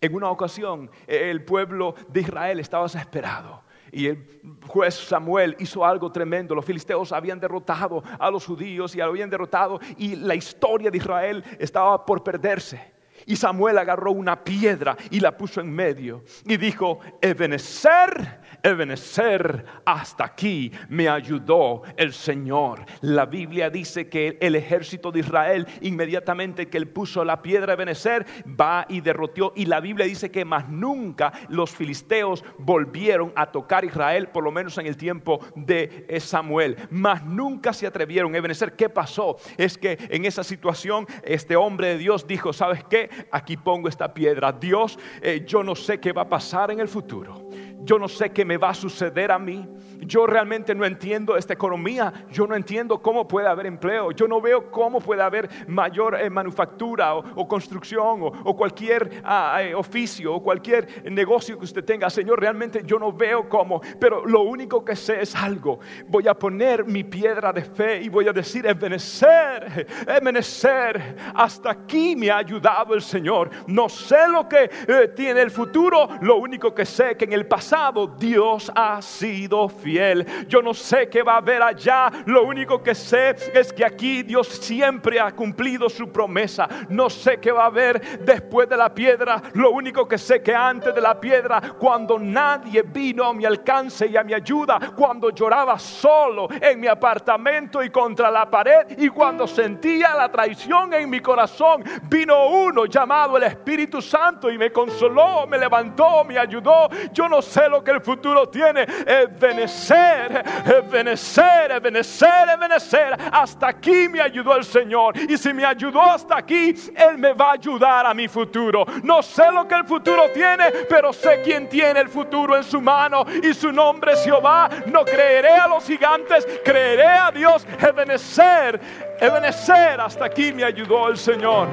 En 0.00 0.14
una 0.14 0.30
ocasión 0.30 0.90
el 1.06 1.44
pueblo 1.44 1.94
de 2.08 2.20
Israel 2.20 2.58
estaba 2.60 2.84
desesperado 2.84 3.62
y 3.92 4.06
el 4.06 4.26
juez 4.66 4.94
Samuel 4.94 5.54
hizo 5.60 5.84
algo 5.84 6.10
tremendo. 6.10 6.54
Los 6.54 6.64
filisteos 6.64 7.12
habían 7.12 7.38
derrotado 7.38 8.02
a 8.18 8.30
los 8.30 8.46
judíos 8.46 8.96
y 8.96 9.00
habían 9.00 9.30
derrotado 9.30 9.78
y 9.98 10.16
la 10.16 10.34
historia 10.34 10.90
de 10.90 10.96
Israel 10.96 11.44
estaba 11.58 12.04
por 12.04 12.24
perderse. 12.24 12.92
Y 13.26 13.36
Samuel 13.36 13.78
agarró 13.78 14.12
una 14.12 14.44
piedra 14.44 14.96
y 15.10 15.20
la 15.20 15.36
puso 15.36 15.60
en 15.60 15.72
medio 15.72 16.24
y 16.46 16.56
dijo, 16.56 17.00
Ebenezer 17.20 18.42
Ebenezer, 18.62 19.64
hasta 19.84 20.24
aquí 20.24 20.70
me 20.88 21.08
ayudó 21.08 21.82
el 21.96 22.12
Señor. 22.12 22.84
La 23.00 23.26
Biblia 23.26 23.70
dice 23.70 24.08
que 24.08 24.38
el 24.40 24.54
ejército 24.54 25.10
de 25.10 25.20
Israel, 25.20 25.66
inmediatamente 25.80 26.68
que 26.68 26.78
él 26.78 26.88
puso 26.88 27.24
la 27.24 27.42
piedra 27.42 27.72
Ebenezer, 27.72 28.24
va 28.48 28.86
y 28.88 29.00
derrotó. 29.00 29.52
Y 29.56 29.66
la 29.66 29.80
Biblia 29.80 30.06
dice 30.06 30.30
que 30.30 30.44
más 30.44 30.68
nunca 30.68 31.32
los 31.48 31.70
filisteos 31.70 32.44
volvieron 32.58 33.32
a 33.34 33.50
tocar 33.50 33.84
Israel, 33.84 34.28
por 34.28 34.44
lo 34.44 34.52
menos 34.52 34.78
en 34.78 34.86
el 34.86 34.96
tiempo 34.96 35.40
de 35.56 36.06
Samuel. 36.20 36.76
Más 36.90 37.24
nunca 37.24 37.72
se 37.72 37.86
atrevieron. 37.86 38.34
Ebenezer, 38.34 38.74
¿qué 38.74 38.88
pasó? 38.88 39.38
Es 39.56 39.76
que 39.76 39.98
en 40.10 40.24
esa 40.24 40.44
situación 40.44 41.06
este 41.24 41.56
hombre 41.56 41.88
de 41.88 41.98
Dios 41.98 42.26
dijo, 42.26 42.52
¿sabes 42.52 42.84
qué? 42.84 43.10
Aquí 43.30 43.56
pongo 43.56 43.88
esta 43.88 44.12
piedra. 44.12 44.52
Dios, 44.52 44.98
eh, 45.20 45.44
yo 45.46 45.62
no 45.62 45.74
sé 45.74 46.00
qué 46.00 46.12
va 46.12 46.22
a 46.22 46.28
pasar 46.28 46.70
en 46.70 46.80
el 46.80 46.88
futuro. 46.88 47.48
Yo 47.84 47.98
no 47.98 48.06
sé 48.06 48.30
qué 48.30 48.44
me 48.44 48.56
va 48.56 48.70
a 48.70 48.74
suceder 48.74 49.32
a 49.32 49.38
mí. 49.38 49.68
Yo 49.98 50.26
realmente 50.26 50.74
no 50.74 50.84
entiendo 50.84 51.36
esta 51.36 51.52
economía. 51.52 52.12
Yo 52.30 52.46
no 52.46 52.54
entiendo 52.54 53.02
cómo 53.02 53.26
puede 53.26 53.48
haber 53.48 53.66
empleo. 53.66 54.12
Yo 54.12 54.28
no 54.28 54.40
veo 54.40 54.70
cómo 54.70 55.00
puede 55.00 55.22
haber 55.22 55.48
mayor 55.66 56.20
eh, 56.20 56.30
manufactura 56.30 57.14
o, 57.14 57.48
construcción 57.48 58.20
o, 58.44 58.56
cualquier 58.56 59.22
ah, 59.24 59.60
eh, 59.62 59.74
oficio 59.74 60.34
o 60.34 60.42
cualquier 60.42 61.10
negocio 61.10 61.58
que 61.58 61.64
usted 61.64 61.84
tenga. 61.84 62.08
Señor, 62.08 62.40
realmente 62.40 62.82
yo 62.84 62.98
no 62.98 63.12
veo 63.12 63.48
cómo. 63.48 63.80
Pero 63.98 64.24
lo 64.26 64.42
único 64.42 64.84
que 64.84 64.94
sé 64.94 65.20
es 65.20 65.34
algo. 65.34 65.80
Voy 66.06 66.28
a 66.28 66.34
poner 66.34 66.84
mi 66.84 67.02
piedra 67.02 67.52
de 67.52 67.62
fe 67.62 68.00
y 68.00 68.08
voy 68.08 68.28
a 68.28 68.32
decir, 68.32 68.64
Ebenezer, 68.64 69.86
Ebenezer, 70.06 71.16
hasta 71.34 71.70
aquí 71.70 72.14
me 72.14 72.30
ha 72.30 72.38
ayudado 72.38 72.94
el 72.94 73.02
Señor. 73.02 73.50
No 73.66 73.88
sé 73.88 74.28
lo 74.28 74.48
que 74.48 74.70
eh, 74.86 75.08
tiene 75.16 75.40
el 75.40 75.50
futuro. 75.50 76.08
Lo 76.20 76.36
único 76.36 76.72
que 76.72 76.86
sé 76.86 77.16
que 77.16 77.24
en 77.24 77.32
el 77.32 77.46
pasado 77.46 77.71
Dios 78.18 78.70
ha 78.74 79.00
sido 79.00 79.66
fiel. 79.66 80.26
Yo 80.46 80.60
no 80.60 80.74
sé 80.74 81.08
qué 81.08 81.22
va 81.22 81.34
a 81.34 81.36
haber 81.38 81.62
allá. 81.62 82.10
Lo 82.26 82.44
único 82.44 82.82
que 82.82 82.94
sé 82.94 83.34
es 83.54 83.72
que 83.72 83.82
aquí 83.84 84.22
Dios 84.22 84.46
siempre 84.46 85.18
ha 85.18 85.32
cumplido 85.32 85.88
su 85.88 86.12
promesa. 86.12 86.68
No 86.90 87.08
sé 87.08 87.38
qué 87.40 87.50
va 87.50 87.62
a 87.62 87.66
haber 87.66 88.20
después 88.20 88.68
de 88.68 88.76
la 88.76 88.92
piedra. 88.92 89.40
Lo 89.54 89.70
único 89.70 90.06
que 90.06 90.18
sé 90.18 90.42
que 90.42 90.54
antes 90.54 90.94
de 90.94 91.00
la 91.00 91.18
piedra, 91.18 91.62
cuando 91.78 92.18
nadie 92.18 92.82
vino 92.82 93.24
a 93.24 93.32
mi 93.32 93.46
alcance 93.46 94.06
y 94.06 94.18
a 94.18 94.22
mi 94.22 94.34
ayuda, 94.34 94.92
cuando 94.94 95.30
lloraba 95.30 95.78
solo 95.78 96.48
en 96.60 96.78
mi 96.78 96.88
apartamento 96.88 97.82
y 97.82 97.88
contra 97.88 98.30
la 98.30 98.50
pared 98.50 98.98
y 98.98 99.08
cuando 99.08 99.46
sentía 99.46 100.14
la 100.14 100.30
traición 100.30 100.92
en 100.92 101.08
mi 101.08 101.20
corazón, 101.20 101.82
vino 102.02 102.48
uno 102.48 102.84
llamado 102.84 103.38
el 103.38 103.44
Espíritu 103.44 104.02
Santo 104.02 104.50
y 104.50 104.58
me 104.58 104.70
consoló, 104.70 105.46
me 105.46 105.56
levantó, 105.56 106.22
me 106.24 106.38
ayudó. 106.38 106.90
Yo 107.12 107.28
no 107.30 107.40
sé 107.40 107.61
lo 107.68 107.82
que 107.82 107.90
el 107.92 108.00
futuro 108.00 108.48
tiene. 108.48 108.82
Es 108.82 109.38
venecer, 109.38 110.44
es 110.64 110.90
venecer, 110.90 111.72
es 111.72 113.02
Hasta 113.32 113.68
aquí 113.68 114.08
me 114.08 114.20
ayudó 114.20 114.56
el 114.56 114.64
Señor. 114.64 115.16
Y 115.16 115.36
si 115.36 115.52
me 115.52 115.64
ayudó 115.64 116.02
hasta 116.02 116.36
aquí, 116.38 116.74
Él 116.94 117.18
me 117.18 117.32
va 117.32 117.50
a 117.50 117.52
ayudar 117.52 118.06
a 118.06 118.14
mi 118.14 118.28
futuro. 118.28 118.84
No 119.02 119.22
sé 119.22 119.50
lo 119.52 119.66
que 119.66 119.74
el 119.74 119.84
futuro 119.84 120.24
tiene, 120.32 120.70
pero 120.88 121.12
sé 121.12 121.42
quién 121.44 121.68
tiene 121.68 122.00
el 122.00 122.08
futuro 122.08 122.56
en 122.56 122.64
su 122.64 122.80
mano. 122.80 123.24
Y 123.42 123.54
su 123.54 123.72
nombre 123.72 124.12
es 124.12 124.24
Jehová. 124.24 124.68
No 124.86 125.04
creeré 125.04 125.52
a 125.56 125.68
los 125.68 125.84
gigantes, 125.84 126.46
creeré 126.64 127.06
a 127.06 127.30
Dios. 127.30 127.66
Ebenecer, 127.80 128.80
Ebenecer. 129.20 130.00
Hasta 130.00 130.24
aquí 130.24 130.52
me 130.52 130.64
ayudó 130.64 131.08
el 131.08 131.16
Señor. 131.16 131.68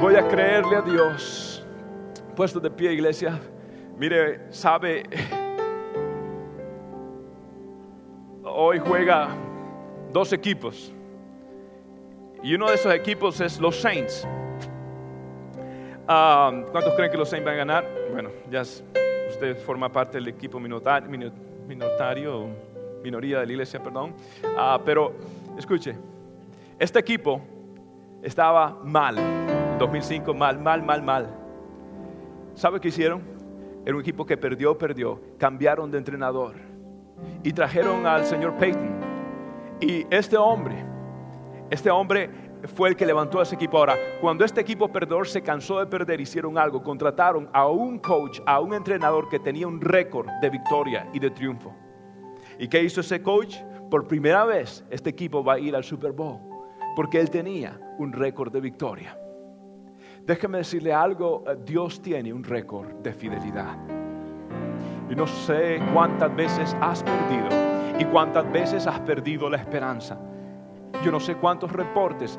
Voy 0.00 0.16
a 0.16 0.26
creerle 0.26 0.76
a 0.76 0.82
Dios. 0.82 1.64
Puesto 2.34 2.58
de 2.58 2.70
pie, 2.70 2.92
iglesia. 2.92 3.40
Mire, 3.96 4.52
sabe, 4.52 5.04
hoy 8.42 8.80
juega 8.80 9.28
dos 10.12 10.32
equipos. 10.32 10.92
Y 12.42 12.54
uno 12.54 12.68
de 12.68 12.74
esos 12.74 12.92
equipos 12.92 13.40
es 13.40 13.60
los 13.60 13.80
Saints. 13.80 14.26
Ah, 16.08 16.52
¿Cuántos 16.72 16.94
creen 16.94 17.10
que 17.12 17.16
los 17.16 17.28
Saints 17.28 17.46
van 17.46 17.54
a 17.54 17.58
ganar? 17.58 17.88
Bueno, 18.12 18.30
ya 18.50 18.62
usted 18.62 19.56
forma 19.64 19.90
parte 19.90 20.18
del 20.18 20.26
equipo 20.28 20.58
minoritario, 20.58 21.08
minoritario 21.68 22.48
minoría 23.02 23.40
de 23.40 23.46
la 23.46 23.52
iglesia, 23.52 23.80
perdón. 23.80 24.12
Ah, 24.56 24.80
pero 24.84 25.14
escuche, 25.56 25.96
este 26.80 26.98
equipo 26.98 27.40
estaba 28.22 28.76
mal. 28.82 29.16
2005, 29.78 30.34
mal, 30.34 30.58
mal, 30.58 30.82
mal, 30.82 31.02
mal. 31.02 31.28
¿Sabe 32.54 32.80
qué 32.80 32.88
hicieron? 32.88 33.33
Era 33.84 33.94
un 33.94 34.00
equipo 34.00 34.24
que 34.24 34.36
perdió, 34.36 34.76
perdió. 34.78 35.20
Cambiaron 35.38 35.90
de 35.90 35.98
entrenador 35.98 36.54
y 37.42 37.52
trajeron 37.52 38.06
al 38.06 38.24
señor 38.24 38.56
Peyton. 38.56 39.00
Y 39.80 40.06
este 40.10 40.36
hombre, 40.36 40.84
este 41.70 41.90
hombre 41.90 42.30
fue 42.74 42.88
el 42.88 42.96
que 42.96 43.04
levantó 43.04 43.40
a 43.40 43.42
ese 43.42 43.56
equipo. 43.56 43.78
Ahora, 43.78 43.96
cuando 44.20 44.44
este 44.44 44.60
equipo 44.60 44.88
perdedor 44.88 45.28
se 45.28 45.42
cansó 45.42 45.78
de 45.78 45.86
perder, 45.86 46.20
hicieron 46.20 46.56
algo, 46.56 46.82
contrataron 46.82 47.48
a 47.52 47.66
un 47.68 47.98
coach, 47.98 48.40
a 48.46 48.60
un 48.60 48.72
entrenador 48.72 49.28
que 49.28 49.38
tenía 49.38 49.66
un 49.66 49.80
récord 49.80 50.28
de 50.40 50.50
victoria 50.50 51.08
y 51.12 51.18
de 51.18 51.30
triunfo. 51.30 51.74
¿Y 52.58 52.68
qué 52.68 52.82
hizo 52.82 53.00
ese 53.00 53.22
coach? 53.22 53.56
Por 53.90 54.06
primera 54.06 54.44
vez 54.44 54.84
este 54.90 55.10
equipo 55.10 55.44
va 55.44 55.54
a 55.54 55.58
ir 55.58 55.76
al 55.76 55.84
Super 55.84 56.12
Bowl, 56.12 56.40
porque 56.96 57.20
él 57.20 57.30
tenía 57.30 57.78
un 57.98 58.12
récord 58.12 58.50
de 58.50 58.60
victoria. 58.60 59.18
Déjeme 60.26 60.58
decirle 60.58 60.92
algo, 60.92 61.44
eh, 61.46 61.56
Dios 61.66 62.00
tiene 62.00 62.32
un 62.32 62.42
récord 62.42 62.94
de 63.02 63.12
fidelidad. 63.12 63.76
Y 65.10 65.14
no 65.14 65.26
sé 65.26 65.82
cuántas 65.92 66.34
veces 66.34 66.74
has 66.80 67.02
perdido 67.02 67.48
y 67.98 68.06
cuántas 68.06 68.50
veces 68.50 68.86
has 68.86 69.00
perdido 69.00 69.50
la 69.50 69.58
esperanza. 69.58 70.18
Yo 71.04 71.12
no 71.12 71.20
sé 71.20 71.34
cuántos 71.34 71.70
reportes 71.70 72.38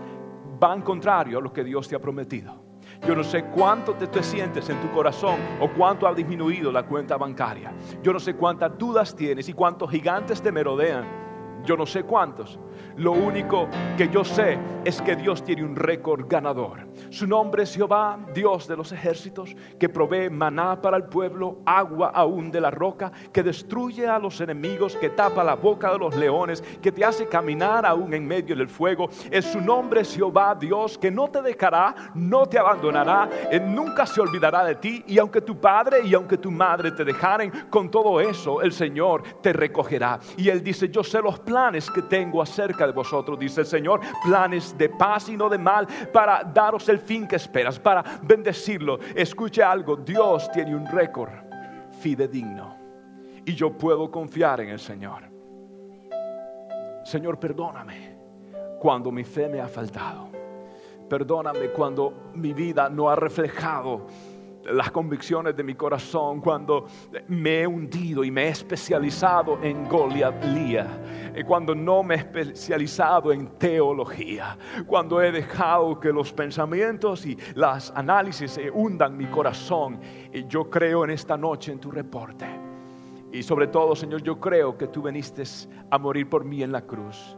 van 0.59 0.81
contrario 0.81 1.37
a 1.37 1.41
lo 1.41 1.53
que 1.53 1.63
Dios 1.63 1.87
te 1.87 1.95
ha 1.95 1.99
prometido. 1.99 2.65
Yo 3.07 3.15
no 3.15 3.23
sé 3.23 3.45
cuánto 3.45 3.93
te, 3.93 4.07
te, 4.07 4.23
sientes 4.23 4.67
en 4.69 4.81
tu 4.81 4.91
corazón 4.91 5.35
o 5.61 5.69
cuánto 5.69 6.07
ha 6.07 6.13
disminuido 6.13 6.71
la 6.71 6.83
cuenta 6.83 7.17
bancaria. 7.17 7.71
Yo 8.01 8.11
no 8.11 8.19
sé 8.19 8.33
cuántas 8.35 8.75
dudas 8.79 9.15
tienes 9.15 9.47
y 9.47 9.53
cuántos 9.53 9.91
gigantes 9.91 10.41
te 10.41 10.51
merodean. 10.51 11.24
Yo 11.65 11.75
no 11.75 11.85
sé 11.85 12.03
cuántos. 12.03 12.59
Lo 12.97 13.11
único 13.11 13.67
que 13.97 14.07
yo 14.07 14.23
sé 14.23 14.57
es 14.85 15.01
que 15.01 15.15
Dios 15.15 15.43
tiene 15.43 15.63
un 15.63 15.75
récord 15.75 16.25
ganador. 16.29 16.87
Su 17.09 17.27
nombre 17.27 17.63
es 17.63 17.75
Jehová, 17.75 18.17
Dios 18.33 18.67
de 18.67 18.77
los 18.77 18.91
ejércitos, 18.91 19.55
que 19.79 19.89
provee 19.89 20.29
maná 20.29 20.81
para 20.81 20.97
el 20.97 21.05
pueblo, 21.05 21.59
agua 21.65 22.11
aún 22.13 22.51
de 22.51 22.61
la 22.61 22.71
roca, 22.71 23.11
que 23.33 23.43
destruye 23.43 24.07
a 24.07 24.19
los 24.19 24.39
enemigos, 24.39 24.95
que 24.95 25.09
tapa 25.09 25.43
la 25.43 25.55
boca 25.55 25.91
de 25.91 25.99
los 25.99 26.15
leones, 26.15 26.61
que 26.81 26.91
te 26.91 27.03
hace 27.03 27.27
caminar 27.27 27.85
aún 27.85 28.13
en 28.13 28.25
medio 28.25 28.55
del 28.55 28.69
fuego. 28.69 29.09
Es 29.29 29.45
su 29.45 29.59
nombre 29.59 30.01
es 30.01 30.15
Jehová, 30.15 30.55
Dios, 30.55 30.97
que 30.97 31.11
no 31.11 31.27
te 31.29 31.41
dejará, 31.41 32.11
no 32.13 32.45
te 32.45 32.59
abandonará, 32.59 33.29
nunca 33.61 34.05
se 34.05 34.21
olvidará 34.21 34.63
de 34.63 34.75
ti. 34.75 35.03
Y 35.07 35.17
aunque 35.17 35.41
tu 35.41 35.59
padre 35.59 36.05
y 36.05 36.13
aunque 36.13 36.37
tu 36.37 36.51
madre 36.51 36.91
te 36.91 37.03
dejaren, 37.03 37.51
con 37.69 37.89
todo 37.89 38.21
eso 38.21 38.61
el 38.61 38.71
Señor 38.71 39.23
te 39.41 39.51
recogerá. 39.51 40.19
Y 40.37 40.47
Él 40.49 40.63
dice, 40.63 40.87
yo 40.89 41.03
sé 41.03 41.21
los 41.21 41.39
planes 41.39 41.54
que 41.93 42.01
tengo 42.01 42.41
acerca 42.41 42.85
de 42.85 42.91
vosotros, 42.91 43.39
dice 43.39 43.61
el 43.61 43.67
Señor, 43.67 44.01
planes 44.23 44.77
de 44.77 44.89
paz 44.89 45.29
y 45.29 45.37
no 45.37 45.49
de 45.49 45.57
mal, 45.57 45.87
para 46.11 46.43
daros 46.43 46.89
el 46.89 46.99
fin 46.99 47.27
que 47.27 47.37
esperas, 47.37 47.79
para 47.79 48.03
bendecirlo. 48.21 48.99
Escuche 49.15 49.63
algo, 49.63 49.95
Dios 49.95 50.51
tiene 50.51 50.75
un 50.75 50.85
récord 50.85 51.31
fidedigno 51.99 52.75
y 53.45 53.53
yo 53.53 53.71
puedo 53.71 54.11
confiar 54.11 54.61
en 54.61 54.69
el 54.69 54.79
Señor. 54.79 55.23
Señor, 57.05 57.39
perdóname 57.39 58.15
cuando 58.79 59.11
mi 59.11 59.23
fe 59.23 59.47
me 59.47 59.61
ha 59.61 59.67
faltado. 59.67 60.29
Perdóname 61.07 61.69
cuando 61.69 62.31
mi 62.33 62.51
vida 62.51 62.89
no 62.89 63.09
ha 63.09 63.15
reflejado 63.15 64.07
las 64.65 64.91
convicciones 64.91 65.55
de 65.55 65.63
mi 65.63 65.75
corazón 65.75 66.41
cuando 66.41 66.87
me 67.27 67.61
he 67.61 67.67
hundido 67.67 68.23
y 68.23 68.31
me 68.31 68.45
he 68.45 68.49
especializado 68.49 69.59
en 69.61 69.87
Goliatlía, 69.87 71.31
eh, 71.33 71.43
cuando 71.45 71.75
no 71.75 72.03
me 72.03 72.15
he 72.15 72.17
especializado 72.19 73.31
en 73.31 73.47
teología, 73.57 74.57
cuando 74.85 75.21
he 75.21 75.31
dejado 75.31 75.99
que 75.99 76.11
los 76.11 76.33
pensamientos 76.33 77.25
y 77.25 77.37
las 77.55 77.91
análisis 77.95 78.51
se 78.51 78.69
hundan 78.69 79.15
mi 79.17 79.25
corazón. 79.27 79.99
Y 80.33 80.45
yo 80.47 80.69
creo 80.69 81.03
en 81.03 81.11
esta 81.11 81.37
noche 81.37 81.71
en 81.71 81.79
tu 81.79 81.91
reporte. 81.91 82.45
Y 83.31 83.43
sobre 83.43 83.67
todo, 83.67 83.95
Señor, 83.95 84.21
yo 84.23 84.39
creo 84.39 84.77
que 84.77 84.87
tú 84.87 85.01
viniste 85.01 85.43
a 85.89 85.97
morir 85.97 86.29
por 86.29 86.45
mí 86.45 86.63
en 86.63 86.71
la 86.71 86.81
cruz 86.81 87.37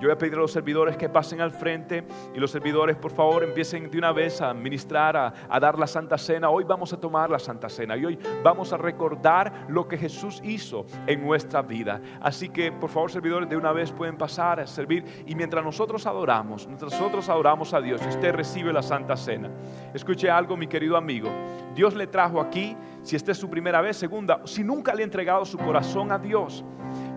yo 0.00 0.08
voy 0.08 0.12
a 0.12 0.18
pedir 0.18 0.34
a 0.34 0.38
los 0.38 0.50
servidores 0.50 0.96
que 0.96 1.10
pasen 1.10 1.42
al 1.42 1.50
frente 1.50 2.04
y 2.34 2.40
los 2.40 2.50
servidores, 2.50 2.96
por 2.96 3.10
favor, 3.10 3.44
empiecen 3.44 3.90
de 3.90 3.98
una 3.98 4.12
vez 4.12 4.40
a 4.40 4.54
ministrar, 4.54 5.14
a, 5.14 5.60
dar 5.60 5.78
la 5.78 5.86
Santa 5.86 6.16
Cena. 6.16 6.48
Hoy 6.48 6.64
vamos 6.64 6.94
a 6.94 6.96
tomar 6.98 7.28
la 7.28 7.38
Santa 7.38 7.68
Cena 7.68 7.98
y 7.98 8.06
hoy 8.06 8.18
vamos 8.42 8.72
a 8.72 8.78
recordar 8.78 9.66
lo 9.68 9.86
que 9.86 9.98
Jesús 9.98 10.40
hizo 10.42 10.86
en 11.06 11.22
nuestra 11.22 11.60
vida. 11.60 12.00
Así 12.22 12.48
que, 12.48 12.72
por 12.72 12.88
favor, 12.88 13.10
servidores, 13.10 13.46
de 13.50 13.58
una 13.58 13.72
vez 13.72 13.92
pueden 13.92 14.16
pasar 14.16 14.58
a 14.60 14.66
servir 14.66 15.04
y 15.26 15.34
mientras 15.34 15.62
nosotros 15.62 16.06
adoramos, 16.06 16.66
mientras 16.66 16.92
nosotros 16.92 17.28
adoramos 17.28 17.74
a 17.74 17.80
Dios 17.80 18.00
usted 18.08 18.34
recibe 18.34 18.72
la 18.72 18.82
Santa 18.82 19.16
Cena. 19.16 19.50
Escuche 19.92 20.30
algo, 20.30 20.56
mi 20.56 20.66
querido 20.66 20.96
amigo. 20.96 21.30
Dios 21.74 21.94
le 21.94 22.06
trajo 22.06 22.40
aquí, 22.40 22.74
si 23.02 23.16
esta 23.16 23.32
es 23.32 23.38
su 23.38 23.50
primera 23.50 23.82
vez, 23.82 23.98
segunda, 23.98 24.40
si 24.46 24.64
nunca 24.64 24.94
le 24.94 25.02
ha 25.02 25.04
entregado 25.04 25.44
su 25.44 25.58
corazón 25.58 26.10
a 26.10 26.18
Dios. 26.18 26.64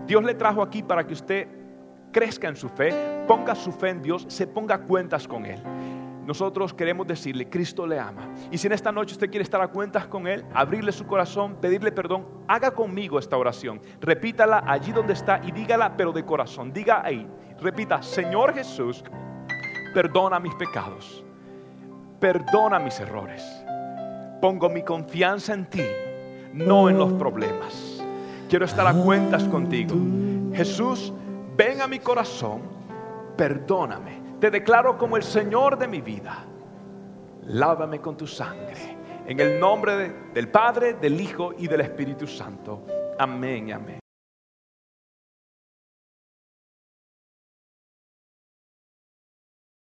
Dios 0.06 0.22
le 0.22 0.34
trajo 0.34 0.60
aquí 0.60 0.82
para 0.82 1.06
que 1.06 1.14
usted 1.14 1.63
crezca 2.14 2.48
en 2.48 2.56
su 2.56 2.68
fe, 2.68 3.24
ponga 3.26 3.56
su 3.56 3.72
fe 3.72 3.88
en 3.90 4.00
Dios, 4.00 4.24
se 4.28 4.46
ponga 4.46 4.78
cuentas 4.78 5.26
con 5.26 5.44
Él. 5.44 5.60
Nosotros 6.24 6.72
queremos 6.72 7.06
decirle, 7.06 7.50
Cristo 7.50 7.86
le 7.86 7.98
ama. 7.98 8.28
Y 8.50 8.56
si 8.56 8.68
en 8.68 8.72
esta 8.72 8.92
noche 8.92 9.12
usted 9.12 9.28
quiere 9.28 9.42
estar 9.42 9.60
a 9.60 9.68
cuentas 9.68 10.06
con 10.06 10.26
Él, 10.26 10.44
abrirle 10.54 10.92
su 10.92 11.06
corazón, 11.06 11.56
pedirle 11.60 11.92
perdón, 11.92 12.24
haga 12.46 12.70
conmigo 12.70 13.18
esta 13.18 13.36
oración. 13.36 13.80
Repítala 14.00 14.62
allí 14.66 14.92
donde 14.92 15.12
está 15.12 15.40
y 15.44 15.50
dígala, 15.50 15.96
pero 15.96 16.12
de 16.12 16.24
corazón. 16.24 16.72
Diga 16.72 17.02
ahí, 17.04 17.26
repita, 17.60 18.00
Señor 18.00 18.54
Jesús, 18.54 19.04
perdona 19.92 20.38
mis 20.38 20.54
pecados, 20.54 21.22
perdona 22.20 22.78
mis 22.78 22.98
errores. 23.00 23.44
Pongo 24.40 24.70
mi 24.70 24.82
confianza 24.82 25.52
en 25.52 25.68
ti, 25.68 25.84
no 26.52 26.88
en 26.88 26.96
los 26.96 27.12
problemas. 27.14 28.02
Quiero 28.48 28.64
estar 28.66 28.86
a 28.86 28.94
cuentas 28.94 29.44
contigo. 29.44 29.96
Jesús, 30.54 31.12
ven 31.56 31.80
a 31.80 31.86
mi 31.86 31.98
corazón, 31.98 32.62
perdóname, 33.36 34.36
te 34.40 34.50
declaro 34.50 34.98
como 34.98 35.16
el 35.16 35.22
Señor 35.22 35.78
de 35.78 35.88
mi 35.88 36.00
vida, 36.00 36.44
lávame 37.46 38.00
con 38.00 38.16
tu 38.16 38.26
sangre, 38.26 38.96
en 39.26 39.40
el 39.40 39.58
nombre 39.58 40.30
del 40.32 40.48
Padre, 40.48 40.94
del 40.94 41.20
Hijo 41.20 41.52
y 41.56 41.66
del 41.66 41.80
Espíritu 41.80 42.26
Santo. 42.26 42.84
Amén 43.18 43.72
amén. 43.72 44.03